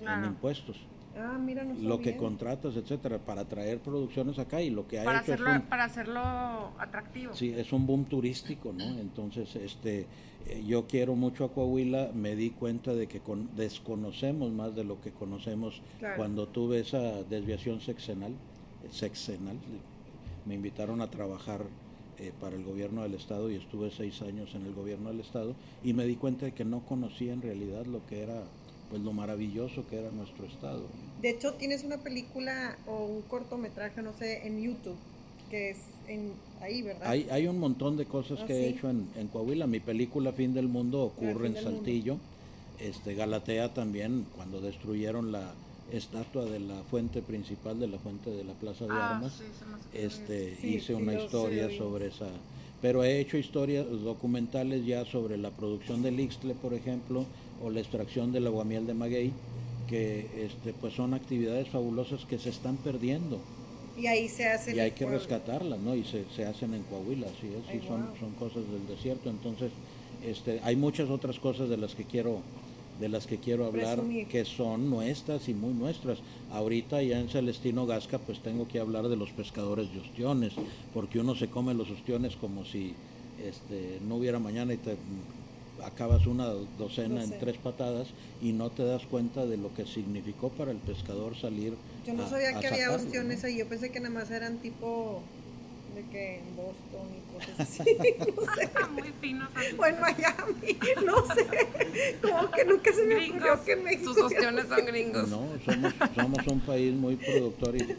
en 0.01 0.25
impuestos. 0.25 0.77
Ah, 1.19 1.37
mira, 1.37 1.63
lo 1.63 1.99
que 1.99 2.15
contratas, 2.15 2.75
etcétera, 2.75 3.19
para 3.19 3.45
traer 3.45 3.79
producciones 3.79 4.39
acá 4.39 4.61
y 4.61 4.69
lo 4.69 4.87
que 4.87 4.97
para 4.97 5.19
ha 5.19 5.21
hecho 5.21 5.33
hacerlo, 5.33 5.63
para 5.69 5.83
hacerlo 5.83 6.21
atractivo. 6.79 7.33
Sí, 7.33 7.53
es 7.55 7.73
un 7.73 7.85
boom 7.85 8.05
turístico, 8.05 8.73
¿no? 8.73 8.85
Entonces, 8.99 9.55
este, 9.55 10.07
eh, 10.47 10.63
yo 10.65 10.87
quiero 10.87 11.15
mucho 11.15 11.45
a 11.45 11.51
Coahuila, 11.51 12.11
me 12.13 12.35
di 12.35 12.51
cuenta 12.51 12.93
de 12.93 13.07
que 13.07 13.21
desconocemos 13.55 14.51
más 14.51 14.75
de 14.75 14.83
lo 14.83 15.01
que 15.01 15.11
conocemos 15.11 15.81
cuando 16.15 16.47
tuve 16.47 16.79
esa 16.79 17.23
desviación 17.23 17.81
sexenal, 17.81 18.33
sexenal, 18.89 19.57
me 20.45 20.55
invitaron 20.55 21.01
a 21.01 21.09
trabajar 21.09 21.65
eh, 22.17 22.33
para 22.39 22.55
el 22.55 22.63
gobierno 22.63 23.03
del 23.03 23.13
estado 23.13 23.49
y 23.49 23.55
estuve 23.55 23.91
seis 23.91 24.21
años 24.21 24.53
en 24.55 24.65
el 24.65 24.73
gobierno 24.73 25.09
del 25.09 25.21
estado 25.21 25.55
y 25.83 25.93
me 25.93 26.05
di 26.05 26.15
cuenta 26.15 26.47
de 26.47 26.53
que 26.53 26.65
no 26.65 26.81
conocía 26.81 27.31
en 27.31 27.41
realidad 27.41 27.85
lo 27.85 28.05
que 28.07 28.23
era 28.23 28.43
pues 28.89 29.01
lo 29.01 29.13
maravilloso 29.13 29.85
que 29.87 29.99
era 29.99 30.11
nuestro 30.11 30.45
estado. 30.45 30.81
De 31.21 31.29
hecho, 31.29 31.53
tienes 31.53 31.83
una 31.83 31.97
película 31.97 32.77
o 32.87 33.05
un 33.05 33.21
cortometraje, 33.23 34.01
no 34.01 34.13
sé, 34.13 34.47
en 34.47 34.61
YouTube, 34.61 34.97
que 35.49 35.71
es 35.71 35.77
en, 36.07 36.31
ahí, 36.61 36.81
¿verdad? 36.81 37.09
Hay, 37.09 37.27
hay 37.29 37.47
un 37.47 37.59
montón 37.59 37.97
de 37.97 38.05
cosas 38.05 38.39
ah, 38.41 38.45
que 38.45 38.53
he 38.53 38.69
hecho 38.69 38.89
en, 38.89 39.27
Coahuila. 39.31 39.67
Mi 39.67 39.79
película 39.79 40.31
Fin 40.33 40.53
del 40.53 40.67
Mundo 40.67 41.03
ocurre 41.03 41.47
en 41.47 41.55
Saltillo. 41.55 42.17
Este, 42.79 43.13
Galatea 43.13 43.73
también, 43.73 44.25
cuando 44.35 44.61
destruyeron 44.61 45.31
la 45.31 45.53
estatua 45.91 46.45
de 46.45 46.59
la 46.59 46.83
fuente 46.83 47.21
principal 47.21 47.79
de 47.79 47.87
la 47.87 47.97
fuente 47.99 48.29
de 48.29 48.43
la 48.43 48.53
Plaza 48.53 48.85
de 48.85 48.91
ah, 48.93 49.15
Armas, 49.15 49.41
este, 49.93 50.57
hice 50.63 50.95
una 50.95 51.15
historia 51.15 51.69
sobre 51.77 52.07
esa 52.07 52.27
pero 52.81 53.03
he 53.03 53.19
hecho 53.19 53.37
historias 53.37 53.85
documentales 53.89 54.85
ya 54.85 55.05
sobre 55.05 55.37
la 55.37 55.51
producción 55.51 56.01
del 56.01 56.19
Ixtle, 56.19 56.53
por 56.55 56.73
ejemplo, 56.73 57.25
o 57.63 57.69
la 57.69 57.79
extracción 57.79 58.31
del 58.31 58.47
aguamiel 58.47 58.87
de 58.87 58.93
maguey, 58.93 59.33
que 59.87 60.27
este, 60.45 60.73
pues 60.73 60.93
son 60.93 61.13
actividades 61.13 61.69
fabulosas 61.69 62.25
que 62.25 62.37
se 62.37 62.49
están 62.49 62.77
perdiendo. 62.77 63.39
Y 63.97 64.07
ahí 64.07 64.29
se 64.29 64.47
hacen. 64.47 64.75
Y 64.75 64.79
hay 64.79 64.91
que 64.91 65.05
rescatarlas, 65.05 65.79
¿no? 65.79 65.95
Y 65.95 66.03
se, 66.03 66.23
se, 66.35 66.45
hacen 66.45 66.73
en 66.73 66.83
Coahuila, 66.83 67.27
sí, 67.41 67.49
sí 67.71 67.81
son, 67.85 68.07
son 68.19 68.31
cosas 68.33 68.63
del 68.71 68.87
desierto. 68.87 69.29
Entonces, 69.29 69.71
este, 70.25 70.59
hay 70.63 70.75
muchas 70.75 71.09
otras 71.09 71.39
cosas 71.39 71.69
de 71.69 71.77
las 71.77 71.95
que 71.95 72.03
quiero 72.03 72.41
de 72.99 73.07
las 73.07 73.25
que 73.27 73.37
quiero 73.37 73.65
hablar 73.65 74.01
que 74.29 74.43
son 74.43 74.89
nuestras 74.89 75.47
y 75.47 75.53
muy 75.53 75.73
nuestras. 75.73 76.19
Ahorita 76.51 77.01
ya 77.01 77.19
en 77.19 77.29
Celestino 77.29 77.85
Gasca 77.85 78.17
pues 78.19 78.39
tengo 78.39 78.67
que 78.67 78.79
hablar 78.79 79.07
de 79.07 79.15
los 79.15 79.29
pescadores 79.29 79.91
de 79.93 80.01
ostiones, 80.01 80.51
porque 80.93 81.19
uno 81.19 81.33
se 81.33 81.47
come 81.47 81.73
los 81.73 81.89
ostiones 81.89 82.35
como 82.35 82.65
si 82.65 82.93
este, 83.41 83.99
no 84.05 84.15
hubiera 84.15 84.39
mañana 84.39 84.73
y 84.73 84.77
te 84.77 84.97
acabas 85.83 86.25
una 86.25 86.47
docena 86.77 87.23
en 87.23 87.37
tres 87.39 87.57
patadas 87.57 88.07
y 88.41 88.51
no 88.53 88.69
te 88.69 88.83
das 88.83 89.05
cuenta 89.05 89.45
de 89.45 89.57
lo 89.57 89.73
que 89.73 89.85
significó 89.85 90.49
para 90.49 90.71
el 90.71 90.77
pescador 90.77 91.35
salir. 91.37 91.75
Yo 92.05 92.13
no 92.13 92.27
sabía 92.29 92.59
que 92.59 92.67
había 92.67 92.91
ostiones 92.91 93.43
ahí, 93.43 93.57
yo 93.57 93.67
pensé 93.67 93.91
que 93.91 93.99
nada 93.99 94.13
más 94.13 94.31
eran 94.31 94.57
tipo 94.57 95.21
de 95.95 96.03
que 96.11 96.37
en 96.37 96.55
Boston 96.55 97.07
y 97.17 97.33
cosas 97.33 97.59
así, 97.79 97.97
no 98.19 98.55
sé. 98.55 98.69
Muy 98.91 99.13
finos. 99.21 99.49
O 99.77 99.85
en 99.85 99.99
Miami, 99.99 100.77
no 101.05 101.25
sé. 101.33 102.17
Como 102.21 102.51
que 102.51 102.65
nunca 102.65 102.93
se 102.93 103.03
me 103.03 103.29
ocurrió 103.29 103.63
que 103.63 103.71
en 103.73 103.83
México. 103.83 104.13
Tus 104.13 104.23
ostiones 104.23 104.67
son 104.67 104.85
gringos. 104.85 105.29
No, 105.29 105.47
somos, 105.65 105.93
somos 106.15 106.47
un 106.47 106.59
país 106.61 106.93
muy 106.93 107.15
productor 107.15 107.75
y 107.75 107.95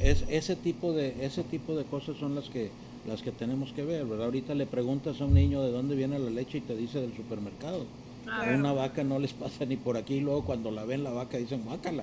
es, 0.00 0.24
ese 0.28 0.56
tipo 0.56 0.92
de 0.92 1.24
ese 1.24 1.42
tipo 1.44 1.76
de 1.76 1.84
cosas 1.84 2.16
son 2.16 2.34
las 2.34 2.48
que 2.48 2.70
las 3.06 3.22
que 3.22 3.32
tenemos 3.32 3.72
que 3.72 3.84
ver, 3.84 4.04
¿verdad? 4.04 4.26
Ahorita 4.26 4.54
le 4.54 4.66
preguntas 4.66 5.20
a 5.20 5.24
un 5.24 5.34
niño 5.34 5.62
de 5.62 5.70
dónde 5.70 5.94
viene 5.96 6.18
la 6.18 6.30
leche 6.30 6.58
y 6.58 6.60
te 6.62 6.76
dice 6.76 7.00
del 7.00 7.14
supermercado. 7.14 7.86
A 8.28 8.52
una 8.52 8.72
vaca 8.72 9.04
no 9.04 9.20
les 9.20 9.32
pasa 9.32 9.64
ni 9.64 9.76
por 9.76 9.96
aquí, 9.96 10.14
y 10.14 10.20
luego 10.20 10.44
cuando 10.44 10.72
la 10.72 10.84
ven 10.84 11.04
la 11.04 11.10
vaca 11.10 11.38
dicen, 11.38 11.62
guácala. 11.62 12.02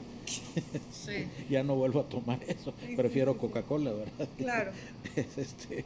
Sí. 0.89 1.27
ya 1.49 1.63
no 1.63 1.75
vuelvo 1.75 1.99
a 1.99 2.03
tomar 2.03 2.39
eso, 2.47 2.73
prefiero 2.95 3.35
Coca-Cola, 3.35 3.91
¿verdad? 3.91 4.29
Claro. 4.37 4.71
este, 5.15 5.83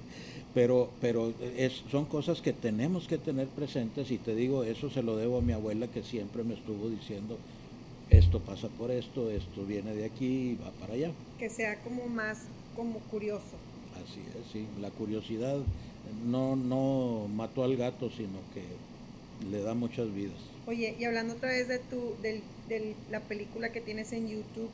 pero 0.54 0.92
pero 1.02 1.34
es, 1.58 1.84
son 1.90 2.06
cosas 2.06 2.42
que 2.42 2.54
tenemos 2.54 3.08
que 3.08 3.18
tener 3.18 3.48
presentes 3.48 4.12
y 4.12 4.20
te 4.20 4.36
digo, 4.36 4.64
eso 4.64 4.92
se 4.92 5.02
lo 5.02 5.18
debo 5.18 5.40
a 5.40 5.42
mi 5.42 5.54
abuela 5.54 5.88
que 5.88 6.04
siempre 6.04 6.44
me 6.44 6.54
estuvo 6.54 6.88
diciendo, 6.88 7.40
esto 8.10 8.40
pasa 8.40 8.68
por 8.70 8.92
esto, 8.92 9.32
esto 9.32 9.66
viene 9.66 9.94
de 9.94 10.06
aquí 10.06 10.52
y 10.52 10.56
va 10.56 10.72
para 10.72 10.94
allá. 10.94 11.12
Que 11.40 11.50
sea 11.50 11.82
como 11.82 12.08
más 12.08 12.44
como 12.76 13.00
curioso. 13.00 13.58
Así 14.04 14.22
es, 14.40 14.52
sí. 14.52 14.68
La 14.80 14.90
curiosidad 14.90 15.58
no, 16.26 16.56
no 16.56 17.28
mató 17.34 17.64
al 17.64 17.76
gato, 17.76 18.10
sino 18.10 18.40
que 18.54 18.64
le 19.50 19.62
da 19.62 19.74
muchas 19.74 20.14
vidas. 20.14 20.38
Oye, 20.66 20.96
y 21.00 21.06
hablando 21.06 21.36
otra 21.36 21.50
vez 21.50 21.68
de, 21.68 21.80
tu, 21.80 22.16
de, 22.22 22.96
la 23.10 23.22
película 23.22 23.72
que 23.72 23.82
tienes 23.82 24.12
en 24.12 24.28
YouTube, 24.28 24.70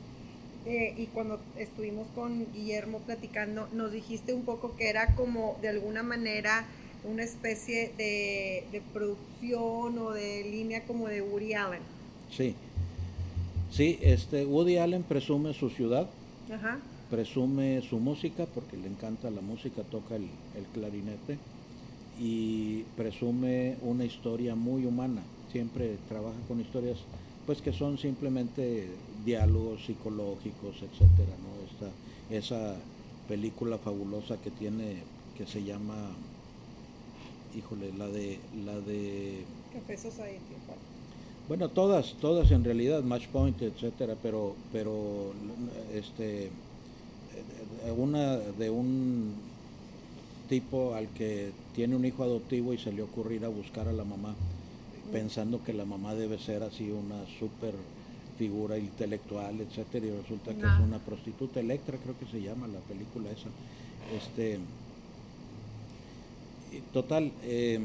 eh, 0.66 0.94
y 0.96 1.06
cuando 1.06 1.40
estuvimos 1.58 2.06
con 2.14 2.46
Guillermo 2.52 2.98
platicando, 3.00 3.68
nos 3.72 3.92
dijiste 3.92 4.32
un 4.32 4.44
poco 4.44 4.76
que 4.76 4.88
era 4.88 5.14
como 5.14 5.56
de 5.60 5.68
alguna 5.68 6.02
manera 6.02 6.66
una 7.04 7.22
especie 7.22 7.92
de, 7.98 8.64
de 8.72 8.80
producción 8.92 9.98
o 9.98 10.12
de 10.12 10.42
línea 10.44 10.84
como 10.84 11.08
de 11.08 11.20
Woody 11.20 11.54
Allen. 11.54 11.82
Sí, 12.30 12.54
Sí, 13.74 13.98
este, 14.02 14.46
Woody 14.46 14.76
Allen 14.78 15.02
presume 15.02 15.52
su 15.52 15.68
ciudad, 15.68 16.08
presume 17.14 17.80
su 17.88 18.00
música, 18.00 18.44
porque 18.52 18.76
le 18.76 18.88
encanta 18.88 19.30
la 19.30 19.40
música, 19.40 19.82
toca 19.84 20.16
el, 20.16 20.26
clarinete, 20.72 21.38
y 22.18 22.82
presume 22.96 23.76
una 23.82 24.04
historia 24.04 24.56
muy 24.56 24.84
humana. 24.84 25.22
Siempre 25.52 25.96
trabaja 26.08 26.36
con 26.48 26.60
historias 26.60 26.98
pues 27.46 27.60
que 27.60 27.72
son 27.72 27.98
simplemente 27.98 28.88
diálogos 29.24 29.84
psicológicos, 29.84 30.74
etcétera, 30.74 31.36
¿no? 31.44 31.54
Esta, 31.70 31.90
esa 32.36 32.76
película 33.28 33.78
fabulosa 33.78 34.36
que 34.38 34.50
tiene, 34.50 34.96
que 35.38 35.46
se 35.46 35.62
llama, 35.62 35.94
híjole, 37.56 37.92
la 37.96 38.08
de, 38.08 38.40
la 38.64 38.80
de 38.80 39.44
Café 39.72 39.96
Society. 39.96 40.54
Bueno, 41.46 41.68
todas, 41.68 42.14
todas 42.20 42.50
en 42.50 42.64
realidad, 42.64 43.04
Match 43.04 43.28
Point, 43.28 43.62
etcétera, 43.62 44.16
pero, 44.20 44.56
pero 44.72 45.32
este, 45.92 46.50
una 47.92 48.36
de 48.36 48.70
un 48.70 49.34
tipo 50.48 50.94
al 50.94 51.08
que 51.08 51.52
tiene 51.74 51.96
un 51.96 52.04
hijo 52.04 52.22
adoptivo 52.22 52.72
y 52.72 52.78
se 52.78 52.92
le 52.92 53.02
ocurre 53.02 53.36
ir 53.36 53.44
a 53.44 53.48
buscar 53.48 53.88
a 53.88 53.92
la 53.92 54.04
mamá, 54.04 54.34
pensando 55.12 55.62
que 55.64 55.72
la 55.72 55.84
mamá 55.84 56.14
debe 56.14 56.38
ser 56.38 56.62
así 56.62 56.90
una 56.90 57.24
super 57.38 57.74
figura 58.38 58.78
intelectual, 58.78 59.60
etcétera, 59.60 60.06
y 60.06 60.10
resulta 60.10 60.54
que 60.54 60.60
es 60.60 60.80
una 60.84 60.98
prostituta 60.98 61.60
Electra, 61.60 61.98
creo 62.02 62.18
que 62.18 62.26
se 62.26 62.42
llama 62.42 62.66
la 62.66 62.80
película 62.80 63.30
esa. 63.30 63.48
Este, 64.16 64.58
total, 66.92 67.32
eh, 67.44 67.80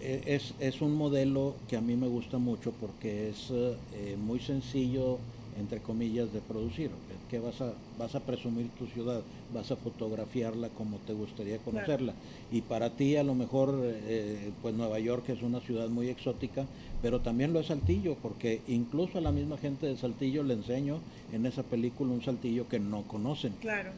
eh, 0.00 0.22
es, 0.26 0.54
es, 0.60 0.80
un 0.80 0.94
modelo 0.94 1.54
que 1.68 1.76
a 1.76 1.80
mí 1.80 1.96
me 1.96 2.08
gusta 2.08 2.38
mucho 2.38 2.72
porque 2.72 3.30
es 3.30 3.50
eh, 3.50 4.16
muy 4.18 4.40
sencillo, 4.40 5.18
entre 5.60 5.80
comillas, 5.80 6.32
de 6.32 6.40
producir. 6.40 6.90
Que 7.28 7.38
vas 7.38 7.60
a, 7.60 7.72
vas 7.98 8.14
a 8.14 8.20
presumir 8.20 8.68
tu 8.70 8.86
ciudad, 8.86 9.22
vas 9.54 9.70
a 9.70 9.76
fotografiarla 9.76 10.68
como 10.70 10.98
te 10.98 11.12
gustaría 11.12 11.58
conocerla. 11.58 12.14
Y 12.50 12.62
para 12.62 12.90
ti 12.90 13.16
a 13.16 13.22
lo 13.22 13.34
mejor, 13.34 13.78
eh, 13.84 14.50
pues 14.62 14.74
Nueva 14.74 14.98
York 14.98 15.28
es 15.28 15.42
una 15.42 15.60
ciudad 15.60 15.88
muy 15.88 16.08
exótica, 16.08 16.66
pero 17.02 17.20
también 17.20 17.52
lo 17.52 17.60
es 17.60 17.66
Saltillo, 17.66 18.16
porque 18.20 18.62
incluso 18.66 19.18
a 19.18 19.20
la 19.20 19.30
misma 19.30 19.58
gente 19.58 19.86
de 19.86 19.96
Saltillo 19.96 20.42
le 20.42 20.54
enseño 20.54 20.98
en 21.32 21.46
esa 21.46 21.62
película 21.62 22.12
un 22.12 22.22
Saltillo 22.22 22.68
que 22.68 22.80
no 22.80 23.02
conocen. 23.02 23.52
Claro. 23.60 23.92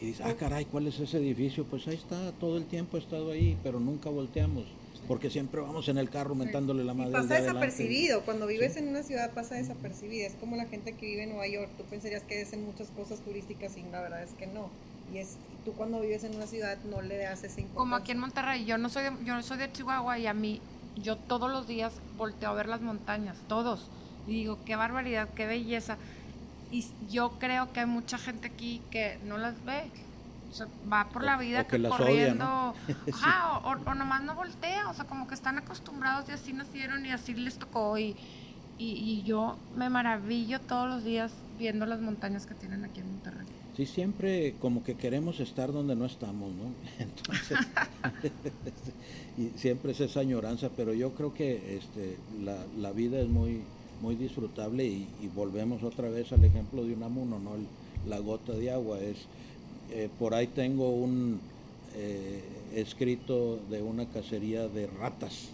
Y 0.00 0.06
dice, 0.06 0.24
ah, 0.24 0.34
caray, 0.34 0.66
¿cuál 0.66 0.88
es 0.88 1.00
ese 1.00 1.18
edificio? 1.18 1.64
Pues 1.64 1.86
ahí 1.88 1.94
está, 1.94 2.32
todo 2.32 2.58
el 2.58 2.64
tiempo 2.64 2.96
he 2.96 3.00
estado 3.00 3.30
ahí, 3.30 3.56
pero 3.62 3.80
nunca 3.80 4.10
volteamos 4.10 4.64
porque 5.06 5.30
siempre 5.30 5.60
vamos 5.60 5.88
en 5.88 5.98
el 5.98 6.08
carro 6.08 6.34
mentándole 6.34 6.84
la 6.84 6.94
madre. 6.94 7.12
pasa 7.12 7.34
desapercibido, 7.34 8.22
cuando 8.22 8.46
vives 8.46 8.76
en 8.76 8.88
una 8.88 9.02
ciudad 9.02 9.32
pasa 9.32 9.56
desapercibido, 9.56 10.26
es 10.26 10.34
como 10.34 10.56
la 10.56 10.66
gente 10.66 10.92
que 10.92 11.06
vive 11.06 11.24
en 11.24 11.30
Nueva 11.30 11.46
York, 11.46 11.70
tú 11.76 11.84
pensarías 11.84 12.22
que 12.22 12.40
es 12.40 12.52
en 12.52 12.64
muchas 12.64 12.88
cosas 12.88 13.20
turísticas 13.20 13.76
y 13.76 13.82
la 13.90 14.00
verdad 14.00 14.22
es 14.22 14.32
que 14.32 14.46
no. 14.46 14.70
Y 15.12 15.18
es 15.18 15.36
tú 15.64 15.72
cuando 15.72 16.00
vives 16.00 16.24
en 16.24 16.34
una 16.34 16.46
ciudad 16.46 16.78
no 16.84 17.02
le 17.02 17.18
das 17.18 17.44
esa 17.44 17.60
importancia. 17.60 17.74
Como 17.74 17.96
aquí 17.96 18.12
en 18.12 18.18
Monterrey, 18.18 18.64
yo 18.64 18.78
no 18.78 18.88
soy 18.88 19.04
de, 19.04 19.10
yo 19.24 19.34
no 19.34 19.42
soy 19.42 19.58
de 19.58 19.70
Chihuahua 19.70 20.18
y 20.18 20.26
a 20.26 20.34
mí 20.34 20.60
yo 20.96 21.16
todos 21.16 21.50
los 21.50 21.66
días 21.66 21.92
volteo 22.16 22.50
a 22.50 22.54
ver 22.54 22.68
las 22.68 22.80
montañas, 22.80 23.36
todos. 23.48 23.88
Y 24.26 24.32
digo, 24.32 24.58
qué 24.64 24.76
barbaridad, 24.76 25.28
qué 25.34 25.46
belleza. 25.46 25.98
Y 26.70 26.86
yo 27.10 27.32
creo 27.38 27.72
que 27.72 27.80
hay 27.80 27.86
mucha 27.86 28.18
gente 28.18 28.48
aquí 28.48 28.80
que 28.90 29.18
no 29.24 29.38
las 29.38 29.62
ve 29.64 29.90
va 30.90 31.08
por 31.08 31.22
la 31.24 31.36
vida 31.36 31.66
que 31.66 31.82
corriendo. 31.82 32.74
o, 33.64 33.94
nomás 33.94 34.22
no 34.22 34.34
voltea, 34.34 34.88
o 34.88 34.94
sea, 34.94 35.04
como 35.04 35.26
que 35.26 35.34
están 35.34 35.58
acostumbrados 35.58 36.28
y 36.28 36.32
así 36.32 36.52
nacieron 36.52 37.04
y 37.06 37.10
así 37.10 37.34
les 37.34 37.58
tocó. 37.58 37.98
Y, 37.98 38.16
y, 38.78 39.22
yo 39.24 39.56
me 39.76 39.88
maravillo 39.88 40.60
todos 40.60 40.88
los 40.88 41.04
días 41.04 41.32
viendo 41.58 41.86
las 41.86 42.00
montañas 42.00 42.46
que 42.46 42.54
tienen 42.54 42.84
aquí 42.84 43.00
en 43.00 43.10
Monterrey. 43.12 43.46
Sí, 43.76 43.86
siempre 43.86 44.54
como 44.60 44.84
que 44.84 44.94
queremos 44.94 45.40
estar 45.40 45.72
donde 45.72 45.96
no 45.96 46.06
estamos, 46.06 46.52
¿no? 46.52 46.64
Entonces, 46.98 47.58
y 49.38 49.58
siempre 49.58 49.92
es 49.92 50.00
esa 50.00 50.20
añoranza, 50.20 50.70
pero 50.76 50.92
yo 50.92 51.14
creo 51.14 51.34
que 51.34 51.76
este, 51.76 52.16
la, 52.42 52.56
la 52.78 52.92
vida 52.92 53.20
es 53.20 53.28
muy, 53.28 53.62
muy 54.00 54.16
disfrutable 54.16 54.84
y, 54.84 55.08
volvemos 55.34 55.82
otra 55.82 56.08
vez 56.08 56.32
al 56.32 56.44
ejemplo 56.44 56.84
de 56.84 56.94
un 56.94 57.02
amuno, 57.02 57.38
¿no? 57.38 57.52
la 58.06 58.18
gota 58.18 58.52
de 58.52 58.70
agua 58.70 59.00
es 59.00 59.16
eh, 59.90 60.08
por 60.18 60.34
ahí 60.34 60.46
tengo 60.46 60.90
un 60.90 61.40
eh, 61.96 62.42
escrito 62.74 63.58
de 63.70 63.82
una 63.82 64.06
cacería 64.06 64.68
de 64.68 64.86
ratas, 64.86 65.48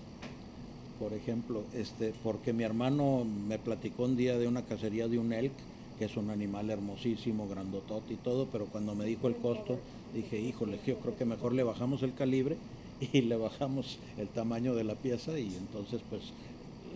por 0.98 1.12
ejemplo, 1.12 1.62
este, 1.74 2.12
porque 2.22 2.52
mi 2.52 2.62
hermano 2.64 3.24
me 3.24 3.58
platicó 3.58 4.04
un 4.04 4.16
día 4.16 4.38
de 4.38 4.46
una 4.46 4.62
cacería 4.62 5.08
de 5.08 5.18
un 5.18 5.32
elk, 5.32 5.52
que 5.98 6.06
es 6.06 6.16
un 6.16 6.30
animal 6.30 6.70
hermosísimo, 6.70 7.48
grandotote 7.48 8.14
y 8.14 8.16
todo, 8.16 8.46
pero 8.50 8.66
cuando 8.66 8.94
me 8.94 9.04
dijo 9.04 9.28
el 9.28 9.36
costo, 9.36 9.78
dije, 10.14 10.38
híjole, 10.38 10.78
yo 10.86 10.98
creo 10.98 11.16
que 11.16 11.24
mejor 11.24 11.52
le 11.52 11.62
bajamos 11.62 12.02
el 12.02 12.14
calibre 12.14 12.56
y 13.12 13.22
le 13.22 13.36
bajamos 13.36 13.98
el 14.18 14.28
tamaño 14.28 14.74
de 14.74 14.84
la 14.84 14.94
pieza 14.94 15.38
y 15.38 15.54
entonces 15.54 16.00
pues 16.08 16.22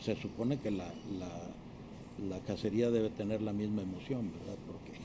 se 0.03 0.17
supone 0.17 0.59
que 0.59 0.71
la, 0.71 0.87
la, 1.19 2.29
la 2.29 2.39
cacería 2.47 2.91
debe 2.91 3.11
tener 3.11 3.43
la 3.43 3.53
misma 3.53 3.83
emoción, 3.83 4.31
¿verdad? 4.39 4.59
Porque 4.67 4.99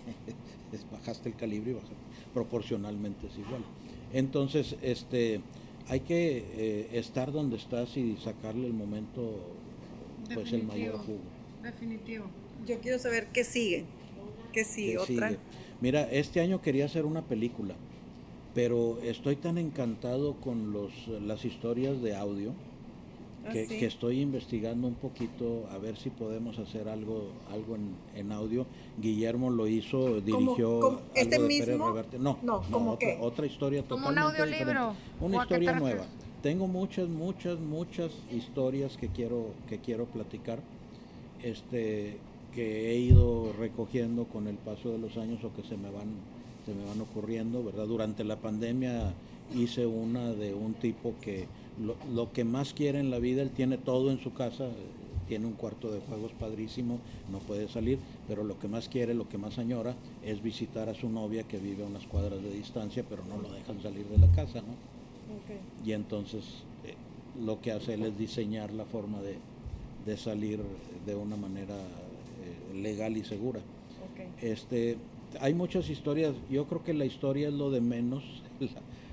bajaste 0.92 1.30
el 1.30 1.36
calibre 1.36 1.72
y 1.72 1.74
bajaste, 1.74 1.96
proporcionalmente 2.34 3.28
es 3.28 3.38
igual. 3.38 3.64
Entonces, 4.14 4.76
este, 4.82 5.42
hay 5.88 6.02
que 6.02 6.38
eh, 6.38 6.90
estar 6.94 7.32
donde 7.32 7.58
estás 7.58 7.96
y 7.98 8.18
sacarle 8.18 8.68
el 8.68 8.74
momento, 8.74 9.40
pues 10.34 10.52
el 10.54 10.64
mayor 10.64 10.98
jugo. 10.98 11.20
Definitivo. 11.64 12.26
Yo 12.66 12.80
quiero 12.80 13.00
saber 13.00 13.28
qué 13.34 13.44
sigue. 13.44 13.86
¿Qué 14.52 14.64
sigue? 14.64 14.98
¿Otra? 14.98 15.38
Mira, 15.82 16.10
este 16.12 16.42
año 16.42 16.62
quería 16.62 16.86
hacer 16.86 17.06
una 17.06 17.22
película, 17.22 17.76
pero 18.54 19.00
estoy 19.02 19.36
tan 19.36 19.58
encantado 19.58 20.36
con 20.42 20.74
los, 20.74 20.92
las 21.22 21.46
historias 21.46 22.02
de 22.02 22.16
audio 22.16 22.54
Ah, 23.46 23.52
que, 23.54 23.86
estoy 23.86 24.22
investigando 24.22 24.88
un 24.88 24.96
poquito 24.96 25.68
a 25.72 25.78
ver 25.78 25.98
si 25.98 26.10
podemos 26.10 26.60
hacer 26.60 26.90
algo 26.90 27.32
algo 27.52 27.78
en, 28.16 28.32
audio. 28.32 28.66
Guillermo 29.02 29.50
lo 29.50 29.68
hizo, 29.68 30.20
dirigió 30.22 31.02
este 31.16 31.40
mismo. 31.40 31.96
No, 32.20 32.38
no, 32.44 32.92
otra, 32.92 33.18
otra, 33.22 33.46
historia 33.46 33.82
totalmente 33.84 34.22
un 34.22 34.28
audiolibro. 34.28 34.94
Una 35.22 35.38
historia 35.38 35.80
nueva. 35.80 36.06
Tengo 36.44 36.68
muchas, 36.68 37.08
muchas, 37.08 37.60
muchas 37.60 38.12
historias 38.32 38.98
que 38.98 39.08
quiero 39.08 39.54
que 39.68 39.80
quiero 39.80 40.06
platicar. 40.06 40.60
Este 41.42 42.18
que 42.54 42.92
he 42.92 42.96
ido 42.98 43.54
recogiendo 43.58 44.26
con 44.26 44.48
el 44.48 44.56
paso 44.58 44.90
de 44.90 44.98
los 44.98 45.18
años 45.18 45.44
o 45.44 45.54
que 45.54 45.68
se 45.68 45.78
me 45.78 45.90
van 45.90 46.10
se 46.66 46.74
me 46.74 46.86
van 46.86 47.00
ocurriendo, 47.02 47.64
¿verdad? 47.64 47.88
Durante 47.88 48.24
la 48.24 48.36
pandemia 48.36 49.14
hice 49.56 49.86
una 49.86 50.34
de 50.34 50.54
un 50.54 50.74
tipo 50.74 51.16
que 51.22 51.48
lo, 51.80 52.32
que 52.32 52.44
más 52.44 52.74
quiere 52.74 53.00
en 53.00 53.10
la 53.10 53.20
vida, 53.20 53.42
él 53.42 53.52
tiene 53.52 53.78
todo 53.78 54.12
en 54.12 54.20
su 54.20 54.34
casa, 54.34 54.70
tiene 55.28 55.46
un 55.46 55.54
cuarto 55.54 55.92
de 55.92 56.00
juegos 56.02 56.32
padrísimo, 56.34 57.00
no 57.32 57.40
puede 57.40 57.68
salir, 57.68 58.00
pero 58.28 58.44
lo 58.44 58.60
que 58.60 58.68
más 58.68 58.90
quiere, 58.90 59.14
lo 59.14 59.30
que 59.30 59.38
más 59.38 59.58
añora 59.60 59.96
es 60.24 60.42
visitar 60.42 60.90
a 60.90 60.94
su 60.94 61.10
novia 61.10 61.44
que 61.44 61.58
vive 61.58 61.84
a 61.84 61.88
unas 61.88 62.06
cuadras 62.08 62.42
de 62.42 62.52
distancia, 62.52 63.06
pero 63.08 63.24
no 63.26 63.38
lo 63.38 63.52
dejan 63.54 63.82
salir 63.82 64.06
de 64.08 64.18
la 64.18 64.32
casa, 64.32 64.62
¿no? 64.62 64.74
Y 65.86 65.94
entonces 65.94 66.44
eh, 66.84 66.96
lo 67.40 67.62
que 67.62 67.72
hace 67.72 67.94
él 67.94 68.04
es 68.04 68.18
diseñar 68.18 68.72
la 68.72 68.86
forma 68.86 69.20
de, 69.22 69.38
salir 70.18 70.60
de 71.06 71.14
una 71.14 71.36
manera 71.36 71.76
eh, 71.76 72.76
legal 72.82 73.16
y 73.16 73.24
segura. 73.24 73.60
Este, 74.42 74.98
hay 75.40 75.54
muchas 75.54 75.90
historias, 75.90 76.34
yo 76.50 76.66
creo 76.66 76.84
que 76.84 76.96
la 76.96 77.06
historia 77.06 77.50
es 77.50 77.54
lo 77.54 77.70
de 77.70 77.82
menos, 77.82 78.24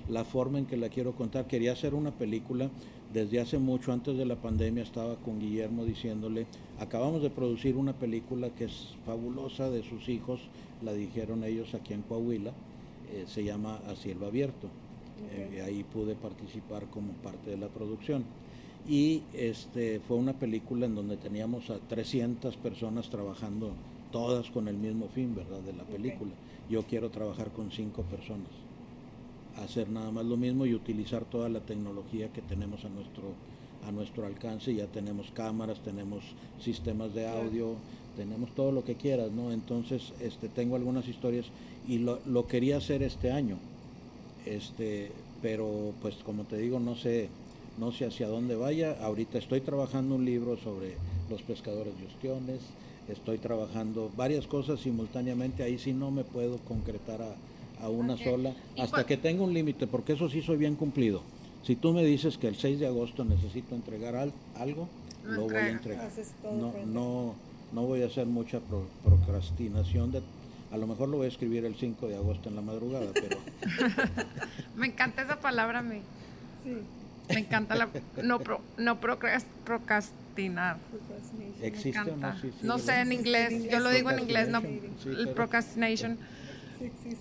la 0.09 0.25
forma 0.25 0.59
en 0.59 0.67
que 0.67 0.77
la 0.77 0.89
quiero 0.89 1.13
contar. 1.13 1.47
Quería 1.47 1.73
hacer 1.73 1.95
una 1.95 2.11
película 2.11 2.71
desde 3.13 3.41
hace 3.41 3.59
mucho, 3.59 3.93
antes 3.93 4.17
de 4.17 4.27
la 4.27 4.37
pandemia, 4.37 4.83
estaba 4.83 5.17
con 5.17 5.39
Guillermo 5.39 5.85
diciéndole, 5.85 6.47
acabamos 6.79 7.23
de 7.23 7.31
producir 7.31 7.77
una 7.77 7.93
película 7.93 8.51
que 8.51 8.65
es 8.65 8.95
fabulosa 9.07 9.71
de 9.71 9.83
sus 9.83 10.09
hijos, 10.09 10.41
la 10.83 10.93
dijeron 10.93 11.45
ellos 11.45 11.75
aquí 11.75 11.95
en 11.95 12.03
Coahuila, 12.03 12.51
eh, 13.13 13.25
se 13.27 13.45
llama 13.45 13.81
A 13.89 13.95
Cielo 13.95 14.27
Abierto. 14.27 14.69
Eh, 15.33 15.63
ahí 15.65 15.83
pude 15.83 16.15
participar 16.15 16.87
como 16.87 17.13
parte 17.13 17.51
de 17.51 17.57
la 17.57 17.69
producción. 17.69 18.25
Y 18.87 19.23
este, 19.33 20.01
fue 20.01 20.17
una 20.17 20.35
película 20.35 20.87
en 20.87 20.95
donde 20.95 21.17
teníamos 21.17 21.71
a 21.71 21.79
300 21.79 22.57
personas 22.59 23.09
trabajando, 23.09 23.73
todas 24.13 24.51
con 24.51 24.69
el 24.69 24.77
mismo 24.77 25.09
fin, 25.09 25.35
¿verdad? 25.35 25.61
De 25.61 25.73
la 25.73 25.85
película. 25.85 26.33
Yo 26.69 26.83
quiero 26.83 27.11
trabajar 27.11 27.51
con 27.53 27.71
cinco 27.71 28.03
personas 28.03 28.66
hacer 29.65 29.89
nada 29.89 30.11
más 30.11 30.25
lo 30.25 30.37
mismo 30.37 30.67
y 30.67 30.75
utilizar 30.75 31.25
toda 31.25 31.49
la 31.49 31.61
tecnología 31.61 32.33
que 32.33 32.43
tenemos 32.43 32.85
a 32.85 32.89
nuestro 32.89 33.35
a 33.87 33.93
nuestro 33.93 34.27
alcance, 34.27 34.75
ya 34.75 34.87
tenemos 34.87 35.31
cámaras, 35.33 35.79
tenemos 35.79 36.25
sistemas 36.61 37.15
de 37.15 37.29
audio, 37.29 37.77
tenemos 38.17 38.53
todo 38.55 38.73
lo 38.73 38.85
que 38.85 38.97
quieras, 38.97 39.31
¿no? 39.31 39.53
Entonces, 39.53 40.13
este, 40.21 40.49
tengo 40.49 40.75
algunas 40.75 41.07
historias 41.07 41.47
y 41.87 41.99
lo, 41.99 42.19
lo 42.27 42.49
quería 42.49 42.79
hacer 42.79 43.05
este 43.05 43.31
año, 43.31 43.59
este, 44.45 45.13
pero 45.41 45.93
pues 46.03 46.17
como 46.17 46.45
te 46.45 46.57
digo, 46.57 46.81
no 46.81 46.97
sé, 46.97 47.29
no 47.79 47.93
sé 47.93 48.07
hacia 48.07 48.27
dónde 48.27 48.57
vaya. 48.57 48.97
Ahorita 49.01 49.39
estoy 49.39 49.61
trabajando 49.61 50.17
un 50.17 50.25
libro 50.25 50.57
sobre 50.57 50.97
los 51.31 51.43
pescadores 51.43 51.97
de 52.01 52.07
ostiones, 52.07 52.61
estoy 53.09 53.39
trabajando 53.39 54.11
varias 54.17 54.49
cosas 54.49 54.81
simultáneamente, 54.81 55.63
ahí 55.63 55.79
sí 55.79 55.93
no 55.93 56.11
me 56.11 56.25
puedo 56.25 56.59
concretar 56.59 57.23
a, 57.23 57.37
una 57.89 58.17
sola, 58.17 58.53
hasta 58.79 59.05
que 59.05 59.17
tenga 59.17 59.43
un 59.43 59.53
límite, 59.53 59.87
porque 59.87 60.15
eso 60.15 60.29
sí 60.29 60.43
soy 60.43 60.57
bien 60.57 60.75
cumplido. 60.75 61.23
Si 61.63 61.77
tú 61.77 61.93
me 61.93 62.05
dices 62.05 62.39
que 62.39 62.49
el 62.49 62.57
6 62.57 62.81
de 62.81 62.87
agosto 62.87 63.25
necesito 63.25 63.75
entregar 63.75 64.15
algo, 64.55 64.89
lo 65.25 65.43
voy 65.43 65.57
a 65.57 65.69
entregar. 65.69 66.11
No, 66.45 66.73
no, 66.87 67.35
no 67.73 67.83
voy 67.83 68.03
a 68.03 68.07
hacer 68.07 68.27
mucha 68.27 68.61
procrastinación 69.05 70.13
de 70.13 70.23
a 70.73 70.77
lo 70.77 70.87
mejor 70.87 71.09
lo 71.09 71.19
voy 71.19 71.27
a 71.27 71.29
escribir 71.29 71.65
el 71.65 71.77
5 71.77 72.09
de 72.09 72.17
agosto 72.17 72.49
en 72.49 72.57
la 72.57 72.61
madrugada, 72.63 73.07
pero... 73.15 73.39
me 74.77 74.87
encanta 74.87 75.23
esa 75.23 75.41
palabra 75.41 75.79
a 75.79 75.83
mí. 75.83 76.01
Sí. 76.65 76.77
Me 77.33 77.41
encanta 77.41 77.75
la... 77.75 77.89
No, 78.23 78.41
pro, 78.41 78.61
no 78.77 78.99
procrastinar. 79.01 80.79
¿Existe 81.63 81.99
o 81.99 82.17
no? 82.17 82.35
no 82.63 82.79
sé 82.79 83.01
en 83.01 83.13
inglés, 83.13 83.71
yo 83.71 83.81
lo 83.81 83.91
digo 83.91 84.11
en 84.11 84.21
inglés, 84.21 84.49
no 84.49 84.61
el 84.61 85.29
procrastination. 85.35 86.19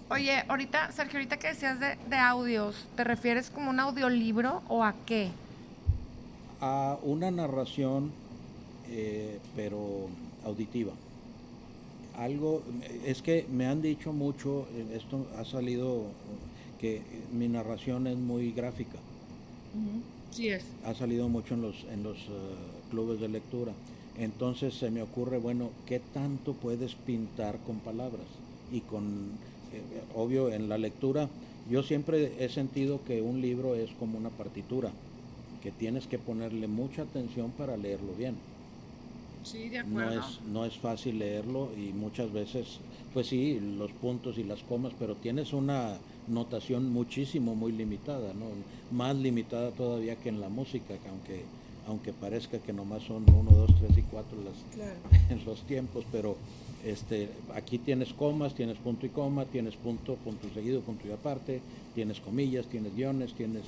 Oye, 0.10 0.44
ahorita, 0.48 0.92
Sergio, 0.92 1.20
ahorita 1.20 1.38
que 1.38 1.48
decías 1.48 1.80
de, 1.80 1.98
de 2.10 2.18
audios, 2.18 2.88
¿te 2.96 3.04
refieres 3.04 3.50
como 3.50 3.70
un 3.70 3.80
audiolibro 3.80 4.62
o 4.68 4.84
a 4.84 4.94
qué? 5.06 5.30
A 6.62 6.98
una 7.04 7.32
narración, 7.32 8.12
eh, 8.90 9.40
pero 9.56 10.08
auditiva 10.46 10.94
algo, 12.18 12.62
es 13.06 13.22
que 13.22 13.46
me 13.52 13.66
han 13.66 13.82
dicho 13.82 14.14
mucho, 14.14 14.68
eh, 14.74 14.96
esto 14.96 15.28
ha 15.38 15.46
salido, 15.46 16.04
que 16.80 17.02
mi 17.34 17.48
narración 17.48 18.08
es 18.08 18.18
muy 18.18 18.52
gráfica. 18.52 18.98
Sí 20.32 20.50
es. 20.50 20.66
Ha 20.86 20.94
salido 20.94 21.28
mucho 21.30 21.54
en 21.54 21.62
los, 21.62 21.86
en 21.92 22.04
los 22.04 22.18
eh, 22.18 22.30
clubes 22.90 23.20
de 23.20 23.28
lectura. 23.28 23.74
Entonces 24.18 24.74
se 24.76 24.92
me 24.92 25.02
ocurre, 25.02 25.38
bueno, 25.38 25.70
¿qué 25.86 26.00
tanto 26.00 26.54
puedes 26.54 26.96
pintar 26.96 27.58
con 27.60 27.80
palabras? 27.80 28.26
Y 28.72 28.82
con, 28.82 29.30
eh, 29.74 29.82
obvio, 30.16 30.52
en 30.52 30.70
la 30.70 30.78
lectura, 30.78 31.30
yo 31.70 31.84
siempre 31.84 32.44
he 32.44 32.50
sentido 32.50 33.00
que 33.06 33.22
un 33.22 33.42
libro 33.42 33.76
es 33.76 33.92
como 34.00 34.18
una 34.18 34.30
partitura, 34.30 34.92
que 35.64 35.72
tienes 35.72 36.08
que 36.08 36.20
ponerle 36.20 36.68
mucha 36.68 37.04
atención 37.04 37.52
para 37.52 37.76
leerlo 37.78 38.14
bien. 38.18 38.36
No 39.88 40.12
es, 40.12 40.42
no 40.52 40.66
es 40.66 40.78
fácil 40.78 41.20
leerlo 41.20 41.70
y 41.78 41.94
muchas 41.94 42.32
veces, 42.34 42.80
pues 43.14 43.28
sí, 43.28 43.60
los 43.78 43.92
puntos 43.92 44.38
y 44.38 44.44
las 44.44 44.64
comas, 44.64 44.94
pero 44.98 45.16
tienes 45.16 45.54
una 45.54 45.98
notación 46.28 46.92
muchísimo, 46.92 47.56
muy 47.56 47.72
limitada, 47.72 48.34
¿no? 48.34 48.46
Más 48.96 49.16
limitada 49.16 49.72
todavía 49.72 50.16
que 50.16 50.30
en 50.30 50.42
la 50.42 50.50
música, 50.50 50.98
que 50.98 51.10
aunque, 51.10 51.44
aunque 51.88 52.14
parezca 52.14 52.58
que 52.58 52.74
nomás 52.74 53.04
son 53.04 53.24
uno, 53.30 53.52
dos, 53.52 53.76
tres 53.80 53.98
y 53.98 54.02
cuatro 54.02 54.38
las, 54.44 55.30
en 55.30 55.46
los 55.46 55.62
tiempos, 55.64 56.06
pero 56.12 56.38
este, 56.86 57.30
aquí 57.54 57.78
tienes 57.78 58.14
comas, 58.14 58.56
tienes 58.56 58.78
punto 58.78 59.06
y 59.06 59.10
coma, 59.10 59.46
tienes 59.46 59.76
punto, 59.76 60.16
punto 60.16 60.48
seguido, 60.54 60.82
punto 60.82 61.08
y 61.08 61.12
aparte, 61.12 61.62
tienes 61.94 62.20
comillas, 62.22 62.68
tienes 62.68 62.96
guiones, 62.96 63.34
tienes 63.34 63.64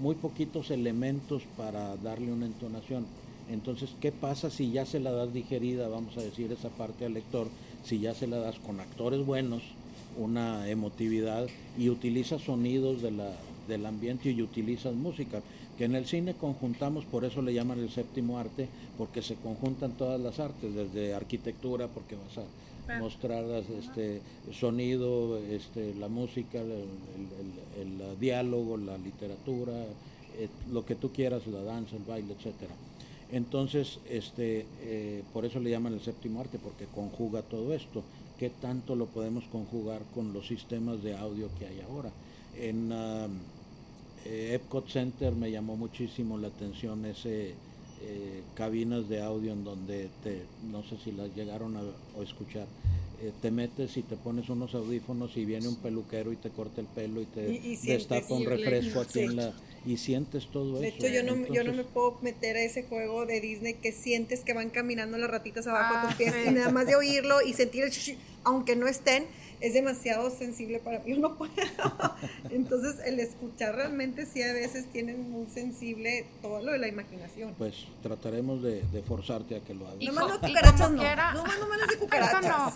muy 0.00 0.14
poquitos 0.14 0.70
elementos 0.70 1.42
para 1.56 1.96
darle 1.96 2.32
una 2.32 2.46
entonación 2.46 3.04
entonces, 3.48 3.90
¿qué 4.00 4.10
pasa 4.10 4.50
si 4.50 4.72
ya 4.72 4.86
se 4.86 4.98
la 4.98 5.12
das 5.12 5.32
digerida, 5.32 5.88
vamos 5.88 6.16
a 6.16 6.22
decir, 6.22 6.50
esa 6.50 6.68
parte 6.70 7.04
al 7.04 7.14
lector, 7.14 7.48
si 7.84 8.00
ya 8.00 8.14
se 8.14 8.26
la 8.26 8.38
das 8.38 8.58
con 8.58 8.80
actores 8.80 9.24
buenos, 9.24 9.62
una 10.18 10.68
emotividad 10.68 11.46
y 11.78 11.90
utilizas 11.90 12.42
sonidos 12.42 13.02
de 13.02 13.12
la, 13.12 13.30
del 13.68 13.86
ambiente 13.86 14.30
y 14.30 14.42
utilizas 14.42 14.94
música? 14.94 15.42
Que 15.76 15.84
en 15.84 15.94
el 15.94 16.06
cine 16.06 16.34
conjuntamos, 16.34 17.04
por 17.04 17.24
eso 17.24 17.42
le 17.42 17.52
llaman 17.52 17.80
el 17.80 17.90
séptimo 17.90 18.38
arte, 18.38 18.68
porque 18.96 19.20
se 19.22 19.34
conjuntan 19.34 19.92
todas 19.92 20.20
las 20.20 20.40
artes, 20.40 20.74
desde 20.74 21.14
arquitectura, 21.14 21.88
porque 21.88 22.16
vas 22.16 22.38
a 22.38 22.98
mostrar 22.98 23.44
este 23.78 24.20
sonido, 24.52 25.38
este, 25.38 25.94
la 25.94 26.08
música, 26.08 26.60
el, 26.60 26.86
el 27.80 28.20
diálogo, 28.20 28.76
la 28.76 28.96
literatura, 28.96 29.72
eh, 30.38 30.48
lo 30.70 30.84
que 30.84 30.94
tú 30.94 31.12
quieras, 31.12 31.46
la 31.46 31.62
danza, 31.62 31.96
el 31.96 32.04
baile, 32.04 32.34
etcétera. 32.34 32.74
Entonces, 33.32 33.98
este, 34.08 34.66
eh, 34.82 35.22
por 35.32 35.44
eso 35.44 35.58
le 35.60 35.70
llaman 35.70 35.94
el 35.94 36.00
séptimo 36.00 36.40
arte, 36.40 36.58
porque 36.58 36.86
conjuga 36.86 37.42
todo 37.42 37.74
esto. 37.74 38.02
¿Qué 38.38 38.50
tanto 38.50 38.94
lo 38.94 39.06
podemos 39.06 39.44
conjugar 39.44 40.02
con 40.14 40.32
los 40.32 40.46
sistemas 40.46 41.02
de 41.02 41.16
audio 41.16 41.48
que 41.58 41.66
hay 41.66 41.80
ahora? 41.80 42.10
En 42.54 42.92
um, 42.92 43.30
eh, 44.26 44.54
Epcot 44.54 44.88
Center 44.88 45.32
me 45.32 45.50
llamó 45.50 45.76
muchísimo 45.76 46.38
la 46.38 46.48
atención 46.48 47.04
ese 47.06 47.54
eh, 48.02 48.42
cabinas 48.54 49.08
de 49.08 49.22
audio 49.22 49.52
en 49.52 49.64
donde 49.64 50.08
te, 50.22 50.42
no 50.70 50.82
sé 50.82 50.96
si 51.02 51.12
las 51.12 51.34
llegaron 51.34 51.76
a, 51.76 52.22
escuchar, 52.22 52.66
te 53.40 53.50
metes 53.50 53.96
y 53.96 54.02
te 54.02 54.16
pones 54.16 54.50
unos 54.50 54.74
audífonos 54.74 55.36
y 55.36 55.44
viene 55.46 55.68
un 55.68 55.76
peluquero 55.76 56.32
y 56.32 56.36
te 56.36 56.50
corta 56.50 56.82
el 56.82 56.86
pelo 56.86 57.22
y 57.22 57.24
te 57.24 57.78
destapa 57.84 58.34
un 58.34 58.44
refresco 58.44 59.00
aquí 59.00 59.20
en 59.20 59.36
la 59.36 59.54
y 59.86 59.96
sientes 59.98 60.46
todo 60.48 60.74
eso. 60.74 60.80
De 60.80 60.88
hecho, 60.88 61.06
yo 61.06 61.22
no, 61.22 61.46
yo 61.52 61.62
no 61.62 61.72
me 61.72 61.84
puedo 61.84 62.18
meter 62.20 62.56
a 62.56 62.62
ese 62.62 62.82
juego 62.82 63.24
de 63.24 63.40
Disney 63.40 63.74
que 63.74 63.92
sientes 63.92 64.40
que 64.40 64.52
van 64.52 64.70
caminando 64.70 65.16
las 65.16 65.30
ratitas 65.30 65.66
abajo 65.68 65.94
de 65.94 66.00
tus 66.02 66.14
ah, 66.14 66.18
pies 66.18 66.34
y 66.48 66.50
nada 66.50 66.70
más 66.72 66.86
de 66.86 66.96
oírlo 66.96 67.40
y 67.40 67.52
sentir 67.52 67.84
el 67.84 67.92
aunque 68.42 68.76
no 68.76 68.86
estén, 68.86 69.26
es 69.60 69.74
demasiado 69.74 70.30
sensible 70.30 70.78
para 70.78 71.00
mí, 71.00 71.14
yo 71.14 71.20
no 71.20 71.36
puedo. 71.36 71.52
Entonces, 72.50 72.96
el 73.04 73.20
escuchar 73.20 73.74
realmente 73.74 74.26
sí 74.26 74.42
a 74.42 74.52
veces 74.52 74.86
tiene 74.90 75.14
muy 75.14 75.46
sensible 75.46 76.26
todo 76.42 76.62
lo 76.62 76.72
de 76.72 76.78
la 76.78 76.88
imaginación. 76.88 77.54
Pues 77.56 77.86
trataremos 78.02 78.62
de, 78.62 78.82
forzarte 79.06 79.56
a 79.56 79.60
que 79.60 79.74
lo 79.74 79.86
hagas. 79.86 80.02
No 80.02 80.12
más 80.12 80.28
no 80.28 80.40
cucarachas 80.40 80.90
no. 80.90 80.98
Quiera, 80.98 81.32
no 81.34 81.44
no 81.60 81.68
menos 81.68 81.88
de 81.88 81.96
cucarachas. 81.98 82.74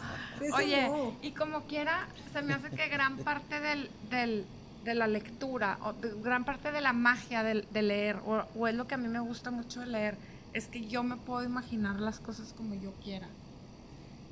Oye, 0.55 0.89
y 1.23 1.33
como 1.33 1.63
quiera, 1.63 2.09
se 2.33 2.43
me 2.43 2.55
hace 2.55 2.71
que 2.71 2.89
gran 2.89 3.19
parte 3.19 3.61
del, 3.61 3.91
del 4.11 4.45
de 4.85 4.95
la 4.95 5.07
lectura, 5.07 5.79
o 5.83 5.95
gran 6.23 6.45
parte 6.45 6.73
de 6.73 6.81
la 6.81 6.93
magia 6.93 7.43
de, 7.43 7.83
leer, 7.83 8.17
o, 8.25 8.67
es 8.67 8.75
lo 8.75 8.87
que 8.87 8.95
a 8.95 8.99
mí 8.99 9.09
me 9.09 9.21
gusta 9.21 9.51
mucho 9.51 9.81
de 9.81 9.87
leer, 9.87 10.17
es 10.53 10.67
que 10.67 10.87
yo 10.87 11.03
me 11.03 11.17
puedo 11.17 11.45
imaginar 11.45 12.01
las 12.01 12.19
cosas 12.19 12.55
como 12.57 12.75
yo 12.75 12.93
quiera. 13.05 13.29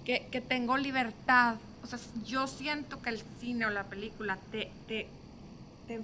Que, 0.04 0.26
que 0.30 0.40
tengo 0.40 0.78
libertad. 0.78 1.56
Sea, 1.88 1.98
yo 2.24 2.46
siento 2.46 3.00
que 3.00 3.10
el 3.10 3.22
cine 3.40 3.66
o 3.66 3.70
la 3.70 3.84
película 3.84 4.38
te, 4.50 4.70
te, 4.86 5.08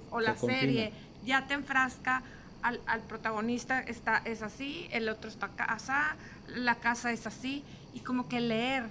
o 0.09 0.19
la 0.19 0.35
serie 0.35 0.91
ya 1.25 1.47
te 1.47 1.53
enfrasca 1.53 2.23
al, 2.61 2.81
al, 2.87 3.01
protagonista 3.01 3.79
está, 3.81 4.17
es 4.25 4.41
así, 4.41 4.87
el 4.91 5.07
otro 5.09 5.29
está 5.29 5.49
casa, 5.49 6.15
la 6.47 6.75
casa 6.75 7.11
es 7.11 7.27
así, 7.27 7.63
y 7.93 7.99
como 7.99 8.27
que 8.27 8.41
leer, 8.41 8.89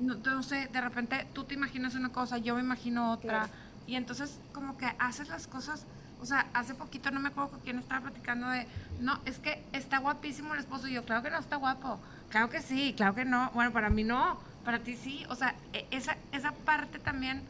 no, 0.00 0.42
sé, 0.42 0.68
de 0.72 0.80
repente 0.80 1.26
tú 1.32 1.44
te 1.44 1.54
imaginas 1.54 1.94
una 1.94 2.10
cosa, 2.10 2.38
yo 2.38 2.54
me 2.54 2.60
imagino 2.60 3.12
otra. 3.12 3.48
Y 3.86 3.96
entonces 3.96 4.38
como 4.52 4.76
que 4.78 4.86
haces 4.98 5.28
las 5.28 5.46
cosas, 5.46 5.84
o 6.20 6.26
sea, 6.26 6.46
hace 6.54 6.74
poquito 6.74 7.10
no 7.10 7.20
me 7.20 7.28
acuerdo 7.28 7.50
con 7.50 7.60
quién 7.60 7.78
estaba 7.78 8.02
platicando 8.02 8.48
de, 8.48 8.66
no, 9.00 9.20
es 9.24 9.38
que 9.38 9.62
está 9.72 9.98
guapísimo 9.98 10.54
el 10.54 10.60
esposo. 10.60 10.88
Y 10.88 10.94
yo, 10.94 11.04
claro 11.04 11.22
que 11.22 11.30
no 11.30 11.38
está 11.38 11.56
guapo. 11.56 11.98
Claro 12.30 12.48
que 12.48 12.62
sí, 12.62 12.94
claro 12.96 13.14
que 13.14 13.24
no. 13.24 13.50
Bueno, 13.54 13.72
para 13.72 13.90
mí 13.90 14.04
no, 14.04 14.38
para 14.64 14.80
ti 14.80 14.96
sí. 14.96 15.24
O 15.28 15.34
sea, 15.34 15.54
e, 15.72 15.86
esa, 15.90 16.16
esa 16.32 16.52
parte 16.52 16.98
también 16.98 17.42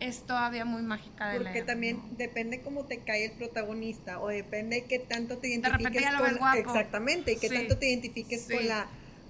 es 0.00 0.22
todavía 0.22 0.64
muy 0.64 0.82
mágica 0.82 1.30
de 1.30 1.40
Porque 1.40 1.62
también 1.62 2.00
depende 2.18 2.60
cómo 2.60 2.84
te 2.84 2.98
cae 2.98 3.26
el 3.26 3.32
protagonista 3.32 4.20
o 4.20 4.28
depende 4.28 4.84
qué 4.84 4.98
tanto 4.98 5.38
te 5.38 5.48
identifiques 5.48 6.04
con 6.18 6.58
exactamente 6.58 7.32
y 7.32 7.36
qué 7.36 7.48
tanto 7.48 7.78
te 7.78 7.88
identifiques 7.88 8.46
con 8.50 8.68
la 8.68 8.86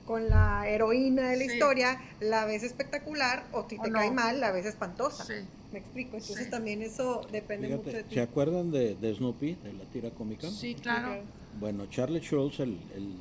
con 0.06 0.28
la 0.28 0.68
heroína 0.68 1.30
de 1.30 1.36
la 1.36 1.44
historia, 1.44 2.00
la 2.20 2.44
ves 2.44 2.62
espectacular 2.62 3.44
o 3.52 3.68
si 3.68 3.76
te 3.76 3.90
cae 3.90 4.12
mal, 4.12 4.40
la 4.40 4.52
ves 4.52 4.64
espantosa. 4.64 5.24
Sí. 5.24 5.34
Me 5.72 5.80
explico, 5.80 6.16
entonces 6.16 6.48
también 6.48 6.80
eso 6.80 7.26
depende 7.32 7.68
mucho 7.68 7.90
de 7.90 8.04
ti. 8.04 8.14
¿Se 8.14 8.20
acuerdan 8.20 8.70
de, 8.70 8.96
Snoopy, 9.14 9.56
de 9.56 9.72
la 9.72 9.84
tira 9.86 10.10
cómica? 10.10 10.48
Sí, 10.48 10.76
claro. 10.76 11.22
Bueno, 11.58 11.86
Charlie 11.86 12.20
Schultz, 12.20 12.60
el, 12.60 12.78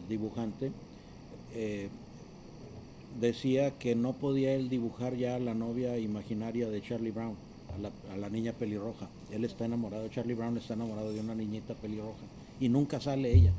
dibujante, 0.08 0.72
eh, 1.56 1.90
decía 3.20 3.72
que 3.72 3.96
no 3.96 4.14
podía 4.14 4.54
él 4.54 4.70
dibujar 4.70 5.16
ya 5.16 5.36
a 5.36 5.40
la 5.40 5.54
novia 5.54 5.98
imaginaria 5.98 6.70
de 6.70 6.82
Charlie 6.82 7.12
Brown, 7.12 7.36
a 7.76 7.80
la, 7.80 7.92
a 8.14 8.18
la 8.18 8.30
niña 8.30 8.54
pelirroja. 8.54 9.08
Él 9.32 9.46
está 9.46 9.66
enamorado, 9.66 10.08
Charlie 10.10 10.34
Brown 10.34 10.58
está 10.58 10.74
enamorado 10.74 11.12
de 11.12 11.20
una 11.20 11.36
niñita 11.36 11.74
pelirroja 11.76 12.24
y 12.60 12.70
nunca 12.70 13.00
sale 13.00 13.34
ella. 13.34 13.52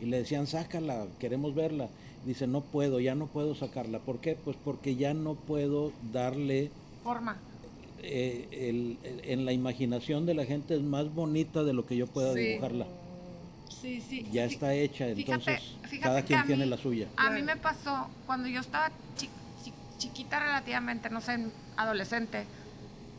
Y 0.00 0.06
le 0.06 0.18
decían, 0.18 0.46
sácala, 0.46 1.06
queremos 1.18 1.54
verla. 1.54 1.88
Dice, 2.24 2.46
no 2.46 2.60
puedo, 2.60 3.00
ya 3.00 3.14
no 3.14 3.26
puedo 3.26 3.54
sacarla. 3.54 3.98
¿Por 3.98 4.18
qué? 4.18 4.36
Pues 4.36 4.56
porque 4.64 4.96
ya 4.96 5.14
no 5.14 5.34
puedo 5.34 5.92
darle... 6.12 6.70
Forma 7.02 7.38
eh, 8.02 8.96
en 9.24 9.44
la 9.44 9.52
imaginación 9.52 10.24
de 10.24 10.34
la 10.34 10.44
gente 10.44 10.74
es 10.74 10.82
más 10.82 11.12
bonita 11.12 11.64
de 11.64 11.72
lo 11.72 11.86
que 11.86 11.96
yo 11.96 12.06
pueda 12.06 12.32
dibujarla. 12.32 12.86
Sí, 13.80 14.00
sí. 14.00 14.26
Ya 14.32 14.44
está 14.44 14.72
hecha, 14.74 15.08
entonces 15.08 15.60
cada 16.02 16.22
quien 16.22 16.44
tiene 16.46 16.66
la 16.66 16.76
suya. 16.76 17.08
A 17.16 17.30
mí 17.30 17.42
me 17.42 17.56
pasó 17.56 18.08
cuando 18.26 18.48
yo 18.48 18.60
estaba 18.60 18.90
chiquita 19.98 20.38
relativamente, 20.38 21.10
no 21.10 21.20
sé, 21.20 21.46
adolescente, 21.76 22.46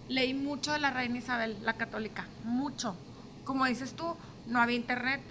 leí 0.08 0.34
mucho 0.34 0.72
de 0.72 0.80
la 0.80 0.92
reina 0.92 1.18
Isabel, 1.18 1.58
la 1.64 1.74
católica, 1.74 2.26
mucho. 2.44 2.96
Como 3.44 3.66
dices 3.66 3.94
tú, 3.94 4.16
no 4.48 4.62
había 4.62 4.78
internet, 4.78 5.22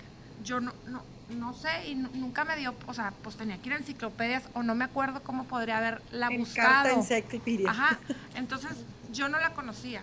yo 0.45 0.61
no, 0.61 0.73
no 0.87 1.03
no 1.29 1.53
sé, 1.53 1.69
y 1.87 1.95
nunca 1.95 2.45
me 2.45 2.57
dio, 2.57 2.75
o 2.87 2.95
sea, 2.95 3.13
pues 3.23 3.37
tenía 3.37 3.59
que 3.59 3.69
ir 3.69 3.75
a 3.75 3.77
enciclopedias 3.77 4.45
o 4.55 4.63
no 4.63 4.75
me 4.75 4.85
acuerdo 4.85 5.23
cómo 5.23 5.45
podría 5.45 5.79
haberla 5.79 6.29
En 6.31 6.39
buscado. 6.39 6.89
enciclopedia. 6.89 7.71
Ajá, 7.71 7.99
entonces 8.35 8.71
yo 9.13 9.29
no 9.29 9.39
la 9.39 9.53
conocía, 9.53 10.03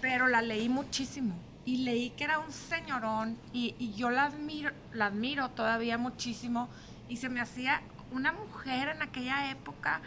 pero 0.00 0.28
la 0.28 0.42
leí 0.42 0.68
muchísimo 0.68 1.34
y 1.66 1.78
leí 1.78 2.10
que 2.10 2.24
era 2.24 2.38
un 2.38 2.50
señorón 2.52 3.36
y, 3.52 3.74
y 3.78 3.92
yo 3.94 4.08
la 4.08 4.24
admiro, 4.26 4.70
la 4.92 5.06
admiro 5.06 5.50
todavía 5.50 5.98
muchísimo 5.98 6.68
y 7.08 7.16
se 7.18 7.28
me 7.28 7.40
hacía 7.40 7.82
una 8.12 8.32
mujer 8.32 8.88
en 8.88 9.02
aquella 9.02 9.50
época 9.50 10.00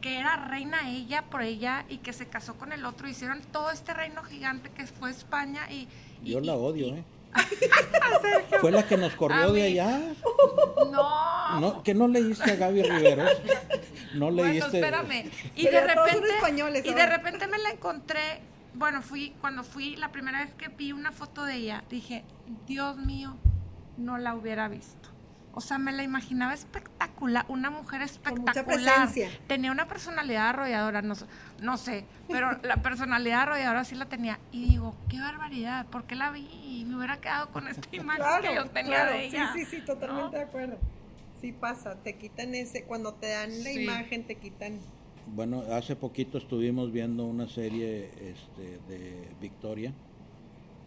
que 0.00 0.18
era 0.20 0.36
reina 0.36 0.88
ella 0.90 1.22
por 1.22 1.42
ella 1.42 1.84
y 1.88 1.96
que 1.98 2.12
se 2.12 2.26
casó 2.28 2.54
con 2.54 2.72
el 2.72 2.84
otro, 2.84 3.08
hicieron 3.08 3.40
todo 3.40 3.70
este 3.72 3.92
reino 3.94 4.22
gigante 4.22 4.70
que 4.70 4.86
fue 4.86 5.10
España 5.10 5.68
y... 5.70 5.88
y- 6.22 6.30
Yo 6.32 6.40
la 6.40 6.54
odio, 6.54 6.86
y- 6.86 6.90
¿eh? 6.90 7.04
Fue 8.60 8.70
la 8.72 8.86
que 8.86 8.96
nos 8.96 9.14
corrió 9.14 9.52
de 9.52 9.62
allá. 9.64 10.00
No, 10.90 11.60
No, 11.60 11.82
que 11.82 11.94
no 11.94 12.08
leíste 12.08 12.52
a 12.52 12.56
Gaby 12.56 12.82
Riveros. 12.82 13.30
No 14.14 14.30
Bueno, 14.32 14.44
leíste. 14.44 14.78
espérame. 14.78 15.30
Y 15.54 15.64
de 15.66 15.80
repente. 15.80 16.80
y 16.84 16.92
de 16.94 17.06
repente 17.06 17.46
me 17.46 17.58
la 17.58 17.70
encontré. 17.70 18.40
Bueno, 18.74 19.02
fui, 19.02 19.34
cuando 19.40 19.64
fui 19.64 19.96
la 19.96 20.12
primera 20.12 20.38
vez 20.40 20.54
que 20.54 20.68
vi 20.68 20.92
una 20.92 21.10
foto 21.12 21.44
de 21.44 21.54
ella, 21.56 21.84
dije, 21.90 22.24
Dios 22.66 22.96
mío, 22.96 23.36
no 23.96 24.18
la 24.18 24.34
hubiera 24.34 24.68
visto. 24.68 25.08
O 25.54 25.60
sea, 25.60 25.78
me 25.78 25.90
la 25.90 26.04
imaginaba 26.04 26.54
espectacular, 26.54 27.44
una 27.48 27.70
mujer 27.70 28.00
Con 28.22 28.38
mucha 28.42 28.60
espectacular. 28.60 29.08
presencia. 29.08 29.30
Tenía 29.48 29.72
una 29.72 29.88
personalidad 29.88 30.50
arrolladora, 30.50 31.02
no, 31.02 31.16
sé- 31.16 31.26
no 31.60 31.76
sé, 31.76 32.04
pero 32.28 32.58
la 32.62 32.76
personalidad 32.82 33.40
arrolladora 33.42 33.82
sí 33.84 33.96
la 33.96 34.04
tenía. 34.06 34.38
Y 34.52 34.68
digo, 34.68 34.94
qué 35.08 35.18
barbaridad, 35.18 35.86
¿por 35.86 36.04
qué 36.04 36.14
la 36.14 36.30
vi? 36.30 36.48
Y 36.62 36.84
me 36.84 36.96
hubiera 36.96 37.16
quedado 37.20 37.48
con 37.50 37.66
esta 37.66 37.88
imagen 37.96 38.24
que 38.42 38.54
yo 38.54 38.66
tenía 38.66 38.92
claro, 39.02 39.12
de 39.12 39.24
ella. 39.26 39.52
Sí, 39.52 39.64
sí, 39.64 39.76
sí, 39.78 39.84
totalmente 39.84 40.24
¿no? 40.24 40.30
de 40.30 40.42
acuerdo. 40.42 40.78
Sí 41.40 41.50
pasa, 41.52 41.96
te 41.96 42.16
quitan 42.16 42.54
ese, 42.54 42.84
cuando 42.84 43.14
te 43.14 43.28
dan 43.30 43.50
la 43.64 43.70
Sí. 43.70 43.82
imagen, 43.82 44.24
te 44.28 44.36
quitan. 44.36 44.78
Bueno, 45.34 45.62
hace 45.72 45.94
poquito 45.96 46.38
estuvimos 46.38 46.92
viendo 46.92 47.24
una 47.26 47.48
serie 47.48 48.06
este, 48.06 48.78
de 48.88 49.28
Victoria, 49.40 49.92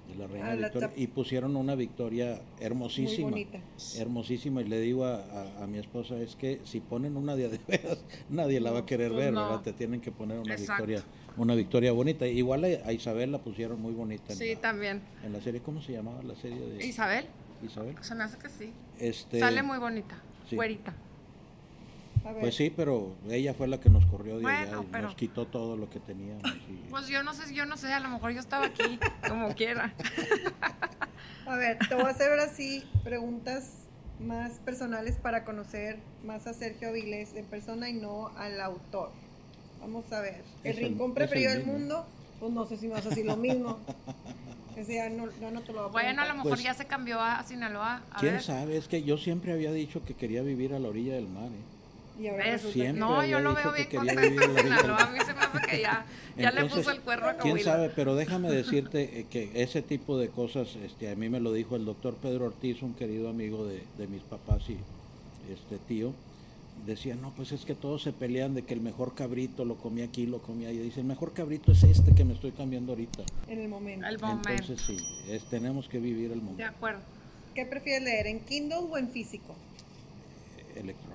de 0.09 0.15
la 0.15 0.27
reina 0.27 0.47
Ah, 0.51 0.55
la 0.55 0.67
Victoria, 0.67 0.91
y 0.95 1.07
pusieron 1.07 1.55
una 1.55 1.75
Victoria 1.75 2.41
hermosísima. 2.59 3.29
Muy 3.29 3.45
bonita. 3.45 3.59
Hermosísima, 3.97 4.61
y 4.61 4.65
le 4.67 4.79
digo 4.79 5.05
a, 5.05 5.17
a- 5.17 5.63
a 5.63 5.67
mi 5.67 5.77
esposa, 5.77 6.17
es 6.17 6.35
que 6.35 6.59
si 6.65 6.79
ponen 6.79 7.17
una 7.17 7.35
de 7.35 7.45
a 7.45 7.49
de 7.49 7.59
veras, 7.67 8.03
nadie 8.29 8.59
la 8.59 8.71
va 8.71 8.79
a 8.79 8.85
querer 8.85 9.09
pues 9.11 9.25
ver, 9.25 9.33
no. 9.33 9.41
¿verdad? 9.43 9.61
Te 9.61 9.73
tienen 9.73 10.01
que 10.01 10.11
poner 10.11 10.39
una 10.39 10.53
Exacto. 10.55 10.85
victoria, 10.85 11.03
una 11.37 11.55
victoria 11.55 11.91
bonita. 11.91 12.27
Igual 12.27 12.65
a, 12.65 12.67
a 12.89 12.93
Isabel 12.93 13.31
la 13.31 13.39
pusieron 13.39 13.79
muy 13.81 13.93
bonita 13.93 14.33
en, 14.33 14.39
Sí, 14.39 14.55
la, 14.55 14.61
también. 14.61 15.01
en 15.23 15.33
la 15.33 15.41
serie, 15.41 15.61
¿cómo 15.61 15.81
se 15.81 15.93
llamaba 15.93 16.21
la 16.23 16.35
serie 16.35 16.59
de 16.59 16.85
Isabel, 16.85 17.25
Isabel? 17.63 17.95
se 18.01 18.15
me 18.15 18.23
hace 18.23 18.37
que 18.37 18.49
sí. 18.49 18.71
Este, 18.99 19.39
Sale 19.39 19.61
muy 19.63 19.77
bonita, 19.77 20.15
sí. 20.49 20.55
güerita. 20.55 20.93
Pues 22.39 22.55
sí, 22.55 22.69
pero 22.75 23.15
ella 23.29 23.53
fue 23.53 23.67
la 23.67 23.79
que 23.79 23.89
nos 23.89 24.05
corrió 24.05 24.39
de 24.39 24.47
allá 24.47 24.79
y 24.81 24.85
pero- 24.91 25.03
nos 25.03 25.15
quitó 25.15 25.47
todo 25.47 25.75
lo 25.75 25.89
que 25.89 25.99
teníamos. 25.99 26.43
y- 26.69 26.89
Pues 26.89 27.07
yo 27.07 27.23
no 27.23 27.33
sé, 27.33 27.53
yo 27.53 27.65
no 27.65 27.77
sé, 27.77 27.91
a 27.93 27.99
lo 27.99 28.09
mejor 28.09 28.31
yo 28.31 28.39
estaba 28.39 28.65
aquí, 28.67 28.99
como 29.27 29.53
quiera. 29.55 29.93
a 31.45 31.55
ver, 31.55 31.77
te 31.87 31.95
voy 31.95 32.05
a 32.05 32.09
hacer 32.09 32.29
ahora 32.29 32.47
sí 32.49 32.83
preguntas 33.03 33.73
más 34.19 34.59
personales 34.59 35.15
para 35.17 35.43
conocer 35.43 35.97
más 36.23 36.45
a 36.47 36.53
Sergio 36.53 36.89
Avilés 36.89 37.33
en 37.35 37.45
persona 37.45 37.89
y 37.89 37.93
no 37.93 38.27
al 38.37 38.61
autor. 38.61 39.11
Vamos 39.79 40.11
a 40.13 40.19
ver. 40.21 40.43
El 40.63 40.77
rincón 40.77 41.13
preferido 41.15 41.51
el 41.51 41.57
del 41.59 41.65
mundo, 41.67 42.05
pues 42.39 42.51
no 42.53 42.65
sé 42.65 42.77
si 42.77 42.87
me 42.87 42.93
vas 42.93 43.05
a 43.05 43.09
decir 43.09 43.25
lo 43.25 43.35
mismo. 43.37 43.79
Ese 44.77 44.95
ya 44.95 45.09
no, 45.09 45.27
ya 45.41 45.51
no 45.51 45.61
te 45.61 45.73
lo 45.73 45.81
voy 45.81 45.89
a 45.89 45.91
Bueno, 45.91 46.21
a 46.21 46.25
lo 46.27 46.33
mejor 46.35 46.51
Pues- 46.51 46.63
ya 46.63 46.73
se 46.73 46.85
cambió 46.85 47.19
a, 47.19 47.39
a 47.39 47.43
Sinaloa. 47.43 48.03
A 48.11 48.19
¿Quién 48.19 48.33
ver. 48.35 48.43
sabe? 48.43 48.77
Es 48.77 48.87
que 48.87 49.03
yo 49.03 49.17
siempre 49.17 49.51
había 49.53 49.71
dicho 49.71 50.03
que 50.05 50.13
quería 50.13 50.41
vivir 50.43 50.73
a 50.73 50.79
la 50.79 50.87
orilla 50.87 51.13
del 51.15 51.27
mar. 51.27 51.45
¿eh? 51.47 51.70
Y 52.21 52.27
ahora 52.27 52.43
¿Ves? 52.43 52.53
resulta 52.53 52.73
Siempre 52.73 52.93
que- 52.93 52.99
No, 52.99 53.25
yo 53.25 53.39
lo 53.39 53.55
veo 53.55 53.73
bien 53.73 53.87
contento 53.89 54.21
en 54.43 54.57
Sinaloa. 54.57 54.97
A 55.03 55.09
mí 55.11 55.19
se 55.25 55.33
me 55.33 55.39
hace 55.39 55.67
que 55.67 55.81
ya, 55.81 56.05
ya 56.37 56.51
le 56.51 56.61
Entonces, 56.61 56.77
puso 56.77 56.91
el 56.91 57.01
cuerno 57.01 57.25
a 57.27 57.31
¿Quién 57.31 57.39
Coahuila. 57.55 57.71
sabe? 57.71 57.89
Pero 57.95 58.15
déjame 58.15 58.51
decirte 58.51 59.19
eh, 59.21 59.25
que 59.29 59.49
ese 59.55 59.81
tipo 59.81 60.17
de 60.19 60.29
cosas, 60.29 60.75
este, 60.85 61.09
a 61.09 61.15
mí 61.15 61.29
me 61.29 61.39
lo 61.39 61.51
dijo 61.51 61.75
el 61.75 61.83
doctor 61.85 62.15
Pedro 62.15 62.45
Ortiz, 62.45 62.81
un 62.83 62.93
querido 62.93 63.27
amigo 63.29 63.65
de, 63.65 63.81
de 63.97 64.07
mis 64.07 64.21
papás 64.21 64.61
y 64.69 64.77
este 65.51 65.77
tío. 65.87 66.13
Decía, 66.85 67.13
no, 67.15 67.31
pues 67.35 67.51
es 67.51 67.63
que 67.65 67.75
todos 67.75 68.01
se 68.01 68.11
pelean 68.11 68.55
de 68.55 68.63
que 68.63 68.73
el 68.73 68.81
mejor 68.81 69.13
cabrito 69.13 69.65
lo 69.65 69.75
comía 69.75 70.05
aquí, 70.05 70.25
lo 70.25 70.39
comía 70.39 70.69
allá. 70.69 70.81
Dice, 70.81 70.99
el 70.99 71.05
mejor 71.05 71.31
cabrito 71.33 71.71
es 71.71 71.83
este 71.83 72.13
que 72.15 72.23
me 72.25 72.33
estoy 72.33 72.51
cambiando 72.51 72.91
ahorita. 72.93 73.23
En 73.47 73.59
el 73.59 73.67
momento. 73.67 74.07
El 74.07 74.17
momento. 74.19 74.49
Entonces 74.49 74.81
sí, 74.81 74.97
es, 75.27 75.43
tenemos 75.45 75.87
que 75.87 75.99
vivir 75.99 76.31
el 76.31 76.39
De 76.39 76.45
momento 76.45 76.65
acuerdo. 76.65 77.01
¿Qué 77.53 77.65
prefieres 77.65 78.03
leer, 78.03 78.27
en 78.27 78.39
Kindle 78.41 78.77
o 78.89 78.97
en 78.97 79.09
físico? 79.09 79.55
electrónico. 80.75 81.10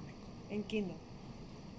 En 0.51 0.63
Kindle. 0.65 0.95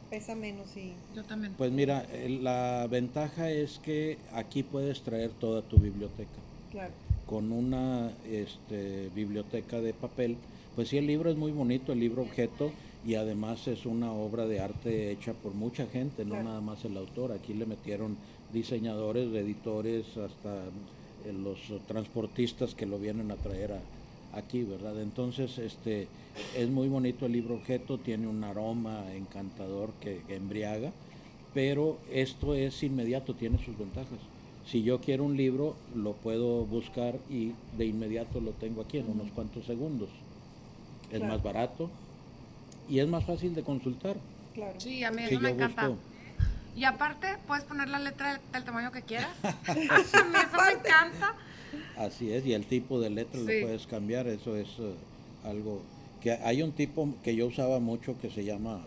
Pesa 0.09 0.35
menos 0.35 0.75
y... 0.77 0.93
Yo 1.15 1.23
también. 1.23 1.53
Pues 1.57 1.71
mira, 1.71 2.05
la 2.41 2.87
ventaja 2.89 3.51
es 3.51 3.79
que 3.79 4.17
aquí 4.33 4.63
puedes 4.63 5.01
traer 5.01 5.31
toda 5.31 5.61
tu 5.61 5.77
biblioteca. 5.77 6.29
Claro. 6.71 6.93
Con 7.25 7.51
una 7.51 8.11
este, 8.29 9.09
biblioteca 9.13 9.81
de 9.81 9.93
papel, 9.93 10.37
pues 10.75 10.87
sí, 10.89 10.97
el 10.97 11.07
libro 11.07 11.29
es 11.29 11.35
muy 11.35 11.51
bonito, 11.51 11.91
el 11.91 11.99
libro 11.99 12.21
objeto, 12.21 12.71
y 13.05 13.15
además 13.15 13.67
es 13.67 13.85
una 13.85 14.11
obra 14.13 14.47
de 14.47 14.59
arte 14.61 15.11
hecha 15.11 15.33
por 15.33 15.53
mucha 15.53 15.85
gente, 15.87 16.23
no 16.23 16.31
Claro. 16.31 16.45
nada 16.45 16.61
más 16.61 16.85
el 16.85 16.95
autor. 16.95 17.31
Aquí 17.33 17.53
le 17.53 17.65
metieron 17.65 18.15
diseñadores, 18.53 19.33
editores, 19.33 20.05
hasta 20.17 20.55
eh, 21.25 21.33
los 21.33 21.59
transportistas 21.87 22.75
que 22.75 22.85
lo 22.85 22.97
vienen 22.97 23.29
a 23.31 23.35
traer 23.35 23.73
a- 23.73 23.81
aquí, 24.33 24.63
¿verdad? 24.63 24.99
Entonces, 25.01 25.57
este, 25.57 26.07
es 26.55 26.69
muy 26.69 26.87
bonito 26.87 27.25
el 27.25 27.31
libro 27.33 27.55
objeto, 27.55 27.97
tiene 27.97 28.27
un 28.27 28.43
aroma 28.43 29.13
encantador 29.13 29.91
que, 30.01 30.21
que 30.27 30.35
embriaga, 30.35 30.91
pero 31.53 31.97
esto 32.11 32.53
es 32.53 32.83
inmediato, 32.83 33.33
tiene 33.35 33.57
sus 33.63 33.77
ventajas. 33.77 34.19
Si 34.65 34.83
yo 34.83 34.99
quiero 34.99 35.23
un 35.23 35.37
libro, 35.37 35.75
lo 35.95 36.13
puedo 36.13 36.65
buscar 36.65 37.15
y 37.29 37.53
de 37.77 37.85
inmediato 37.85 38.41
lo 38.41 38.51
tengo 38.51 38.81
aquí 38.81 38.97
en 38.97 39.09
unos 39.09 39.31
cuantos 39.31 39.65
segundos. 39.65 40.09
Es 41.11 41.19
Claro. 41.19 41.33
más 41.33 41.41
barato 41.43 41.89
y 42.89 42.99
es 42.99 43.07
más 43.07 43.23
fácil 43.25 43.55
de 43.55 43.63
consultar. 43.63 44.17
Claro. 44.53 44.77
Sí, 44.79 45.03
a 45.05 45.11
mí 45.11 45.21
Si 45.29 45.37
me 45.37 45.49
encanta. 45.51 45.87
busco- 45.87 46.01
Y 46.75 46.83
aparte, 46.83 47.37
puedes 47.47 47.63
poner 47.63 47.87
la 47.87 47.97
letra 47.99 48.33
del, 48.33 48.41
del 48.51 48.63
tamaño 48.65 48.91
que 48.91 49.01
quieras. 49.03 49.29
a 49.67 49.73
mí 49.73 49.87
eso 49.87 50.57
me 50.65 50.71
encanta. 50.73 51.33
Así 51.97 52.31
es, 52.31 52.45
y 52.45 52.53
el 52.53 52.65
tipo 52.65 52.99
de 52.99 53.09
letra 53.09 53.39
Sí. 53.39 53.45
lo 53.61 53.67
puedes 53.67 53.87
cambiar, 53.87 54.27
eso 54.27 54.55
es 54.55 54.67
eh, 54.79 54.93
algo 55.43 55.81
que 56.21 56.31
hay 56.31 56.61
un 56.61 56.71
tipo 56.71 57.09
que 57.23 57.35
yo 57.35 57.47
usaba 57.47 57.79
mucho 57.79 58.19
que 58.19 58.29
se 58.29 58.43
llama 58.43 58.81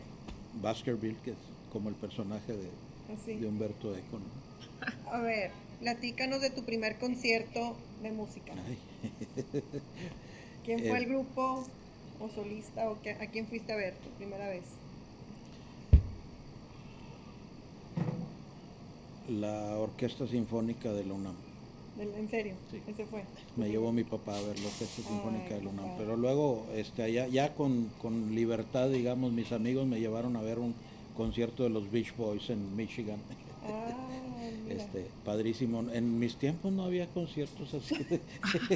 Baskerville, 0.63 1.17
que 1.25 1.31
es 1.33 1.37
como 1.73 1.89
el 1.89 1.95
personaje 1.95 2.53
de, 2.53 2.69
Así. 3.15 3.35
de 3.37 3.47
Humberto 3.47 3.95
Eco. 3.97 4.19
¿no? 4.19 5.11
A 5.13 5.21
ver, 5.21 5.51
platícanos 5.81 6.41
de 6.41 6.51
tu 6.51 6.65
primer 6.65 6.99
concierto 6.99 7.77
de 8.03 8.11
música. 8.13 8.53
¿Quién 10.65 10.81
fue 10.81 10.91
Eh. 10.99 10.99
el 10.99 11.07
grupo 11.07 11.65
o 12.21 12.29
solista 12.29 12.91
o 12.91 13.01
qué- 13.03 13.13
a 13.13 13.27
quién 13.31 13.47
fuiste 13.47 13.73
a 13.73 13.77
ver 13.77 13.95
tu 13.95 14.09
primera 14.11 14.49
vez? 14.49 14.65
la 19.29 19.77
Orquesta 19.79 20.27
Sinfónica 20.27 20.93
de 20.93 21.05
la 21.05 21.15
UNAM. 21.15 21.37
¿En 21.99 22.31
serio? 22.31 22.55
Sí. 22.71 22.81
Ese 22.87 23.05
fue. 23.05 23.23
Me 23.57 23.69
llevó 23.69 23.93
mi 23.93 24.05
papá 24.05 24.37
a 24.37 24.41
ver 24.41 24.59
la 24.59 24.69
Orquesta 24.69 25.03
Sinfónica 25.03 25.55
de 25.55 25.61
papá. 25.61 25.95
Pero 25.99 26.17
luego, 26.17 26.67
este, 26.75 27.03
allá, 27.03 27.27
ya 27.27 27.55
con, 27.55 27.91
con 28.01 28.35
libertad, 28.35 28.89
digamos, 28.89 29.33
mis 29.33 29.53
amigos 29.53 29.87
me 29.87 30.01
llevaron 30.01 30.37
a 30.37 30.41
ver 30.41 30.59
un 30.59 30.75
concierto 31.17 31.65
de 31.65 31.71
los 31.71 31.91
Beach 31.91 32.17
Boys 32.17 32.49
en 32.49 32.75
Michigan. 32.77 33.19
Ah. 33.67 34.11
Este, 34.71 35.07
padrísimo. 35.25 35.85
En 35.93 36.19
mis 36.19 36.37
tiempos 36.37 36.73
no 36.73 36.85
había 36.85 37.07
conciertos 37.09 37.75
así 37.75 37.97
de, 38.05 38.21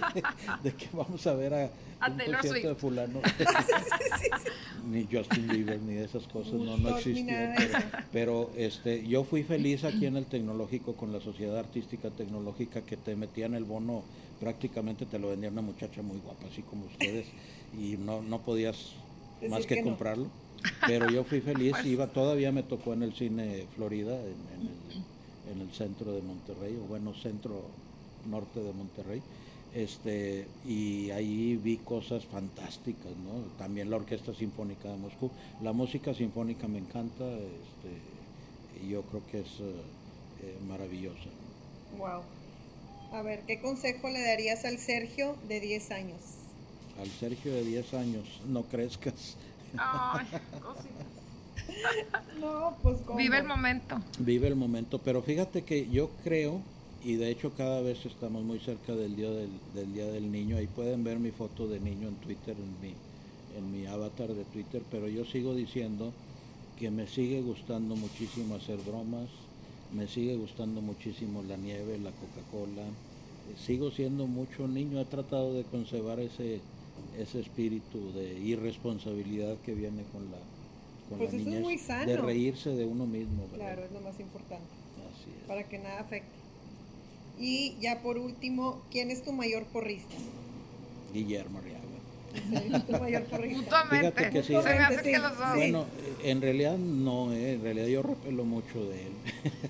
de 0.62 0.72
que 0.74 0.88
vamos 0.92 1.26
a 1.26 1.34
ver 1.34 1.54
a, 1.54 1.70
A 2.00 2.10
un 2.10 2.16
Taylor 2.18 2.40
concierto 2.40 2.68
de 2.68 2.74
fulano. 2.74 3.20
ni 4.90 5.06
Justin 5.10 5.48
Bieber 5.48 5.80
ni 5.80 5.94
de 5.94 6.04
esas 6.04 6.26
cosas, 6.26 6.54
no, 6.54 6.76
no 6.76 6.96
existían. 6.96 7.54
Pero, 8.12 8.50
este, 8.56 9.06
yo 9.06 9.24
fui 9.24 9.42
feliz 9.42 9.84
aquí 9.84 10.06
en 10.06 10.16
el 10.16 10.26
tecnológico 10.26 10.94
con 10.94 11.12
la 11.12 11.20
Sociedad 11.20 11.58
Artística 11.58 12.10
Tecnológica 12.10 12.82
que 12.82 12.96
te 12.96 13.16
metían 13.16 13.54
el 13.54 13.64
bono, 13.64 14.02
prácticamente 14.40 15.06
te 15.06 15.18
lo 15.18 15.28
vendía 15.30 15.50
una 15.50 15.62
muchacha 15.62 16.02
muy 16.02 16.18
guapa, 16.18 16.46
así 16.50 16.62
como 16.62 16.86
ustedes, 16.86 17.26
y 17.78 17.96
no, 17.96 18.22
no 18.22 18.40
podías 18.40 18.92
Decir 19.40 19.50
más 19.50 19.66
que, 19.66 19.74
que 19.76 19.82
no. 19.82 19.90
comprarlo. 19.90 20.26
Pero 20.86 21.10
yo 21.10 21.24
fui 21.24 21.40
feliz, 21.40 21.74
iba, 21.84 22.06
todavía 22.06 22.50
me 22.52 22.62
tocó 22.62 22.94
en 22.94 23.02
el 23.02 23.14
cine 23.14 23.66
Florida, 23.76 24.18
en, 24.18 24.26
en 24.26 24.68
el, 24.68 25.52
en 25.52 25.68
el 25.68 25.74
centro 25.74 26.12
de 26.12 26.22
Monterrey, 26.22 26.78
o 26.82 26.88
bueno, 26.88 27.12
centro 27.14 27.62
norte 28.26 28.60
de 28.60 28.72
Monterrey. 28.72 29.22
Este, 29.74 30.46
y 30.66 31.10
ahí 31.10 31.56
vi 31.56 31.78
cosas 31.78 32.24
fantásticas, 32.26 33.10
¿no? 33.16 33.42
También 33.58 33.90
la 33.90 33.96
Orquesta 33.96 34.32
Sinfónica 34.32 34.88
de 34.88 34.96
Moscú. 34.96 35.30
La 35.62 35.72
música 35.72 36.14
sinfónica 36.14 36.68
me 36.68 36.78
encanta, 36.78 37.24
este, 37.24 38.84
y 38.84 38.90
yo 38.90 39.02
creo 39.02 39.22
que 39.30 39.40
es 39.40 39.48
eh, 39.60 40.56
maravillosa. 40.68 41.28
Wow. 41.98 42.22
A 43.12 43.22
ver, 43.22 43.40
¿qué 43.46 43.60
consejo 43.60 44.08
le 44.08 44.22
darías 44.22 44.64
al 44.64 44.78
Sergio 44.78 45.36
de 45.48 45.60
10 45.60 45.90
años? 45.90 46.20
al 47.00 47.10
Sergio 47.10 47.52
de 47.52 47.64
10 47.64 47.94
años, 47.94 48.40
no 48.46 48.62
crezcas. 48.62 49.36
Ay, 49.76 50.26
No, 52.40 52.76
pues 52.82 52.98
¿cómo? 53.04 53.18
Vive 53.18 53.38
el 53.38 53.44
momento. 53.44 54.00
Vive 54.18 54.48
el 54.48 54.56
momento, 54.56 54.98
pero 55.00 55.22
fíjate 55.22 55.62
que 55.62 55.88
yo 55.88 56.10
creo, 56.22 56.60
y 57.04 57.16
de 57.16 57.30
hecho 57.30 57.52
cada 57.56 57.80
vez 57.82 58.04
estamos 58.06 58.42
muy 58.44 58.58
cerca 58.60 58.94
del 58.94 59.14
día 59.16 59.30
del, 59.30 59.50
del 59.74 59.92
Día 59.92 60.06
del 60.06 60.30
Niño, 60.32 60.56
ahí 60.56 60.66
pueden 60.66 61.04
ver 61.04 61.18
mi 61.18 61.30
foto 61.30 61.68
de 61.68 61.78
niño 61.80 62.08
en 62.08 62.14
Twitter, 62.16 62.56
en 62.56 62.80
mi, 62.80 62.94
en 63.58 63.72
mi 63.72 63.86
avatar 63.86 64.28
de 64.28 64.44
Twitter, 64.46 64.82
pero 64.90 65.08
yo 65.08 65.24
sigo 65.24 65.54
diciendo 65.54 66.12
que 66.78 66.90
me 66.90 67.06
sigue 67.06 67.42
gustando 67.42 67.94
muchísimo 67.94 68.54
hacer 68.56 68.78
bromas, 68.78 69.28
me 69.92 70.08
sigue 70.08 70.36
gustando 70.36 70.80
muchísimo 70.80 71.42
la 71.42 71.56
nieve, 71.56 71.98
la 71.98 72.10
Coca-Cola, 72.10 72.84
sigo 73.64 73.90
siendo 73.90 74.26
mucho 74.26 74.66
niño, 74.66 75.00
he 75.00 75.04
tratado 75.04 75.52
de 75.54 75.62
conservar 75.64 76.18
ese, 76.20 76.60
ese 77.18 77.40
espíritu 77.40 78.12
de 78.14 78.38
irresponsabilidad 78.40 79.56
que 79.64 79.74
viene 79.74 80.02
con 80.12 80.22
la, 80.30 80.38
con 81.08 81.18
Pues 81.18 81.32
la 81.34 81.38
eso 81.40 81.50
es 81.50 81.60
muy 81.60 81.78
sano. 81.78 82.06
de 82.10 82.16
reírse 82.16 82.70
de 82.70 82.86
uno 82.86 83.06
mismo. 83.06 83.42
¿verdad? 83.52 83.66
Claro, 83.74 83.84
es 83.84 83.92
lo 83.92 84.00
más 84.00 84.18
importante, 84.18 84.64
Así 85.12 85.30
es. 85.38 85.46
para 85.46 85.68
que 85.68 85.78
nada 85.78 86.00
afecte. 86.00 86.43
Y 87.38 87.74
ya 87.80 88.00
por 88.00 88.18
último, 88.18 88.80
¿quién 88.90 89.10
es 89.10 89.22
tu 89.22 89.32
mayor 89.32 89.64
porrista? 89.64 90.14
Guillermo 91.12 91.58
Arriaga. 91.58 91.80
¿Es 92.76 92.86
tu 92.86 92.92
mayor 92.92 93.22
porrista? 93.24 93.62
Mutuamente. 93.62 94.12
Fíjate 94.12 94.30
que 94.30 94.42
sí. 94.42 94.48
Se 94.48 94.52
me 94.54 94.58
hace 94.58 94.72
Mutuamente, 94.72 95.02
que 95.02 95.16
sí. 95.16 95.22
los 95.22 95.38
dos. 95.38 95.54
Bueno, 95.54 95.84
en 96.24 96.40
realidad 96.40 96.76
no, 96.78 97.32
eh, 97.32 97.52
en 97.54 97.62
realidad 97.62 97.86
yo 97.86 98.02
repelo 98.02 98.44
mucho 98.44 98.84
de 98.84 99.02
él. 99.02 99.12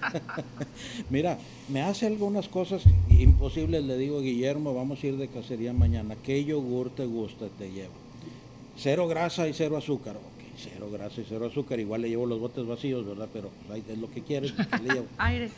Mira, 1.11 1.39
me 1.69 1.83
hace 1.83 2.07
algunas 2.07 2.49
cosas 2.49 2.85
imposibles, 3.11 3.85
le 3.85 3.99
digo, 3.99 4.21
Guillermo, 4.21 4.75
vamos 4.75 5.03
a 5.03 5.07
ir 5.07 5.17
de 5.17 5.29
cacería 5.29 5.73
mañana, 5.73 6.17
¿qué 6.23 6.45
yogur 6.45 6.91
te 6.91 7.05
gusta? 7.05 7.47
Te 7.59 7.71
llevo. 7.71 7.93
Cero 8.77 9.07
grasa 9.09 9.47
y 9.47 9.53
cero 9.53 9.77
azúcar. 9.77 10.17
Ok, 10.17 10.45
cero 10.57 10.89
grasa 10.91 11.21
y 11.21 11.27
cero 11.29 11.47
azúcar, 11.47 11.79
igual 11.81 12.03
le 12.03 12.09
llevo 12.09 12.25
los 12.27 12.41
botes 12.41 12.67
vacíos, 12.67 13.07
¿verdad? 13.07 13.29
Pero 13.33 13.51
pues, 13.51 13.71
ahí 13.73 13.85
es 13.93 13.99
lo 13.99 14.11
que 14.11 14.23
quieres, 14.23 14.53
pues, 14.53 14.83
le 14.83 14.95
llevo. 14.95 15.07
Aire. 15.19 15.51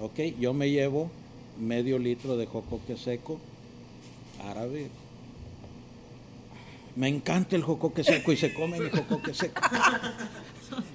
Ok, 0.00 0.18
yo 0.40 0.52
me 0.52 0.70
llevo 0.70 1.10
medio 1.58 1.98
litro 1.98 2.36
de 2.36 2.46
jocoque 2.46 2.96
seco, 2.96 3.38
árabe. 4.44 4.88
Me 6.96 7.08
encanta 7.08 7.56
el 7.56 7.62
jocoque 7.62 8.04
seco 8.04 8.32
y 8.32 8.36
se 8.36 8.54
come 8.54 8.80
mi 8.80 8.90
jocoque 8.90 9.34
seco. 9.34 9.60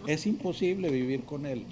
Es 0.08 0.26
imposible 0.26 0.90
vivir 0.90 1.24
con 1.24 1.46
él. 1.46 1.64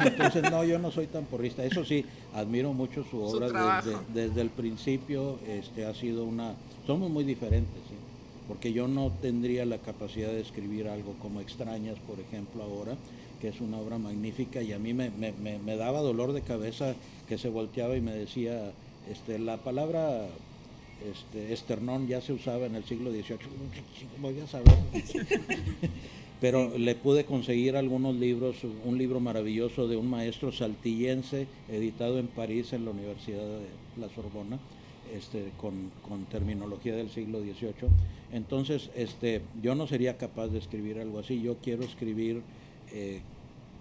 Entonces, 0.00 0.50
no, 0.50 0.64
yo 0.64 0.78
no 0.78 0.90
soy 0.90 1.08
tan 1.08 1.24
porrista. 1.24 1.62
Eso 1.64 1.84
sí, 1.84 2.04
admiro 2.32 2.72
mucho 2.72 3.04
su 3.10 3.20
obra 3.20 3.82
desde, 3.82 3.98
desde 4.14 4.40
el 4.40 4.48
principio. 4.48 5.38
Este 5.46 5.84
ha 5.84 5.92
sido 5.92 6.24
una. 6.24 6.54
Somos 6.86 7.10
muy 7.10 7.24
diferentes, 7.24 7.82
¿sí? 7.88 7.96
porque 8.48 8.72
yo 8.72 8.88
no 8.88 9.10
tendría 9.22 9.64
la 9.64 9.78
capacidad 9.78 10.28
de 10.28 10.40
escribir 10.40 10.88
algo 10.88 11.14
como 11.20 11.40
Extrañas, 11.40 11.98
por 12.06 12.20
ejemplo, 12.20 12.62
ahora, 12.62 12.96
que 13.44 13.50
es 13.50 13.60
una 13.60 13.76
obra 13.78 13.98
magnífica 13.98 14.62
y 14.62 14.72
a 14.72 14.78
mí 14.78 14.94
me, 14.94 15.10
me- 15.10 15.32
me- 15.32 15.58
me 15.58 15.76
daba 15.76 16.00
dolor 16.00 16.32
de 16.32 16.40
cabeza 16.40 16.94
que 17.28 17.36
se 17.36 17.50
volteaba 17.50 17.94
y 17.94 18.00
me 18.00 18.12
decía, 18.14 18.72
este, 19.12 19.38
la 19.38 19.58
palabra 19.58 20.28
este, 21.12 21.52
esternón 21.52 22.08
ya 22.08 22.22
se 22.22 22.32
usaba 22.32 22.64
en 22.64 22.74
el 22.74 22.84
siglo 22.84 23.10
XVIII, 23.10 23.36
voy 24.22 24.40
a 24.40 24.46
saber. 24.46 24.72
Pero 26.40 26.78
le 26.78 26.94
pude 26.94 27.24
conseguir 27.26 27.76
algunos 27.76 28.14
libros, 28.16 28.56
un 28.86 28.96
libro 28.96 29.20
maravilloso 29.20 29.88
de 29.88 29.98
un 29.98 30.08
maestro 30.08 30.50
saltillense, 30.50 31.46
editado 31.70 32.18
en 32.18 32.28
París 32.28 32.72
en 32.72 32.86
la 32.86 32.92
Universidad 32.92 33.44
de 33.44 34.00
la 34.00 34.08
Sorbona, 34.08 34.58
este, 35.14 35.50
con, 35.58 35.90
con 36.08 36.24
terminología 36.24 36.96
del 36.96 37.10
siglo 37.10 37.40
XVIII. 37.40 37.90
Entonces, 38.32 38.88
este, 38.96 39.42
yo 39.62 39.74
no 39.74 39.86
sería 39.86 40.16
capaz 40.16 40.48
de 40.48 40.60
escribir 40.60 40.98
algo 40.98 41.18
así. 41.18 41.42
Yo 41.42 41.56
quiero 41.62 41.82
escribir 41.84 42.40
eh, 42.92 43.20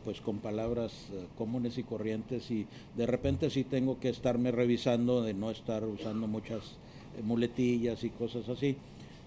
pues 0.04 0.22
con 0.22 0.40
palabras 0.40 0.92
eh, 1.14 1.26
comunes 1.38 1.78
y 1.78 1.84
corrientes 1.84 2.50
y 2.52 2.66
de 2.96 3.06
repente 3.06 3.50
sí 3.50 3.64
tengo 3.64 4.00
que 4.00 4.10
estarme 4.10 4.52
revisando 4.52 5.22
de 5.22 5.34
no 5.34 5.52
estar 5.52 5.84
usando 5.86 6.28
muchas 6.28 6.62
eh, 7.18 7.22
muletillas 7.24 8.04
y 8.04 8.10
cosas 8.10 8.48
así, 8.50 8.76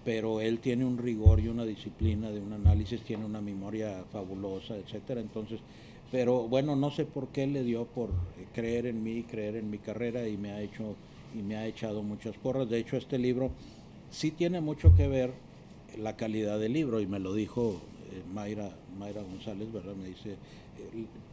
pero 0.05 0.39
él 0.41 0.59
tiene 0.59 0.85
un 0.85 0.97
rigor 0.97 1.39
y 1.39 1.47
una 1.47 1.65
disciplina 1.65 2.29
de 2.31 2.39
un 2.39 2.53
análisis, 2.53 3.01
tiene 3.01 3.25
una 3.25 3.41
memoria 3.41 4.03
fabulosa, 4.11 4.75
etcétera, 4.77 5.21
entonces, 5.21 5.59
pero 6.11 6.47
bueno, 6.47 6.75
no 6.75 6.91
sé 6.91 7.05
por 7.05 7.29
qué 7.29 7.47
le 7.47 7.63
dio 7.63 7.85
por 7.85 8.09
eh, 8.09 8.45
creer 8.53 8.85
en 8.85 9.03
mí, 9.03 9.23
creer 9.23 9.55
en 9.55 9.69
mi 9.69 9.79
carrera 9.79 10.27
y 10.27 10.37
me 10.37 10.51
ha 10.51 10.61
hecho 10.61 10.95
y 11.37 11.41
me 11.41 11.57
ha 11.57 11.67
echado 11.67 12.03
muchas 12.03 12.37
porras. 12.37 12.69
De 12.69 12.79
hecho, 12.79 12.95
este 12.95 13.17
libro 13.17 13.51
sí 14.09 14.31
tiene 14.31 14.61
mucho 14.61 14.95
que 14.95 15.07
ver 15.07 15.33
la 16.01 16.15
calidad 16.15 16.57
del 16.57 16.73
libro 16.73 17.01
y 17.01 17.05
me 17.05 17.19
lo 17.19 17.33
dijo 17.33 17.81
Mayra, 18.33 18.69
Mayra 18.97 19.21
González, 19.21 19.71
¿verdad? 19.71 19.95
Me 19.95 20.09
dice, 20.09 20.35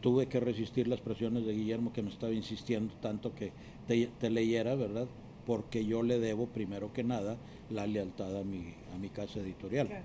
tuve 0.01 0.27
que 0.27 0.39
resistir 0.39 0.87
las 0.87 1.01
presiones 1.01 1.45
de 1.45 1.53
Guillermo 1.53 1.91
que 1.93 2.01
me 2.03 2.09
estaba 2.09 2.31
insistiendo 2.33 2.93
tanto 3.01 3.33
que 3.35 3.51
te, 3.87 4.07
te 4.19 4.29
leyera, 4.29 4.75
¿verdad? 4.75 5.07
Porque 5.45 5.85
yo 5.85 6.03
le 6.03 6.19
debo 6.19 6.47
primero 6.47 6.91
que 6.93 7.03
nada 7.03 7.37
la 7.69 7.87
lealtad 7.87 8.37
a 8.37 8.43
mi, 8.43 8.73
a 8.93 8.97
mi 8.97 9.09
casa 9.09 9.39
editorial. 9.39 9.87
Claro. 9.87 10.03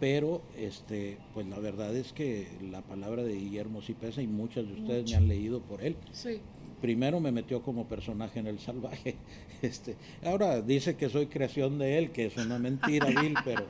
Pero 0.00 0.42
este, 0.58 1.18
pues 1.32 1.46
la 1.46 1.58
verdad 1.60 1.94
es 1.94 2.12
que 2.12 2.48
la 2.70 2.82
palabra 2.82 3.22
de 3.22 3.34
Guillermo 3.36 3.82
sí 3.82 3.94
pesa 3.94 4.20
y 4.20 4.26
muchas 4.26 4.66
de 4.66 4.74
ustedes 4.74 5.08
me 5.10 5.16
han 5.16 5.28
leído 5.28 5.60
por 5.60 5.80
él 5.80 5.94
Sí. 6.10 6.40
primero 6.80 7.20
me 7.20 7.30
metió 7.30 7.62
como 7.62 7.86
personaje 7.86 8.40
en 8.40 8.46
El 8.48 8.58
Salvaje. 8.58 9.14
Este, 9.62 9.94
ahora 10.24 10.60
dice 10.60 10.96
que 10.96 11.08
soy 11.08 11.26
creación 11.26 11.78
de 11.78 11.96
él, 11.98 12.10
que 12.10 12.26
es 12.26 12.36
una 12.36 12.58
mentira, 12.58 13.06
Bill, 13.22 13.36
pero, 13.44 13.64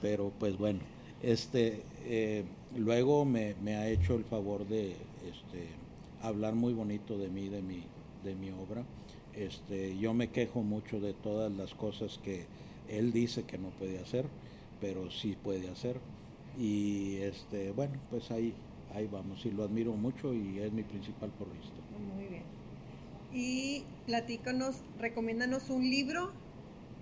pero 0.00 0.32
pues 0.38 0.56
bueno. 0.56 0.78
Este, 1.22 1.82
eh, 2.04 2.44
luego 2.76 3.24
me, 3.24 3.54
ha 3.68 3.88
hecho 3.88 4.16
el 4.16 4.24
favor 4.24 4.66
de 4.66 4.90
este, 4.90 5.68
hablar 6.20 6.54
muy 6.54 6.72
bonito 6.72 7.16
de 7.16 7.28
mí, 7.28 7.48
de 7.48 7.62
mi, 7.62 8.50
obra. 8.50 8.84
Este, 9.34 9.96
yo 9.98 10.12
me 10.14 10.30
quejo 10.30 10.62
mucho 10.62 11.00
de 11.00 11.14
todas 11.14 11.50
las 11.52 11.74
cosas 11.74 12.18
que 12.22 12.44
él 12.88 13.12
dice 13.12 13.44
que 13.44 13.56
no 13.56 13.70
puede 13.70 13.98
hacer, 14.00 14.26
pero 14.80 15.10
sí 15.10 15.36
puede 15.42 15.68
hacer. 15.70 16.00
Y 16.58 17.16
este, 17.18 17.70
bueno, 17.70 17.94
pues 18.10 18.30
ahí, 18.30 18.52
ahí 18.94 19.08
vamos. 19.10 19.46
Y 19.46 19.52
lo 19.52 19.62
admiro 19.62 19.92
mucho 19.92 20.34
y 20.34 20.58
es 20.58 20.72
mi 20.72 20.82
principal 20.82 21.30
porrista. 21.30 21.76
Muy 22.16 22.26
bien. 22.26 22.42
Y 23.32 23.84
platícanos, 24.06 24.82
recomiéndanos 24.98 25.70
un 25.70 25.88
libro 25.88 26.32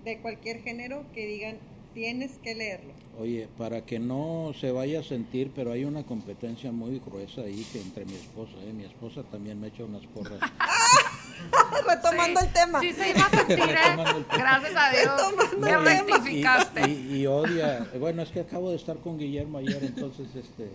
de 0.04 0.20
cualquier 0.20 0.62
género 0.62 1.04
que 1.12 1.26
digan, 1.26 1.56
tienes 1.94 2.32
que 2.42 2.54
leerlo. 2.54 2.92
Oye, 3.18 3.48
para 3.58 3.84
que 3.84 3.98
no 3.98 4.52
se 4.58 4.70
vaya 4.72 5.00
a 5.00 5.02
sentir, 5.02 5.50
pero 5.54 5.72
hay 5.72 5.84
una 5.84 6.04
competencia 6.04 6.72
muy 6.72 7.00
gruesa 7.04 7.42
ahí 7.42 7.66
que 7.72 7.80
entre 7.80 8.04
mi 8.06 8.14
esposa, 8.14 8.52
¿eh? 8.66 8.72
mi 8.72 8.84
esposa 8.84 9.22
también 9.24 9.60
me 9.60 9.68
echa 9.68 9.84
unas 9.84 10.06
porras. 10.06 10.38
Retomando 11.86 12.40
Sí, 12.40 12.46
el 12.46 12.52
tema. 12.52 12.80
Sí, 12.80 12.92
se 12.92 13.10
iba 13.10 13.26
a 13.26 13.30
sentir, 13.30 13.58
¿eh? 13.58 14.24
Gracias 14.30 14.72
a 14.76 14.90
Dios. 14.90 15.58
Me 15.58 15.76
rectificaste. 15.76 16.88
Y, 16.88 16.92
y- 16.92 17.16
y 17.22 17.26
odia, 17.26 17.88
bueno, 17.98 18.22
es 18.22 18.30
que 18.30 18.40
acabo 18.40 18.70
de 18.70 18.76
estar 18.76 18.96
con 18.98 19.18
Guillermo 19.18 19.58
ayer, 19.58 19.82
entonces, 19.84 20.28
este, 20.34 20.68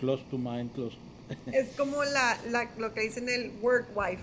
close 0.00 0.22
to 0.30 0.38
mind, 0.38 0.72
close. 0.72 0.96
Es 1.52 1.68
como 1.76 2.02
la, 2.04 2.38
la- 2.50 2.70
lo 2.78 2.94
que 2.94 3.00
dicen 3.02 3.28
el 3.28 3.52
work 3.60 3.88
wife. 3.96 4.22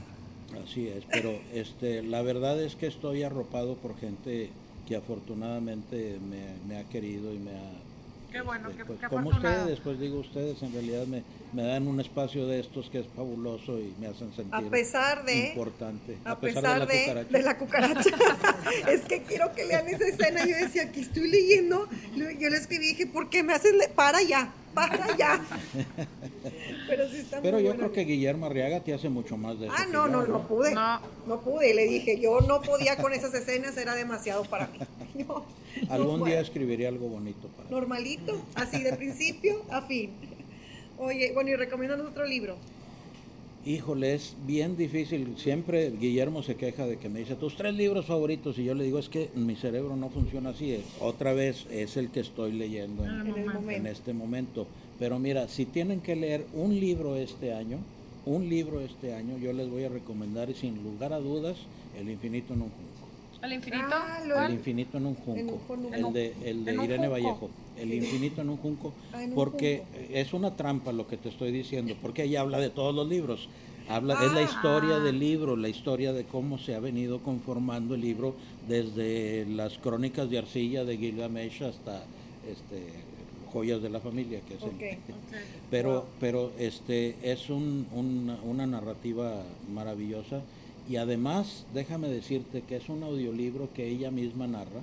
Así 0.64 0.88
es, 0.88 1.04
pero 1.12 1.38
este, 1.54 2.02
la 2.04 2.22
verdad 2.22 2.62
es 2.62 2.76
que 2.76 2.88
estoy 2.88 3.24
arropado 3.24 3.76
por 3.76 3.98
gente 4.00 4.50
que 4.86 4.96
afortunadamente 4.96 6.20
me, 6.20 6.60
me 6.62 6.78
ha 6.80 6.88
querido 6.90 7.34
y 7.34 7.40
me 7.40 7.58
ha... 7.58 7.88
Qué 8.30 8.42
bueno, 8.42 8.70
este, 8.70 8.78
qué- 8.78 8.86
pues, 8.86 9.00
qué 9.00 9.08
como 9.08 9.30
ustedes, 9.30 9.80
pues 9.82 10.00
digo 10.00 10.20
ustedes, 10.20 10.62
en 10.64 10.74
realidad 10.74 11.08
me, 11.08 11.26
me 11.54 11.64
dan 11.64 11.88
un 11.88 12.00
espacio 12.00 12.48
de 12.48 12.60
estos 12.60 12.90
que 12.90 13.00
es 13.00 13.08
fabuloso 13.16 13.80
y 13.80 13.94
me 14.00 14.08
hacen 14.08 14.34
sentir 14.34 14.54
A 14.54 14.62
pesar 14.62 15.24
de... 15.24 15.50
importante. 15.50 16.18
A 16.26 16.40
pesar 16.40 16.88
de, 16.88 17.26
de 17.30 17.42
la 17.44 17.58
cucaracha. 17.58 18.10
es 18.90 19.02
que 19.02 19.22
quiero 19.22 19.54
que 19.54 19.66
lean 19.66 19.88
esa 19.88 20.06
escena. 20.08 20.46
Yo 20.46 20.56
decía, 20.56 20.84
aquí 20.84 21.02
estoy 21.02 21.30
leyendo. 21.30 21.88
Yo 22.16 22.50
le 22.50 22.58
escribí 22.58 22.86
y 22.86 22.90
dije, 22.90 23.08
¿por 23.08 23.30
qué 23.30 23.44
me 23.44 23.54
haces? 23.54 23.74
Para 23.96 24.22
ya, 24.24 24.52
para 24.74 25.16
ya. 25.16 25.40
Pero 26.88 27.10
sí 27.10 27.18
está 27.18 27.42
Pero 27.42 27.58
muy 27.58 27.64
yo 27.64 27.70
buena. 27.70 27.84
creo 27.84 27.94
que 27.94 28.02
Guillermo 28.12 28.46
Arriaga 28.48 28.80
te 28.82 28.94
hace 28.94 29.10
mucho 29.10 29.38
más 29.38 29.60
de 29.60 29.68
eso. 29.68 29.76
Ah, 29.78 29.86
no, 29.86 30.08
yo, 30.08 30.12
no, 30.12 30.28
no 30.28 30.48
pude. 30.48 30.74
No. 30.74 31.00
No 31.28 31.42
pude. 31.42 31.74
Le 31.74 31.86
dije, 31.88 32.20
yo 32.20 32.42
no 32.42 32.62
podía 32.62 32.98
con 32.98 33.14
esas 33.14 33.34
escenas, 33.34 33.78
era 33.78 33.96
demasiado 33.96 34.44
para 34.46 34.68
mí. 34.68 34.80
No, 35.14 35.46
no 35.88 35.94
Algún 35.94 36.16
día 36.24 36.26
puedo. 36.38 36.42
escribiré 36.42 36.88
algo 36.88 37.08
bonito 37.08 37.48
para. 37.50 37.70
Normalito, 37.70 38.42
así 38.56 38.82
de 38.82 38.94
principio 38.94 39.62
a 39.70 39.84
fin. 39.84 40.12
Oye, 41.04 41.34
bueno, 41.34 41.50
y 41.50 41.56
recomiendan 41.56 42.00
otro 42.02 42.26
libro. 42.26 42.56
Híjole, 43.66 44.14
es 44.14 44.36
bien 44.46 44.78
difícil. 44.78 45.36
Siempre 45.38 45.92
Guillermo 45.92 46.44
se 46.44 46.56
queja 46.56 46.86
de 46.86 46.98
que 46.98 47.10
me 47.10 47.20
dice 47.20 47.36
tus 47.36 47.56
tres 47.56 47.74
libros 47.74 48.06
favoritos 48.06 48.58
y 48.58 48.64
yo 48.64 48.74
le 48.74 48.86
digo 48.86 49.00
es 49.00 49.10
que 49.10 49.30
mi 49.36 49.56
cerebro 49.56 49.96
no 49.96 50.10
funciona 50.10 50.50
así. 50.50 50.82
Otra 51.00 51.34
vez 51.34 51.66
es 51.70 51.98
el 51.98 52.10
que 52.10 52.22
estoy 52.22 52.54
leyendo 52.54 53.06
en, 53.06 53.70
En 53.70 53.88
este 53.88 54.14
momento. 54.14 54.66
Pero 55.00 55.20
mira, 55.20 55.48
si 55.50 55.66
tienen 55.66 56.00
que 56.00 56.16
leer 56.16 56.46
un 56.54 56.80
libro 56.80 57.16
este 57.16 57.54
año, 57.54 57.80
un 58.26 58.48
libro 58.48 58.80
este 58.80 59.14
año, 59.14 59.38
yo 59.38 59.52
les 59.52 59.70
voy 59.70 59.84
a 59.84 59.90
recomendar 59.90 60.50
y 60.50 60.54
sin 60.54 60.82
lugar 60.84 61.12
a 61.12 61.20
dudas 61.20 61.58
El 62.00 62.10
infinito 62.10 62.54
en 62.54 62.64
un. 62.64 62.72
¿El 63.44 63.54
infinito? 63.54 63.86
Ah, 63.92 64.22
lo- 64.26 64.42
El 64.42 64.54
infinito 64.54 64.98
en 64.98 65.06
un 65.06 65.16
junco. 65.16 65.60
Un. 65.74 65.94
El 65.94 66.14
de, 66.14 66.34
el 66.46 66.66
de 66.66 66.72
En 66.72 66.80
un 66.80 66.86
Irene 66.86 67.08
junco. 67.08 67.12
Vallejo. 67.12 67.50
El 67.78 67.90
Sí. 67.90 67.96
infinito 67.98 68.42
en 68.42 68.50
un 68.50 68.58
junco. 68.58 68.94
Ah, 69.12 69.22
en 69.24 69.30
un 69.30 69.36
porque 69.36 69.84
junco. 69.92 70.14
es 70.14 70.34
una 70.34 70.56
trampa 70.56 70.92
lo 70.94 71.08
que 71.08 71.18
te 71.18 71.30
estoy 71.30 71.52
diciendo. 71.52 71.96
Porque 72.02 72.24
ella 72.24 72.42
habla 72.42 72.60
de 72.60 72.70
todos 72.70 72.96
los 72.96 73.08
libros. 73.08 73.50
Habla, 73.90 74.14
es 74.26 74.32
la 74.32 74.42
historia 74.44 75.00
del 75.00 75.20
libro, 75.20 75.58
la 75.58 75.68
historia 75.68 76.14
de 76.14 76.24
cómo 76.24 76.58
se 76.58 76.74
ha 76.74 76.80
venido 76.80 77.20
conformando 77.22 77.96
el 77.96 78.02
libro 78.02 78.34
desde 78.70 79.46
las 79.46 79.78
crónicas 79.78 80.30
de 80.30 80.38
arcilla 80.38 80.86
de 80.86 80.98
Gilgamesh 80.98 81.64
hasta 81.64 82.06
este, 82.50 82.82
joyas 83.52 83.82
de 83.82 83.90
la 83.90 84.00
familia, 84.00 84.40
que 84.48 84.54
es 84.56 84.64
el- 84.64 84.72
pero 85.70 85.90
Wow. 85.92 86.04
pero 86.22 86.52
este 86.58 87.16
es 87.24 87.50
un- 87.50 87.86
una, 87.94 88.38
una 88.44 88.66
narrativa 88.66 89.44
maravillosa 89.74 90.42
y 90.90 90.98
además 90.98 91.66
déjame 91.74 92.10
decirte 92.10 92.62
que 92.62 92.76
es 92.78 92.90
un 92.90 93.04
audiolibro 93.04 93.70
que 93.74 93.88
ella 93.88 94.12
misma 94.12 94.48
narra 94.48 94.82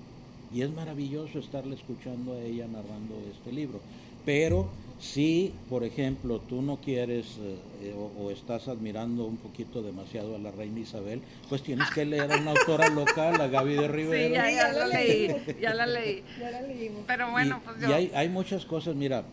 y 0.52 0.62
es 0.62 0.70
maravilloso 0.70 1.38
estarle 1.38 1.76
escuchando 1.76 2.34
a 2.34 2.40
ella 2.42 2.66
narrando 2.66 3.14
este 3.32 3.52
libro 3.52 3.80
pero 4.24 4.68
si 4.98 5.52
por 5.68 5.84
ejemplo 5.84 6.40
tú 6.40 6.60
no 6.62 6.76
quieres 6.76 7.26
eh, 7.40 7.56
eh, 7.82 7.94
o, 7.96 8.22
o 8.22 8.30
estás 8.30 8.68
admirando 8.68 9.24
un 9.24 9.36
poquito 9.36 9.82
demasiado 9.82 10.36
a 10.36 10.38
la 10.38 10.50
reina 10.50 10.80
Isabel 10.80 11.22
pues 11.48 11.62
tienes 11.62 11.88
que 11.90 12.04
leer 12.04 12.30
a 12.32 12.36
una 12.38 12.50
autora 12.52 12.88
local 12.88 13.40
a 13.40 13.46
Gaby 13.48 13.74
de 13.74 13.88
Rivera 13.88 14.46
Sí, 14.46 14.50
ya 14.50 14.50
ya 14.50 14.72
la 14.72 14.86
la 14.86 14.86
leí, 14.86 15.28
ya 15.60 15.74
la 15.74 15.86
leí. 15.86 16.22
Ya 16.38 16.50
la 16.50 16.62
leímos. 16.62 17.02
Pero 17.06 17.30
bueno, 17.30 17.60
y, 17.62 17.64
pues 17.64 17.76
y 17.78 17.80
yo... 17.82 17.94
hay, 17.94 18.12
hay 18.14 18.28
muchas 18.28 18.64
cosas, 18.66 18.94
mira, 18.94 19.24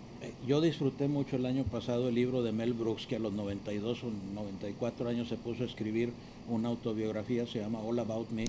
yo 0.48 0.62
disfruté 0.62 1.08
mucho 1.08 1.36
el 1.36 1.46
año 1.46 1.64
pasado 1.64 2.10
el 2.10 2.16
libro 2.16 2.44
de 2.44 2.52
Mel 2.52 2.74
Brooks, 2.74 3.06
que 3.08 3.16
a 3.18 3.20
los 3.20 3.34
92 3.34 4.04
o 4.04 4.08
94 4.36 5.10
años 5.10 5.28
se 5.30 5.36
puso 5.38 5.64
a 5.64 5.66
escribir 5.66 6.12
una 6.50 6.70
autobiografía, 6.70 7.46
se 7.46 7.60
llama 7.60 7.80
All 7.80 8.00
About 8.00 8.30
Me, 8.32 8.46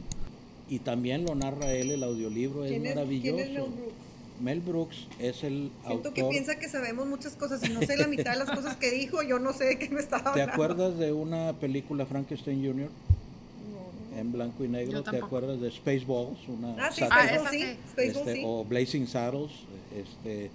y 0.68 0.78
también 0.80 1.24
lo 1.24 1.34
narra 1.34 1.72
él, 1.72 1.90
el 1.90 2.02
audiolibro, 2.02 2.64
es 2.64 2.70
¿Quién 2.70 2.86
es, 2.86 2.94
maravilloso. 2.94 3.36
¿Quién 3.36 3.48
es 3.48 3.52
Mel 3.54 3.62
Brooks? 3.66 3.94
Mel 4.40 4.60
Brooks 4.60 4.96
es 5.18 5.42
el 5.42 5.70
Siento 5.84 5.88
autor... 5.88 6.12
que 6.14 6.24
piensa 6.24 6.58
que 6.58 6.68
sabemos 6.68 7.06
muchas 7.06 7.34
cosas 7.34 7.66
y 7.68 7.72
no 7.72 7.80
sé 7.82 7.96
la 7.96 8.06
mitad 8.06 8.32
de 8.32 8.38
las 8.38 8.50
cosas 8.50 8.76
que 8.76 8.90
dijo, 8.92 9.22
yo 9.22 9.38
no 9.38 9.52
sé 9.52 9.64
de 9.64 9.78
qué 9.78 9.88
me 9.88 10.00
estaba 10.00 10.22
¿Te 10.32 10.42
hablando. 10.42 10.52
acuerdas 10.52 10.98
de 10.98 11.12
una 11.12 11.54
película 11.54 12.06
Frankenstein 12.06 12.64
Jr. 12.64 12.88
No. 12.88 14.18
en 14.18 14.32
blanco 14.32 14.64
y 14.64 14.68
negro? 14.68 14.92
Yo 14.92 15.02
¿Te 15.02 15.16
acuerdas 15.16 15.60
de 15.60 15.70
Spaceballs? 15.72 16.38
Una 16.48 16.86
Ah, 16.86 16.92
sí? 16.92 17.02
Ah, 17.10 17.48
sí. 17.50 17.58
sí. 17.58 17.66
Spaceball 17.90 18.28
este, 18.28 18.34
sí. 18.34 18.42
o 18.46 18.64
Blazing 18.64 19.06
Saddles, 19.08 19.50
este, 19.96 20.50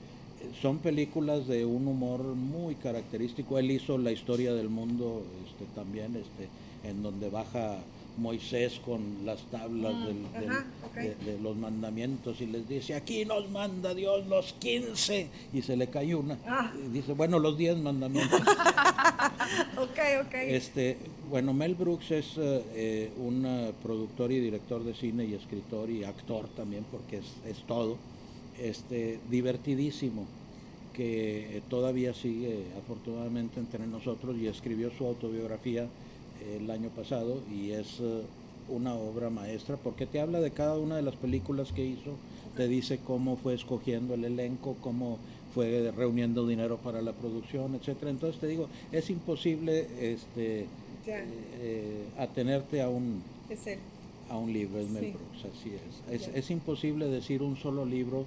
son 0.61 0.77
películas 0.79 1.47
de 1.47 1.65
un 1.65 1.87
humor 1.87 2.21
muy 2.23 2.75
característico. 2.75 3.57
Él 3.59 3.71
hizo 3.71 3.97
la 3.97 4.11
historia 4.11 4.53
del 4.53 4.69
mundo 4.69 5.23
este, 5.47 5.65
también, 5.75 6.15
este, 6.15 6.47
en 6.87 7.01
donde 7.03 7.29
baja 7.29 7.77
Moisés 8.15 8.79
con 8.85 9.01
las 9.25 9.41
tablas 9.49 9.93
del- 10.05 10.31
del- 10.39 10.49
Ajá, 10.51 10.65
de, 10.95 11.15
de 11.15 11.39
los 11.41 11.57
mandamientos 11.57 12.39
y 12.41 12.45
les 12.45 12.69
dice, 12.69 12.93
aquí 12.93 13.25
nos 13.25 13.49
manda 13.49 13.95
Dios 13.95 14.27
los 14.27 14.53
15, 14.53 15.27
y 15.51 15.61
se 15.63 15.75
le 15.75 15.87
cae 15.87 16.13
una. 16.13 16.37
Ah. 16.45 16.71
Y 16.85 16.89
dice, 16.89 17.13
bueno, 17.13 17.39
los 17.39 17.57
10 17.57 17.77
mandamientos. 17.77 18.39
Ok, 19.77 19.99
ok. 20.25 20.33
Este, 20.33 20.97
bueno, 21.29 21.53
Mel 21.53 21.75
Brooks 21.75 22.11
es 22.11 22.25
eh, 22.37 22.63
eh, 22.75 23.11
un 23.17 23.73
productor 23.81 24.31
y 24.31 24.39
director 24.39 24.83
de 24.83 24.93
cine 24.93 25.25
y 25.25 25.33
escritor 25.33 25.89
y 25.89 26.03
actor 26.03 26.47
también, 26.55 26.85
porque 26.91 27.17
es, 27.17 27.25
es 27.47 27.57
todo. 27.67 27.97
Este, 28.59 29.19
divertidísimo, 29.29 30.25
que 30.93 31.61
todavía 31.69 32.13
sigue 32.13 32.65
afortunadamente 32.77 33.59
entre 33.59 33.85
nosotros 33.87 34.37
y 34.37 34.47
escribió 34.47 34.91
su 34.91 35.05
autobiografía 35.05 35.83
eh, 35.83 36.59
el 36.61 36.69
año 36.69 36.89
pasado 36.89 37.41
y 37.51 37.71
es 37.71 37.99
eh, 37.99 38.21
una 38.69 38.93
obra 38.93 39.29
maestra 39.29 39.75
porque 39.75 40.05
te 40.05 40.19
habla 40.19 40.39
de 40.39 40.51
cada 40.51 40.77
una 40.77 40.95
de 40.95 41.01
las 41.01 41.15
películas 41.15 41.71
que 41.71 41.83
hizo, 41.83 42.11
te 42.55 42.67
dice 42.67 42.99
cómo 43.03 43.37
fue 43.37 43.55
escogiendo 43.55 44.13
el 44.13 44.23
elenco, 44.23 44.77
cómo 44.81 45.17
fue 45.53 45.91
reuniendo 45.95 46.47
dinero 46.47 46.77
para 46.77 47.01
la 47.01 47.13
producción, 47.13 47.75
etcétera. 47.75 48.11
Entonces 48.11 48.39
te 48.39 48.47
digo, 48.47 48.67
es 48.91 49.09
imposible 49.09 49.87
este 49.99 50.67
eh, 51.05 51.25
eh, 51.61 52.05
atenerte 52.17 52.81
a 52.81 52.89
un. 52.89 53.21
A 54.29 54.37
un 54.37 54.51
libro, 54.53 54.79
es 54.79 54.89
Mel 54.89 55.03
Sí. 55.05 55.11
Brooks, 55.11 55.57
así 55.59 55.71
es. 56.11 56.21
Es, 56.27 56.35
es 56.35 56.51
imposible 56.51 57.05
decir 57.07 57.41
un 57.41 57.55
solo 57.57 57.85
libro. 57.85 58.25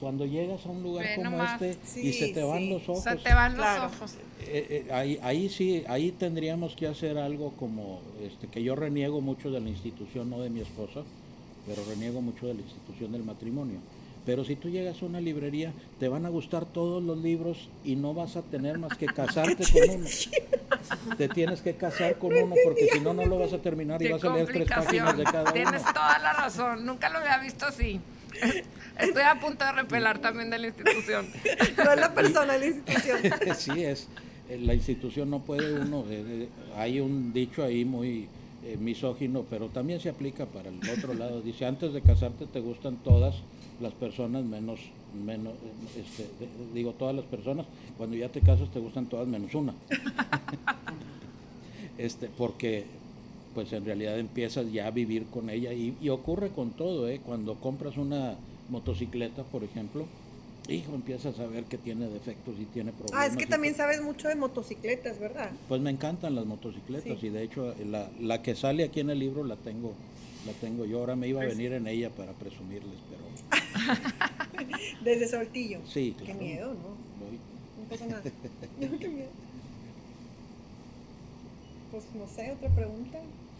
Cuando 0.00 0.26
llegas 0.26 0.66
a 0.66 0.70
un 0.70 0.82
lugar 0.82 1.04
Ve 1.06 1.14
como 1.16 1.30
nomás. 1.30 1.62
este 1.62 2.02
y 2.02 2.12
se 2.12 2.28
te 2.32 2.42
van 2.42 2.58
sí. 2.58 2.70
los 2.70 2.88
ojos, 2.88 3.04
Se 3.04 3.14
te 3.16 3.32
van 3.34 3.54
Claro. 3.54 3.84
los 3.84 3.92
ojos. 3.94 4.14
eh, 4.40 4.84
eh, 4.88 4.92
ahí, 4.92 5.18
ahí 5.22 5.48
sí, 5.48 5.84
ahí 5.86 6.10
tendríamos 6.10 6.74
que 6.74 6.88
hacer 6.88 7.18
algo 7.18 7.52
como, 7.52 8.00
este, 8.20 8.48
que 8.48 8.64
yo 8.64 8.74
reniego 8.74 9.20
mucho 9.20 9.52
de 9.52 9.60
la 9.60 9.68
institución, 9.68 10.28
no 10.28 10.40
de 10.40 10.50
mi 10.50 10.58
esposa, 10.60 11.02
pero 11.68 11.84
reniego 11.88 12.20
mucho 12.20 12.48
de 12.48 12.54
la 12.54 12.60
institución 12.62 13.12
del 13.12 13.22
matrimonio. 13.22 13.78
Pero 14.24 14.44
si 14.44 14.56
tú 14.56 14.70
llegas 14.70 15.02
a 15.02 15.06
una 15.06 15.20
librería, 15.20 15.72
te 15.98 16.08
van 16.08 16.26
a 16.26 16.28
gustar 16.28 16.64
todos 16.64 17.02
los 17.02 17.18
libros 17.18 17.68
y 17.84 17.96
no 17.96 18.14
vas 18.14 18.36
a 18.36 18.42
tener 18.42 18.78
más 18.78 18.96
que 18.96 19.06
casarte 19.14 19.64
con 19.72 19.96
uno. 19.96 20.08
Te 21.16 21.28
tienes 21.28 21.60
que 21.60 21.74
casar 21.74 22.18
con 22.18 22.32
uno 22.32 22.54
porque 22.64 22.88
si 22.92 23.00
no, 23.00 23.14
no 23.14 23.24
lo 23.26 23.38
vas 23.38 23.52
a 23.52 23.58
terminar 23.58 24.00
y 24.00 24.06
Qué 24.06 24.12
vas 24.12 24.24
a 24.24 24.34
leer 24.34 24.46
tres 24.46 24.68
páginas 24.68 25.16
de 25.16 25.24
cada 25.24 25.42
uno. 25.42 25.52
Tienes 25.52 25.82
toda 25.82 26.18
la 26.18 26.32
razón. 26.32 26.86
Nunca 26.86 27.08
lo 27.08 27.18
había 27.18 27.38
visto 27.38 27.66
así. 27.66 28.00
Estoy 28.98 29.22
a 29.22 29.38
punto 29.40 29.64
de 29.64 29.72
repelar 29.72 30.18
también 30.18 30.50
de 30.50 30.58
la 30.58 30.66
institución. 30.68 31.26
No 31.76 31.92
es 31.92 32.00
la 32.00 32.14
persona, 32.14 32.56
la 32.56 32.66
institución. 32.66 33.18
sí 33.56 33.84
es 33.84 34.08
eh, 34.48 34.58
la 34.58 34.74
institución 34.74 35.30
no 35.30 35.40
puede 35.40 35.80
uno 35.80 36.04
eh, 36.10 36.24
eh, 36.26 36.48
hay 36.76 37.00
un 37.00 37.32
dicho 37.32 37.62
ahí 37.62 37.84
muy 37.84 38.28
eh, 38.64 38.76
misógino 38.76 39.44
pero 39.48 39.68
también 39.68 40.00
se 40.00 40.08
aplica 40.08 40.46
para 40.46 40.68
el 40.68 40.78
otro 40.90 41.14
lado 41.14 41.40
dice 41.40 41.64
antes 41.64 41.92
de 41.92 42.02
casarte 42.02 42.46
te 42.46 42.60
gustan 42.60 42.96
todas 42.96 43.36
las 43.82 43.92
personas 43.94 44.44
menos 44.44 44.80
menos 45.24 45.52
este, 45.98 46.22
de- 46.22 46.48
digo 46.74 46.92
todas 46.92 47.14
las 47.14 47.24
personas 47.26 47.66
cuando 47.98 48.16
ya 48.16 48.28
te 48.30 48.40
casas 48.40 48.70
te 48.70 48.80
gustan 48.80 49.06
todas 49.06 49.28
menos 49.28 49.54
una 49.54 49.74
este 51.98 52.28
porque 52.36 52.84
pues 53.54 53.72
en 53.72 53.84
realidad 53.84 54.18
empiezas 54.18 54.70
ya 54.72 54.86
a 54.86 54.90
vivir 54.90 55.26
con 55.26 55.50
ella 55.50 55.72
y, 55.72 55.96
y 56.00 56.08
ocurre 56.08 56.50
con 56.50 56.70
todo 56.70 57.08
¿eh? 57.08 57.20
cuando 57.24 57.56
compras 57.56 57.96
una 57.96 58.34
motocicleta 58.70 59.42
por 59.44 59.62
ejemplo 59.64 60.06
hijo 60.68 60.94
empiezas 60.94 61.38
a 61.40 61.46
ver 61.46 61.64
que 61.64 61.76
tiene 61.76 62.08
defectos 62.08 62.54
y 62.60 62.64
tiene 62.66 62.92
problemas 62.92 63.20
Ah, 63.20 63.26
es 63.26 63.36
que 63.36 63.46
también 63.46 63.74
sabes 63.74 64.00
mucho 64.00 64.28
de 64.28 64.36
motocicletas, 64.36 65.18
¿verdad? 65.18 65.50
pues 65.68 65.80
me 65.80 65.90
encantan 65.90 66.34
las 66.34 66.46
motocicletas 66.46 67.18
Sí. 67.20 67.26
y 67.26 67.30
de 67.30 67.42
hecho 67.42 67.74
la, 67.90 68.08
la 68.20 68.42
que 68.42 68.54
sale 68.54 68.84
aquí 68.84 69.00
en 69.00 69.10
el 69.10 69.18
libro 69.18 69.44
la 69.44 69.56
tengo 69.56 69.92
la 70.46 70.52
tengo 70.60 70.84
yo 70.84 70.98
ahora 71.00 71.14
me 71.16 71.28
iba 71.28 71.40
a 71.40 71.44
Pues 71.44 71.56
venir 71.56 71.72
en 71.72 71.86
ella 71.86 72.10
para 72.10 72.32
presumirles 72.32 72.98
pero 73.10 73.22
Desde 75.04 75.26
Saltillo. 75.28 75.80
sí 75.86 76.14
Qué 76.24 76.34
miedo, 76.34 76.74
¿no? 76.74 76.88
voy. 77.24 77.38
No 77.82 77.88
pasa 77.90 78.06
nada. 78.06 78.22
No, 78.80 78.98
qué 78.98 79.08
miedo. 79.08 79.28
Pues 81.90 82.04
no 82.14 82.26
sé, 82.26 82.52
otra 82.52 82.68
pregunta. 82.70 83.18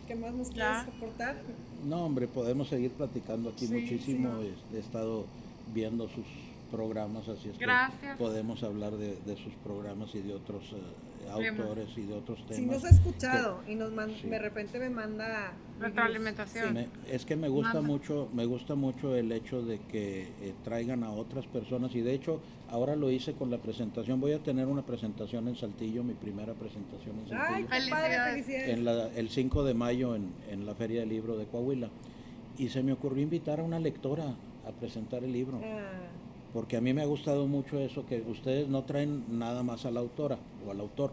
¿Qué 0.08 0.14
más 0.16 0.32
nos 0.34 0.50
Ya. 0.50 0.82
quieres 0.84 0.96
aportar? 0.96 1.36
no 1.84 2.04
hombre 2.04 2.28
podemos 2.28 2.68
seguir 2.68 2.92
platicando 2.92 3.50
aquí 3.50 3.66
Sí, 3.66 3.74
muchísimo 3.74 4.28
he, 4.40 4.76
he 4.76 4.78
estado 4.80 5.26
viendo 5.74 6.08
sus 6.08 6.24
programas 6.70 7.28
así 7.28 7.48
es 7.48 7.58
que 7.58 7.64
Gracias. 7.64 8.16
podemos 8.18 8.62
hablar 8.62 8.92
de, 8.96 9.16
de 9.26 9.36
sus 9.36 9.52
programas 9.64 10.14
y 10.14 10.20
de 10.20 10.32
otros 10.34 10.62
eh, 10.72 11.28
autores 11.30 11.88
y 11.96 12.02
de 12.02 12.14
otros 12.14 12.38
temas 12.46 12.56
Si 12.56 12.66
nos 12.66 12.84
ha 12.84 12.88
escuchado 12.90 13.62
y 13.68 13.74
nos 13.74 13.92
man- 13.92 14.14
Sí. 14.20 14.28
de 14.28 14.38
repente 14.38 14.78
me 14.78 14.90
manda 14.90 15.52
Retroalimentación. 15.82 16.74
Me- 16.74 16.88
es 17.10 17.24
que 17.24 17.36
me 17.36 17.48
gusta 17.48 17.74
Manda. 17.74 17.88
mucho, 17.88 18.28
me 18.32 18.44
gusta 18.46 18.74
mucho 18.74 19.14
el 19.16 19.30
hecho 19.32 19.62
de 19.62 19.78
que 19.80 20.22
eh, 20.40 20.54
traigan 20.64 21.02
a 21.04 21.10
otras 21.12 21.46
personas 21.46 21.94
y 21.94 22.00
de 22.00 22.14
hecho 22.14 22.40
ahora 22.70 22.96
lo 22.96 23.10
hice 23.10 23.32
con 23.34 23.50
la 23.50 23.58
presentación. 23.58 24.20
Voy 24.20 24.32
a 24.32 24.38
tener 24.42 24.66
una 24.66 24.82
presentación 24.82 25.48
en 25.48 25.56
Saltillo, 25.56 26.02
mi 26.04 26.14
primera 26.14 26.54
presentación 26.54 27.16
en 27.26 27.34
Ay, 27.36 27.64
Saltillo, 27.68 27.68
padre, 27.68 28.08
Felicidades. 28.08 28.32
felicidades. 28.46 28.68
en 28.78 28.84
la- 28.84 29.08
el 29.14 29.28
5 29.28 29.64
de 29.64 29.74
mayo 29.74 30.14
en, 30.16 30.30
en 30.50 30.64
la 30.66 30.74
Feria 30.74 31.00
del 31.00 31.08
Libro 31.08 31.36
de 31.36 31.46
Coahuila. 31.46 31.88
Y 32.58 32.68
se 32.68 32.82
me 32.82 32.92
ocurrió 32.92 33.22
invitar 33.22 33.60
a 33.60 33.62
una 33.62 33.78
lectora 33.78 34.34
a 34.66 34.70
presentar 34.78 35.24
el 35.24 35.32
libro, 35.32 35.60
Ah, 35.64 35.90
porque 36.52 36.76
a 36.76 36.80
mí 36.80 36.92
me 36.92 37.02
ha 37.02 37.06
gustado 37.06 37.46
mucho 37.46 37.78
eso, 37.80 38.04
que 38.06 38.20
ustedes 38.20 38.68
no 38.68 38.84
traen 38.84 39.24
nada 39.38 39.62
más 39.62 39.86
a 39.86 39.90
la 39.90 40.00
autora 40.00 40.38
o 40.66 40.70
al 40.70 40.78
autor, 40.80 41.12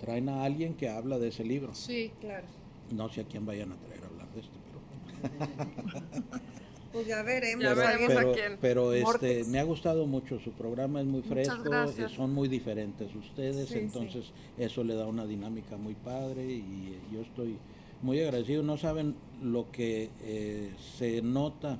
traen 0.00 0.28
a 0.28 0.42
alguien 0.44 0.74
que 0.74 0.88
habla 0.88 1.18
de 1.18 1.28
ese 1.28 1.44
libro. 1.44 1.74
Sí. 1.74 2.10
claro. 2.20 2.46
No 2.90 3.10
sé 3.10 3.20
a 3.20 3.24
quién 3.24 3.44
vayan 3.44 3.70
a 3.70 3.76
traer 3.76 4.02
a 4.02 4.06
hablar 4.06 4.26
de 4.32 4.40
esto, 4.40 4.54
pero... 4.66 4.78
Pues 6.92 7.06
ya 7.06 7.22
veremos. 7.22 7.62
Ya 7.62 7.74
pero, 7.74 7.86
veremos 7.86 8.10
a 8.10 8.18
pero, 8.18 8.32
quién. 8.32 8.58
pero, 8.60 8.92
este, 8.94 9.44
me 9.44 9.60
ha 9.60 9.62
gustado 9.62 10.06
mucho, 10.06 10.40
su 10.40 10.52
programa 10.52 11.00
es 11.00 11.06
muy 11.06 11.20
fresco, 11.22 11.62
son 12.08 12.32
muy 12.32 12.48
diferentes 12.48 13.14
ustedes, 13.14 13.68
Sí, 13.68 13.74
sí. 13.74 13.80
entonces 13.80 14.32
eso 14.56 14.82
le 14.82 14.94
da 14.94 15.06
una 15.06 15.26
dinámica 15.26 15.76
muy 15.76 15.94
padre 15.94 16.44
y 16.46 16.98
yo 17.12 17.20
estoy 17.20 17.58
muy 18.02 18.20
agradecido. 18.22 18.62
No 18.62 18.78
saben 18.78 19.14
lo 19.42 19.70
que 19.70 20.10
eh, 20.22 20.72
se 20.96 21.20
nota 21.20 21.78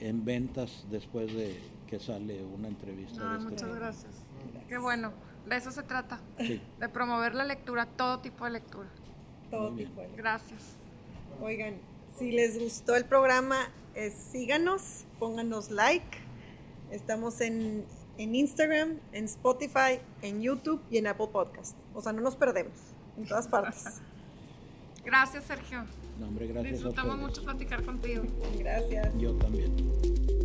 en 0.00 0.24
ventas 0.24 0.84
después 0.90 1.32
de 1.32 1.56
que 1.86 2.00
sale 2.00 2.42
una 2.44 2.68
entrevista 2.68 3.20
Ah, 3.22 3.32
de 3.34 3.38
este 3.38 3.50
muchas 3.50 3.74
gracias. 3.76 4.12
Qué 4.68 4.78
bueno. 4.78 5.12
De 5.48 5.56
eso 5.56 5.70
se 5.70 5.82
trata. 5.84 6.20
Sí, 6.40 6.60
De 6.80 6.88
promover 6.88 7.34
la 7.36 7.44
lectura, 7.44 7.86
todo 7.86 8.18
tipo 8.18 8.44
de 8.46 8.50
lectura. 8.50 8.88
Todo 9.50 9.70
tipo 9.76 10.00
de- 10.00 10.08
Gracias. 10.16 10.76
Oigan, 11.40 11.74
Si 12.18 12.30
les 12.30 12.58
gustó 12.58 12.94
el 12.94 13.04
programa, 13.04 13.56
eh, 13.94 14.10
síganos, 14.10 15.04
pónganos 15.18 15.70
like. 15.70 16.18
Estamos 16.90 17.40
en, 17.40 17.84
en 18.18 18.34
Instagram, 18.36 19.00
en 19.12 19.24
Spotify, 19.24 19.98
en 20.22 20.40
YouTube 20.40 20.80
y 20.90 20.98
en 20.98 21.08
Apple 21.08 21.28
Podcast. 21.32 21.76
O 21.92 22.00
sea, 22.00 22.12
no 22.12 22.20
nos 22.20 22.36
perdemos 22.36 22.78
en 23.16 23.26
todas 23.26 23.48
partes. 23.48 23.84
Gracias, 25.04 25.44
Sergio. 25.44 25.84
No, 26.18 26.28
hombre, 26.28 26.46
gracias 26.46 26.74
Disfrutamos 26.74 27.18
mucho 27.18 27.42
platicar 27.42 27.84
contigo. 27.84 28.22
Gracias. 28.58 29.10
Yo 29.18 29.34
también. 29.34 30.43